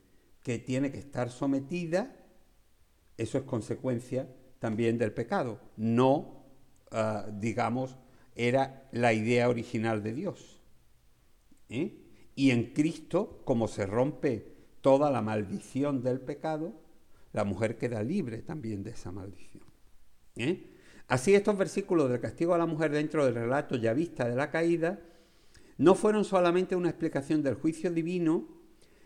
que 0.41 0.57
tiene 0.57 0.91
que 0.91 0.97
estar 0.97 1.29
sometida, 1.29 2.15
eso 3.17 3.37
es 3.37 3.43
consecuencia 3.43 4.27
también 4.59 4.97
del 4.97 5.13
pecado, 5.13 5.59
no 5.77 6.45
ah, 6.91 7.27
digamos, 7.31 7.97
era 8.35 8.87
la 8.91 9.13
idea 9.13 9.49
original 9.49 10.01
de 10.01 10.13
Dios. 10.13 10.61
¿eh? 11.69 11.97
Y 12.35 12.51
en 12.51 12.73
Cristo, 12.73 13.41
como 13.45 13.67
se 13.67 13.85
rompe 13.85 14.55
toda 14.81 15.11
la 15.11 15.21
maldición 15.21 16.01
del 16.01 16.21
pecado, 16.21 16.73
la 17.33 17.43
mujer 17.43 17.77
queda 17.77 18.01
libre 18.01 18.39
también 18.39 18.81
de 18.83 18.91
esa 18.91 19.11
maldición. 19.11 19.68
¿Eh? 20.39 20.69
Así 21.07 21.33
estos 21.33 21.57
versículos 21.57 22.09
del 22.09 22.19
castigo 22.19 22.53
a 22.53 22.57
la 22.57 22.65
mujer 22.65 22.91
dentro 22.91 23.25
del 23.25 23.35
relato 23.35 23.75
ya 23.75 23.93
vista 23.93 24.29
de 24.29 24.35
la 24.35 24.51
caída 24.51 24.99
no 25.77 25.95
fueron 25.95 26.25
solamente 26.25 26.75
una 26.75 26.89
explicación 26.89 27.41
del 27.41 27.55
juicio 27.55 27.91
divino, 27.91 28.47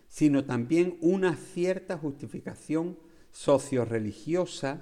sino 0.08 0.44
también 0.44 0.98
una 1.02 1.36
cierta 1.36 1.98
justificación 1.98 2.98
socio-religiosa 3.32 4.82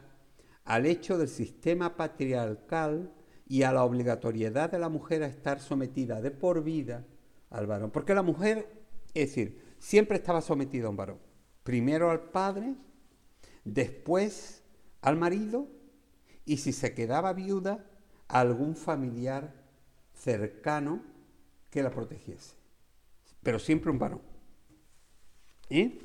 al 0.64 0.86
hecho 0.86 1.18
del 1.18 1.28
sistema 1.28 1.98
patriarcal 1.98 3.14
y 3.48 3.64
a 3.64 3.74
la 3.74 3.84
obligatoriedad 3.84 4.72
de 4.72 4.80
la 4.80 4.90
mujer 4.90 5.24
a 5.24 5.28
estar 5.28 5.60
sometida 5.60 6.22
de 6.22 6.32
por 6.32 6.64
vida 6.64 7.06
al 7.50 7.68
varón. 7.68 7.92
Porque 7.92 8.16
la 8.16 8.24
mujer, 8.24 8.68
es 9.14 9.30
decir, 9.30 9.62
siempre 9.78 10.18
estaba 10.18 10.42
sometida 10.42 10.88
a 10.88 10.90
un 10.90 10.98
varón. 10.98 11.20
Primero 11.64 12.10
al 12.10 12.30
padre, 12.32 12.76
después 13.66 14.64
al 15.02 15.18
marido 15.18 15.68
y 16.46 16.58
si 16.58 16.74
se 16.74 16.94
quedaba 16.94 17.34
viuda, 17.34 17.86
algún 18.28 18.76
familiar 18.76 19.54
cercano 20.14 21.02
que 21.70 21.84
la 21.84 21.92
protegiese. 21.92 22.56
Pero 23.44 23.60
siempre 23.60 23.92
un 23.92 24.00
varón. 24.00 24.22
¿Eh? 25.70 26.00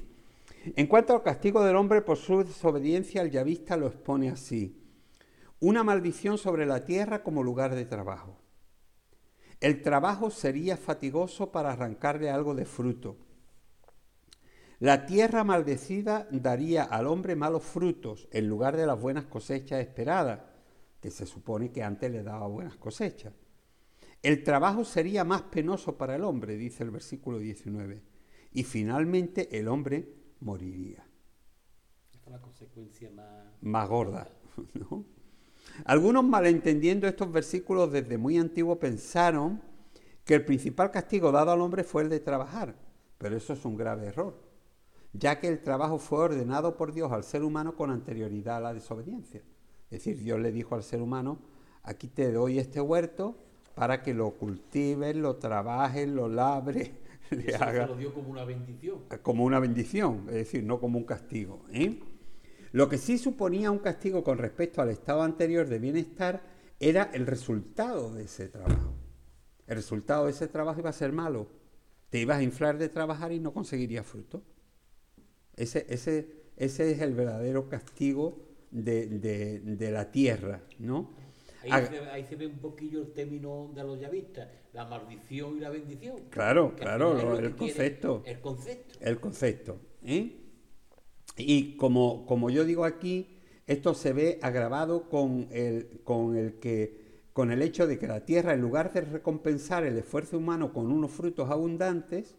En 0.74 0.86
cuanto 0.86 1.14
al 1.14 1.22
castigo 1.22 1.62
del 1.62 1.76
hombre 1.76 2.02
por 2.02 2.16
su 2.16 2.42
desobediencia, 2.42 3.22
el 3.22 3.30
yavista 3.30 3.76
lo 3.76 3.86
expone 3.86 4.30
así. 4.30 4.82
Una 5.60 5.84
maldición 5.84 6.38
sobre 6.38 6.66
la 6.66 6.84
tierra 6.84 7.22
como 7.22 7.42
lugar 7.42 7.74
de 7.74 7.84
trabajo. 7.84 8.38
El 9.60 9.82
trabajo 9.82 10.30
sería 10.30 10.76
fatigoso 10.76 11.50
para 11.50 11.72
arrancarle 11.72 12.30
algo 12.30 12.54
de 12.54 12.66
fruto. 12.66 13.16
La 14.78 15.06
tierra 15.06 15.42
maldecida 15.42 16.28
daría 16.30 16.84
al 16.84 17.06
hombre 17.06 17.34
malos 17.34 17.62
frutos 17.62 18.28
en 18.30 18.46
lugar 18.46 18.76
de 18.76 18.86
las 18.86 19.00
buenas 19.00 19.24
cosechas 19.24 19.80
esperadas, 19.80 20.40
que 21.00 21.10
se 21.10 21.24
supone 21.24 21.72
que 21.72 21.82
antes 21.82 22.10
le 22.10 22.22
daba 22.22 22.46
buenas 22.46 22.76
cosechas. 22.76 23.32
El 24.22 24.42
trabajo 24.42 24.84
sería 24.84 25.24
más 25.24 25.42
penoso 25.42 25.96
para 25.96 26.16
el 26.16 26.24
hombre, 26.24 26.56
dice 26.56 26.82
el 26.82 26.90
versículo 26.90 27.38
19, 27.38 28.02
y 28.52 28.64
finalmente 28.64 29.58
el 29.58 29.68
hombre 29.68 30.12
moriría. 30.40 31.06
Esta 32.12 32.26
es 32.26 32.32
la 32.32 32.40
consecuencia 32.40 33.10
más, 33.10 33.46
Más 33.62 33.88
gorda. 33.88 34.28
¿no? 34.74 35.04
Algunos 35.84 36.24
malentendiendo 36.24 37.06
estos 37.06 37.30
versículos 37.30 37.92
desde 37.92 38.18
muy 38.18 38.36
antiguo 38.38 38.78
pensaron 38.78 39.62
que 40.24 40.34
el 40.34 40.44
principal 40.44 40.90
castigo 40.90 41.32
dado 41.32 41.52
al 41.52 41.60
hombre 41.60 41.84
fue 41.84 42.02
el 42.02 42.08
de 42.08 42.20
trabajar, 42.20 42.74
pero 43.18 43.36
eso 43.36 43.52
es 43.52 43.64
un 43.64 43.76
grave 43.76 44.06
error, 44.06 44.45
ya 45.18 45.40
que 45.40 45.48
el 45.48 45.62
trabajo 45.62 45.98
fue 45.98 46.18
ordenado 46.18 46.76
por 46.76 46.92
Dios 46.92 47.12
al 47.12 47.24
ser 47.24 47.42
humano 47.42 47.74
con 47.76 47.90
anterioridad 47.90 48.58
a 48.58 48.60
la 48.60 48.74
desobediencia. 48.74 49.42
Es 49.90 50.04
decir, 50.04 50.18
Dios 50.18 50.40
le 50.40 50.52
dijo 50.52 50.74
al 50.74 50.82
ser 50.82 51.00
humano, 51.00 51.38
aquí 51.82 52.08
te 52.08 52.32
doy 52.32 52.58
este 52.58 52.80
huerto 52.80 53.36
para 53.74 54.02
que 54.02 54.14
lo 54.14 54.32
cultives, 54.32 55.16
lo 55.16 55.36
trabajes, 55.36 56.08
lo 56.08 56.28
labres, 56.28 56.90
le 57.30 57.48
Eso 57.48 57.58
se 57.58 57.64
hagas 57.64 57.88
lo 57.88 57.96
dio 57.96 58.12
como 58.12 58.30
una 58.30 58.44
bendición. 58.44 59.00
como 59.22 59.44
una 59.44 59.60
bendición, 59.60 60.24
es 60.28 60.34
decir, 60.34 60.64
no 60.64 60.80
como 60.80 60.98
un 60.98 61.04
castigo. 61.04 61.64
¿eh? 61.72 62.00
Lo 62.72 62.88
que 62.88 62.98
sí 62.98 63.18
suponía 63.18 63.70
un 63.70 63.78
castigo 63.78 64.24
con 64.24 64.38
respecto 64.38 64.82
al 64.82 64.90
estado 64.90 65.22
anterior 65.22 65.68
de 65.68 65.78
bienestar 65.78 66.42
era 66.80 67.10
el 67.14 67.26
resultado 67.26 68.12
de 68.12 68.24
ese 68.24 68.48
trabajo. 68.48 68.92
El 69.66 69.76
resultado 69.76 70.26
de 70.26 70.32
ese 70.32 70.46
trabajo 70.46 70.80
iba 70.80 70.90
a 70.90 70.92
ser 70.92 71.12
malo. 71.12 71.48
Te 72.10 72.20
ibas 72.20 72.38
a 72.38 72.42
inflar 72.42 72.78
de 72.78 72.88
trabajar 72.88 73.32
y 73.32 73.40
no 73.40 73.52
conseguirías 73.52 74.06
fruto. 74.06 74.42
Ese, 75.56 75.86
ese, 75.88 76.26
ese 76.56 76.90
es 76.92 77.00
el 77.00 77.14
verdadero 77.14 77.68
castigo 77.68 78.38
de, 78.70 79.06
de- 79.06 79.60
de 79.60 79.90
la 79.90 80.10
tierra, 80.10 80.62
¿no? 80.78 81.14
Ahí, 81.68 81.86
se, 81.86 81.98
ahí 82.10 82.24
se 82.24 82.36
ve 82.36 82.46
un 82.46 82.58
poquillo 82.58 83.00
el 83.00 83.12
término 83.12 83.72
de 83.74 83.82
los 83.82 83.98
yavistas, 83.98 84.48
la 84.72 84.84
maldición 84.84 85.56
y 85.56 85.60
la 85.60 85.70
bendición. 85.70 86.16
Claro, 86.30 86.74
claro, 86.76 87.14
lo- 87.14 87.38
el 87.38 87.56
concepto. 87.56 88.22
El 88.24 88.40
concepto. 88.40 88.98
el 89.00 89.18
concepto. 89.18 89.80
¿eh? 90.04 90.36
Y 91.36 91.76
como, 91.76 92.24
como 92.26 92.50
yo 92.50 92.64
digo 92.64 92.84
aquí, 92.84 93.38
esto 93.66 93.94
se 93.94 94.12
ve 94.12 94.38
agravado 94.42 95.08
con 95.08 95.48
el, 95.50 96.00
con, 96.04 96.36
el 96.36 96.54
que, 96.60 97.28
con 97.32 97.50
el 97.50 97.62
hecho 97.62 97.86
de 97.88 97.98
que 97.98 98.06
la 98.06 98.24
tierra, 98.24 98.54
en 98.54 98.60
lugar 98.60 98.92
de 98.92 99.00
recompensar 99.00 99.84
el 99.84 99.98
esfuerzo 99.98 100.38
humano 100.38 100.72
con 100.72 100.92
unos 100.92 101.10
frutos 101.10 101.50
abundantes, 101.50 102.36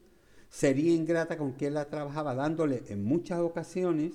sería 0.49 0.93
ingrata 0.93 1.37
con 1.37 1.53
quien 1.53 1.73
la 1.73 1.85
trabajaba, 1.85 2.35
dándole 2.35 2.83
en 2.87 3.03
muchas 3.03 3.39
ocasiones 3.39 4.13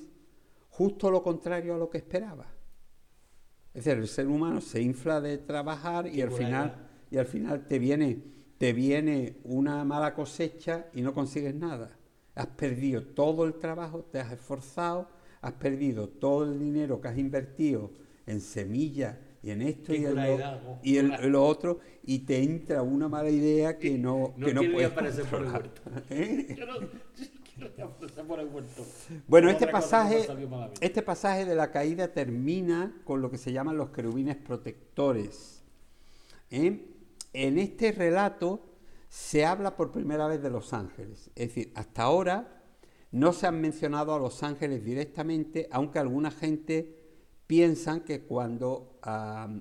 justo 0.68 1.11
lo 1.11 1.22
contrario 1.22 1.74
a 1.74 1.78
lo 1.78 1.91
que 1.91 1.99
esperaba. 1.99 2.47
Es 3.74 3.85
decir, 3.85 4.01
el 4.01 4.09
ser 4.09 4.26
humano 4.26 4.61
se 4.61 4.83
infla 4.83 5.20
de 5.20 5.39
trabajar 5.39 6.07
y 6.07 6.20
al 6.20 6.30
final, 6.30 6.89
y 7.11 7.16
al 7.16 7.26
final 7.26 7.66
te 7.66 7.78
viene, 7.78 8.22
te 8.59 8.72
viene 8.72 9.39
una 9.45 9.85
mala 9.85 10.14
cosecha 10.14 10.87
y 10.93 11.03
no 11.03 11.14
consigues 11.14 11.55
nada. 11.55 11.97
Has 12.35 12.49
perdido 12.49 13.03
todo 13.03 13.45
el 13.45 13.55
trabajo, 13.55 14.05
te 14.11 14.18
has 14.18 14.33
esforzado, 14.33 15.09
has 15.41 15.53
perdido 15.53 16.09
todo 16.09 16.45
el 16.45 16.59
dinero 16.59 17.01
que 17.01 17.09
has 17.09 17.18
invertido 17.18 17.91
en 18.26 18.41
semillas 18.41 19.16
y 19.43 19.51
en 19.51 19.62
esto 19.62 19.93
y 19.93 20.97
en 20.99 21.32
lo, 21.32 21.45
otro, 21.45 21.80
y 22.05 22.20
te 22.20 22.43
entra 22.43 22.82
una 22.82 23.09
mala 23.09 23.28
idea 23.28 23.76
que 23.76 23.99
no, 23.99 24.34
No 24.36 24.47
que 24.47 24.55
no 24.55 24.62
puedes 24.72 24.93
aparecer 24.93 25.24
por 25.24 25.45
el 25.45 25.51
controlar. 25.51 26.05
¿Eh? 26.11 26.55
Yo 26.57 26.66
no 26.66 26.74
quiero 27.43 27.72
ni 27.76 27.82
aparecer 27.82 28.24
por 28.24 28.38
el 28.38 28.47
huerto. 28.49 28.84
Bueno, 29.26 29.51
este 29.51 29.66
pasaje, 29.66 30.28
este 30.80 31.03
pasaje 31.03 31.45
de 31.45 31.57
la 31.57 31.72
caída 31.72 32.09
termina 32.09 32.95
con 33.05 33.20
lo 33.20 33.30
que 33.30 33.38
se 33.38 33.53
llaman 33.53 33.76
los 33.76 33.90
querubines 33.90 34.36
protectores. 34.36 35.64
¿eh? 36.51 36.86
En 37.32 37.59
este 37.59 37.90
relato 37.90 38.61
se 39.09 39.45
habla 39.45 39.76
por 39.76 39.90
primera 39.90 40.28
vez 40.28 40.40
de 40.40 40.51
los 40.51 40.72
ángeles. 40.72 41.30
Es 41.34 41.49
decir, 41.49 41.72
hasta 41.74 42.03
ahora 42.03 42.62
no 43.11 43.32
se 43.32 43.49
han 43.49 43.61
mencionado 43.61 44.14
a 44.14 44.20
los 44.20 44.43
ángeles 44.45 44.84
directamente, 44.84 45.68
aunque 45.72 45.99
alguna 45.99 46.30
gente 46.30 47.01
piensan 47.53 48.00
que 48.00 48.22
cuando 48.22 48.98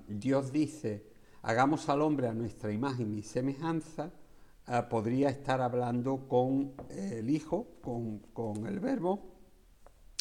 Dios 0.07 0.53
dice, 0.53 1.11
hagamos 1.41 1.89
al 1.89 2.01
hombre 2.01 2.29
a 2.29 2.33
nuestra 2.33 2.71
imagen 2.71 3.13
y 3.13 3.21
semejanza, 3.21 4.13
ah, 4.67 4.87
podría 4.87 5.27
estar 5.27 5.59
hablando 5.59 6.25
con 6.29 6.71
el 6.89 7.29
Hijo, 7.29 7.67
con, 7.81 8.19
con 8.31 8.65
el 8.65 8.79
Verbo, 8.79 9.19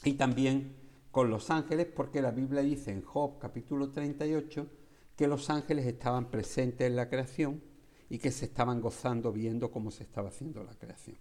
y 0.03 0.15
también 0.15 0.75
con 1.13 1.31
los 1.31 1.49
ángeles, 1.49 1.87
porque 1.87 2.21
la 2.21 2.33
Biblia 2.33 2.61
dice 2.61 2.91
en 2.91 3.03
Job 3.03 3.39
capítulo 3.39 3.93
38 3.93 4.67
que 5.15 5.29
los 5.29 5.49
ángeles 5.49 5.87
estaban 5.87 6.29
presentes 6.29 6.89
en 6.89 6.97
la 6.97 7.09
creación 7.09 7.63
y 8.09 8.19
que 8.19 8.33
se 8.33 8.47
estaban 8.47 8.81
gozando 8.81 9.31
viendo 9.31 9.71
cómo 9.71 9.93
se 9.93 10.03
estaba 10.03 10.31
haciendo 10.31 10.65
la 10.65 10.75
creación. 10.75 11.19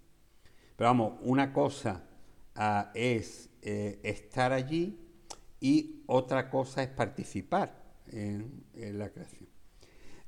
Pero 0.74 0.90
vamos, 0.90 1.12
una 1.22 1.52
cosa 1.52 2.08
ah, 2.56 2.90
es 2.92 3.50
eh, 3.62 4.00
estar 4.02 4.52
allí 4.52 5.06
y 5.60 6.02
otra 6.06 6.50
cosa 6.50 6.82
es 6.82 6.88
participar 6.88 7.82
en, 8.06 8.64
la 8.74 9.10
creación. 9.10 9.48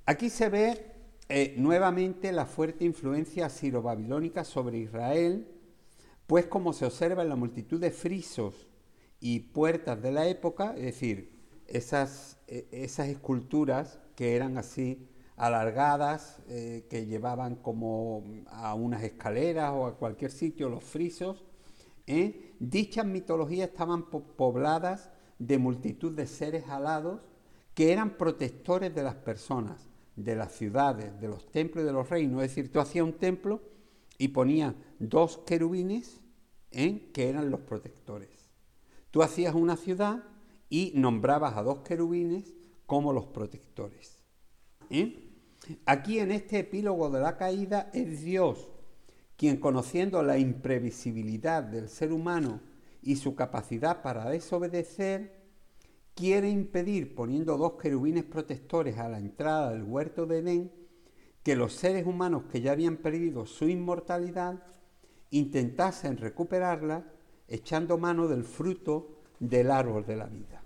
Aquí 0.06 0.30
se 0.30 0.48
ve 0.48 0.92
eh, 1.28 1.54
nuevamente 1.56 2.32
la 2.32 2.46
fuerte 2.46 2.84
influencia 2.84 3.46
asiro-babilónica 3.46 4.44
sobre 4.44 4.78
Israel, 4.78 5.48
pues 6.26 6.46
como 6.46 6.72
se 6.72 6.86
observa 6.86 7.22
en 7.22 7.28
la 7.28 7.36
multitud 7.36 7.80
de 7.80 7.90
frisos 7.90 8.68
y 9.20 9.40
puertas 9.40 10.02
de 10.02 10.12
la 10.12 10.26
época, 10.28 10.74
es 10.76 10.84
decir, 10.84 11.32
esas, 11.66 12.38
eh, 12.48 12.68
esas 12.70 13.08
esculturas 13.08 13.98
que 14.16 14.36
eran 14.36 14.58
así 14.58 15.08
alargadas, 15.36 16.40
eh, 16.48 16.86
que 16.90 17.06
llevaban 17.06 17.56
como 17.56 18.24
a 18.46 18.74
unas 18.74 19.02
escaleras 19.02 19.72
o 19.72 19.86
a 19.86 19.96
cualquier 19.96 20.30
sitio 20.30 20.68
los 20.68 20.84
frisos, 20.84 21.44
¿eh? 22.06 22.52
dichas 22.58 23.06
mitologías 23.06 23.70
estaban 23.70 24.10
po- 24.10 24.22
pobladas 24.22 25.10
de 25.46 25.58
multitud 25.58 26.12
de 26.12 26.26
seres 26.26 26.68
alados 26.68 27.20
que 27.74 27.92
eran 27.92 28.16
protectores 28.16 28.94
de 28.94 29.02
las 29.02 29.16
personas, 29.16 29.88
de 30.14 30.36
las 30.36 30.52
ciudades, 30.52 31.18
de 31.20 31.28
los 31.28 31.50
templos 31.50 31.82
y 31.82 31.86
de 31.86 31.92
los 31.92 32.08
reinos. 32.08 32.42
Es 32.42 32.50
decir, 32.50 32.70
tú 32.70 32.80
hacías 32.80 33.04
un 33.04 33.14
templo 33.14 33.60
y 34.18 34.28
ponías 34.28 34.74
dos 34.98 35.38
querubines 35.38 36.20
¿eh? 36.70 37.10
que 37.12 37.28
eran 37.28 37.50
los 37.50 37.60
protectores. 37.60 38.28
Tú 39.10 39.22
hacías 39.22 39.54
una 39.54 39.76
ciudad 39.76 40.22
y 40.68 40.92
nombrabas 40.94 41.56
a 41.56 41.62
dos 41.62 41.80
querubines 41.80 42.54
como 42.86 43.12
los 43.12 43.26
protectores. 43.26 44.20
¿eh? 44.90 45.28
Aquí 45.86 46.18
en 46.18 46.30
este 46.30 46.60
epílogo 46.60 47.10
de 47.10 47.20
la 47.20 47.36
caída 47.36 47.90
es 47.92 48.22
Dios 48.22 48.68
quien 49.36 49.56
conociendo 49.56 50.22
la 50.22 50.38
imprevisibilidad 50.38 51.64
del 51.64 51.88
ser 51.88 52.12
humano 52.12 52.60
y 53.02 53.16
su 53.16 53.34
capacidad 53.34 54.02
para 54.02 54.30
desobedecer, 54.30 55.42
quiere 56.14 56.48
impedir, 56.48 57.14
poniendo 57.14 57.56
dos 57.56 57.74
querubines 57.74 58.24
protectores 58.24 58.98
a 58.98 59.08
la 59.08 59.18
entrada 59.18 59.72
del 59.72 59.82
huerto 59.82 60.26
de 60.26 60.38
Edén, 60.38 60.72
que 61.42 61.56
los 61.56 61.72
seres 61.72 62.06
humanos 62.06 62.44
que 62.50 62.60
ya 62.60 62.72
habían 62.72 62.98
perdido 62.98 63.46
su 63.46 63.68
inmortalidad 63.68 64.62
intentasen 65.30 66.16
recuperarla 66.16 67.04
echando 67.48 67.98
mano 67.98 68.28
del 68.28 68.44
fruto 68.44 69.22
del 69.40 69.70
árbol 69.70 70.06
de 70.06 70.16
la 70.16 70.26
vida. 70.26 70.62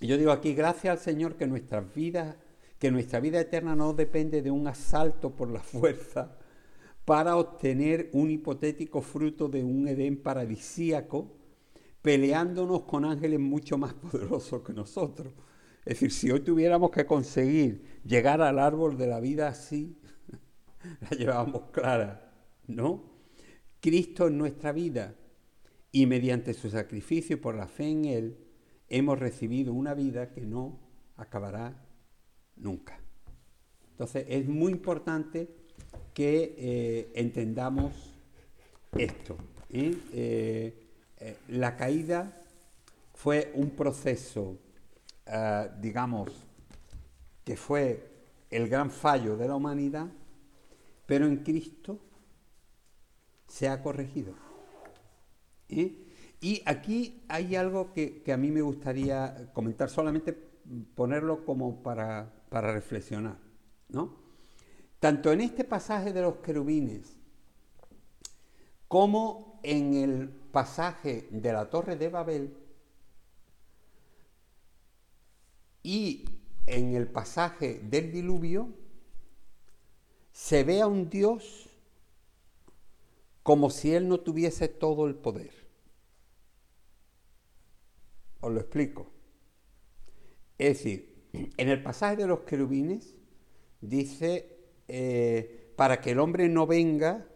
Y 0.00 0.06
yo 0.06 0.16
digo 0.16 0.32
aquí, 0.32 0.54
gracias 0.54 0.92
al 0.92 0.98
Señor 0.98 1.36
que 1.36 1.46
nuestras 1.46 1.92
vidas, 1.94 2.36
que 2.78 2.90
nuestra 2.90 3.20
vida 3.20 3.38
eterna 3.38 3.76
no 3.76 3.92
depende 3.92 4.40
de 4.40 4.50
un 4.50 4.66
asalto 4.66 5.36
por 5.36 5.50
la 5.50 5.60
fuerza 5.60 6.38
para 7.10 7.36
obtener 7.36 8.08
un 8.12 8.30
hipotético 8.30 9.02
fruto 9.02 9.48
de 9.48 9.64
un 9.64 9.88
Edén 9.88 10.22
paradisíaco, 10.22 11.36
peleándonos 12.02 12.82
con 12.82 13.04
ángeles 13.04 13.40
mucho 13.40 13.76
más 13.76 13.94
poderosos 14.12 14.62
que 14.62 14.72
nosotros. 14.72 15.32
Es 15.80 15.94
decir, 15.94 16.12
si 16.12 16.30
hoy 16.30 16.38
tuviéramos 16.38 16.92
que 16.92 17.06
conseguir 17.06 17.98
llegar 18.04 18.40
al 18.40 18.60
árbol 18.60 18.96
de 18.96 19.08
la 19.08 19.18
vida 19.18 19.48
así, 19.48 19.98
la 21.00 21.10
llevábamos 21.10 21.62
clara, 21.72 22.32
¿no? 22.68 23.02
Cristo 23.80 24.28
en 24.28 24.38
nuestra 24.38 24.70
vida 24.70 25.16
y 25.90 26.06
mediante 26.06 26.54
su 26.54 26.70
sacrificio 26.70 27.34
y 27.34 27.40
por 27.40 27.56
la 27.56 27.66
fe 27.66 27.88
en 27.88 28.04
Él 28.04 28.38
hemos 28.88 29.18
recibido 29.18 29.74
una 29.74 29.94
vida 29.94 30.30
que 30.30 30.42
no 30.42 30.78
acabará 31.16 31.84
nunca. 32.54 33.00
Entonces 33.90 34.26
es 34.28 34.46
muy 34.46 34.70
importante 34.70 35.59
que 36.20 36.54
eh, 36.58 37.12
entendamos 37.14 37.94
esto. 38.92 39.38
¿eh? 39.70 39.96
Eh, 40.12 41.36
la 41.48 41.78
caída 41.78 42.42
fue 43.14 43.50
un 43.54 43.70
proceso, 43.70 44.58
ah, 45.26 45.70
digamos, 45.80 46.28
que 47.42 47.56
fue 47.56 48.06
el 48.50 48.68
gran 48.68 48.90
fallo 48.90 49.38
de 49.38 49.48
la 49.48 49.56
humanidad, 49.56 50.08
pero 51.06 51.24
en 51.24 51.38
Cristo 51.38 51.98
se 53.48 53.68
ha 53.68 53.82
corregido. 53.82 54.34
Y 55.68 56.62
aquí 56.66 57.24
hay 57.28 57.56
algo 57.56 57.94
que, 57.94 58.20
que 58.20 58.34
a 58.34 58.36
mí 58.36 58.50
me 58.50 58.60
gustaría 58.60 59.50
comentar, 59.54 59.88
solamente 59.88 60.34
ponerlo 60.94 61.46
como 61.46 61.82
para, 61.82 62.30
para 62.50 62.74
reflexionar. 62.74 63.38
¿no? 63.88 64.19
Tanto 65.00 65.32
en 65.32 65.40
este 65.40 65.64
pasaje 65.64 66.12
de 66.12 66.22
los 66.22 66.36
querubines 66.36 67.16
como 68.86 69.60
en 69.62 69.94
el 69.94 70.28
pasaje 70.28 71.28
de 71.30 71.52
la 71.52 71.70
Torre 71.70 71.96
de 71.96 72.08
Babel 72.08 72.56
y 75.82 76.24
en 76.66 76.94
el 76.94 77.08
pasaje 77.08 77.80
del 77.80 78.12
diluvio, 78.12 78.68
se 80.32 80.64
ve 80.64 80.80
a 80.80 80.86
un 80.86 81.08
Dios 81.08 81.68
como 83.42 83.70
si 83.70 83.94
Él 83.94 84.08
no 84.08 84.20
tuviese 84.20 84.68
todo 84.68 85.06
el 85.06 85.14
poder. 85.14 85.52
Os 88.40 88.52
lo 88.52 88.60
explico. 88.60 89.10
Es 90.58 90.78
decir, 90.78 91.26
en 91.32 91.68
el 91.68 91.82
pasaje 91.82 92.16
de 92.16 92.26
los 92.26 92.40
querubines 92.40 93.14
dice, 93.80 94.59
eh, 94.92 95.72
para 95.76 96.00
que 96.00 96.10
el 96.10 96.18
hombre 96.18 96.48
no 96.48 96.66
venga 96.66 97.26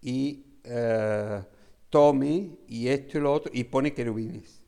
y 0.00 0.46
eh, 0.64 1.42
tome 1.90 2.58
y 2.66 2.88
esto 2.88 3.18
y 3.18 3.20
lo 3.20 3.32
otro, 3.32 3.52
y 3.54 3.64
pone 3.64 3.92
querubines. 3.94 4.62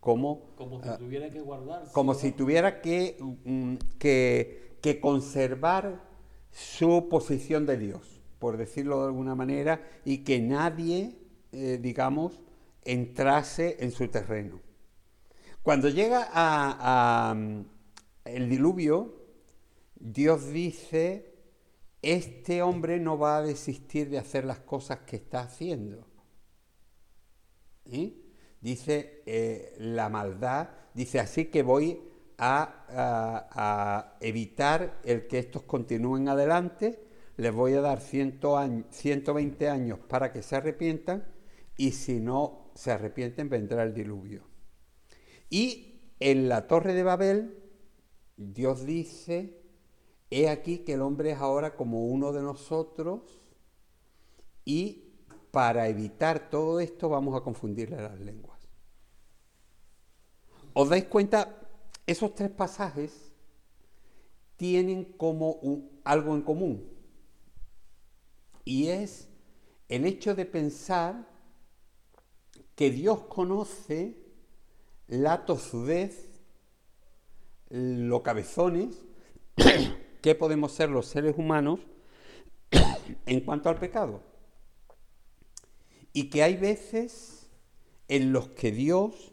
Como, 0.00 0.54
Como 0.54 0.80
si 0.82 0.92
tuviera 0.96 1.30
que 1.30 1.40
guardarse. 1.40 1.92
como 1.92 2.14
si 2.14 2.32
tuviera 2.32 2.80
que, 2.80 3.16
mm, 3.44 3.74
que, 3.98 4.76
que 4.80 5.00
conservar 5.00 6.04
su 6.50 7.08
posición 7.08 7.66
de 7.66 7.78
Dios, 7.78 8.20
por 8.38 8.56
decirlo 8.56 9.00
de 9.00 9.06
alguna 9.06 9.34
manera, 9.34 9.82
y 10.04 10.18
que 10.18 10.40
nadie, 10.40 11.18
eh, 11.52 11.78
digamos, 11.80 12.40
entrase 12.84 13.76
en 13.80 13.90
su 13.90 14.08
terreno. 14.08 14.60
Cuando 15.62 15.88
llega 15.88 16.28
a, 16.32 17.30
a, 17.30 17.34
mm, 17.34 17.64
el 18.26 18.48
diluvio, 18.48 19.14
Dios 19.96 20.50
dice, 20.52 21.27
este 22.02 22.62
hombre 22.62 22.98
no 23.00 23.18
va 23.18 23.38
a 23.38 23.42
desistir 23.42 24.10
de 24.10 24.18
hacer 24.18 24.44
las 24.44 24.60
cosas 24.60 25.00
que 25.00 25.16
está 25.16 25.40
haciendo. 25.42 26.06
Dice 28.60 29.22
eh, 29.26 29.74
la 29.78 30.08
maldad, 30.08 30.68
dice 30.94 31.20
así 31.20 31.46
que 31.46 31.62
voy 31.62 32.00
a, 32.38 32.84
a- 32.88 33.48
a 33.52 34.16
evitar 34.20 35.00
el 35.04 35.26
que 35.28 35.38
estos 35.38 35.62
continúen 35.62 36.28
adelante, 36.28 37.04
les 37.36 37.52
voy 37.52 37.74
a 37.74 37.80
dar 37.80 38.00
100 38.00 38.40
años, 38.56 38.86
120 38.90 39.68
años 39.68 40.00
para 40.08 40.32
que 40.32 40.42
se 40.42 40.56
arrepientan 40.56 41.24
y 41.76 41.92
si 41.92 42.18
no 42.18 42.72
se 42.74 42.90
arrepienten 42.90 43.48
vendrá 43.48 43.84
el 43.84 43.94
diluvio. 43.94 44.42
Y 45.50 46.00
en 46.20 46.48
la 46.48 46.66
torre 46.66 46.94
de 46.94 47.02
Babel, 47.02 47.58
Dios 48.36 48.84
dice, 48.84 49.62
he 50.30 50.48
aquí 50.48 50.78
que 50.78 50.94
el 50.94 51.02
hombre 51.02 51.32
es 51.32 51.38
ahora 51.38 51.74
como 51.76 52.06
uno 52.06 52.32
de 52.32 52.42
nosotros 52.42 53.40
y 54.64 55.04
para 55.50 55.88
evitar 55.88 56.50
todo 56.50 56.80
esto 56.80 57.08
vamos 57.08 57.34
a 57.34 57.42
confundirle 57.42 57.96
las 57.96 58.20
lenguas. 58.20 58.58
¿Os 60.74 60.88
dais 60.88 61.04
cuenta? 61.04 61.54
Esos 62.06 62.34
tres 62.34 62.50
pasajes 62.50 63.32
tienen 64.56 65.04
como 65.04 65.60
algo 66.04 66.34
en 66.34 66.42
común 66.42 66.88
y 68.64 68.88
es 68.88 69.28
el 69.88 70.04
hecho 70.04 70.34
de 70.34 70.44
pensar 70.44 71.26
que 72.74 72.90
Dios 72.90 73.20
conoce 73.24 74.16
la 75.06 75.46
tozudez, 75.46 76.28
lo 77.70 78.22
cabezones 78.22 79.06
que 80.20 80.34
podemos 80.34 80.72
ser 80.72 80.90
los 80.90 81.06
seres 81.06 81.34
humanos 81.36 81.80
en 83.26 83.40
cuanto 83.40 83.68
al 83.68 83.78
pecado. 83.78 84.22
Y 86.12 86.30
que 86.30 86.42
hay 86.42 86.56
veces 86.56 87.50
en 88.08 88.32
los 88.32 88.48
que 88.48 88.72
Dios, 88.72 89.32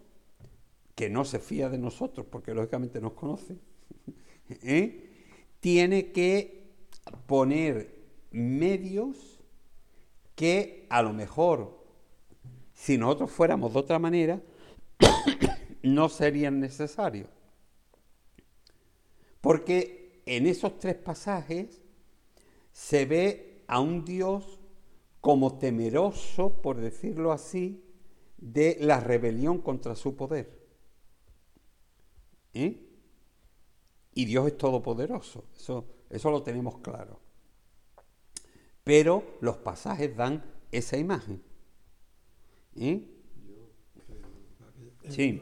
que 0.96 1.10
no 1.10 1.26
se 1.26 1.40
fía 1.40 1.70
de 1.70 1.78
nosotros, 1.78 2.28
porque 2.30 2.54
lógicamente 2.54 3.02
nos 3.02 3.14
conoce, 3.14 3.58
¿eh? 4.50 5.12
tiene 5.60 6.12
que 6.12 6.74
poner 7.26 7.96
medios 8.32 9.40
que 10.36 10.86
a 10.90 11.02
lo 11.02 11.14
mejor, 11.14 11.84
si 12.74 12.98
nosotros 12.98 13.32
fuéramos 13.32 13.74
de 13.74 13.80
otra 13.80 14.00
manera, 14.00 14.42
no 15.84 16.10
serían 16.10 16.60
necesarios. 16.60 17.30
Porque 19.40 20.05
en 20.26 20.48
esos 20.48 20.80
tres 20.80 20.96
pasajes 20.96 21.82
se 22.72 23.06
ve 23.06 23.64
a 23.68 23.80
un 23.80 24.04
Dios 24.04 24.60
como 25.22 25.58
temeroso, 25.58 26.62
por 26.62 26.78
decirlo 26.78 27.32
así, 27.32 27.84
de 28.38 28.78
la 28.82 29.00
rebelión 29.00 29.60
contra 29.60 29.96
su 29.96 30.16
poder. 30.16 30.66
¿Eh? 32.54 32.82
Y 34.14 34.26
Dios 34.26 34.48
es 34.48 34.58
todopoderoso, 34.58 35.46
eso, 35.56 35.86
eso 36.10 36.32
lo 36.32 36.42
tenemos 36.44 36.78
claro. 36.80 37.20
Pero 38.84 39.24
los 39.42 39.58
pasajes 39.58 40.16
dan 40.16 40.44
esa 40.72 40.98
imagen. 40.98 41.42
¿Eh? 42.76 43.04
Sí, 45.10 45.10
sí. 45.10 45.42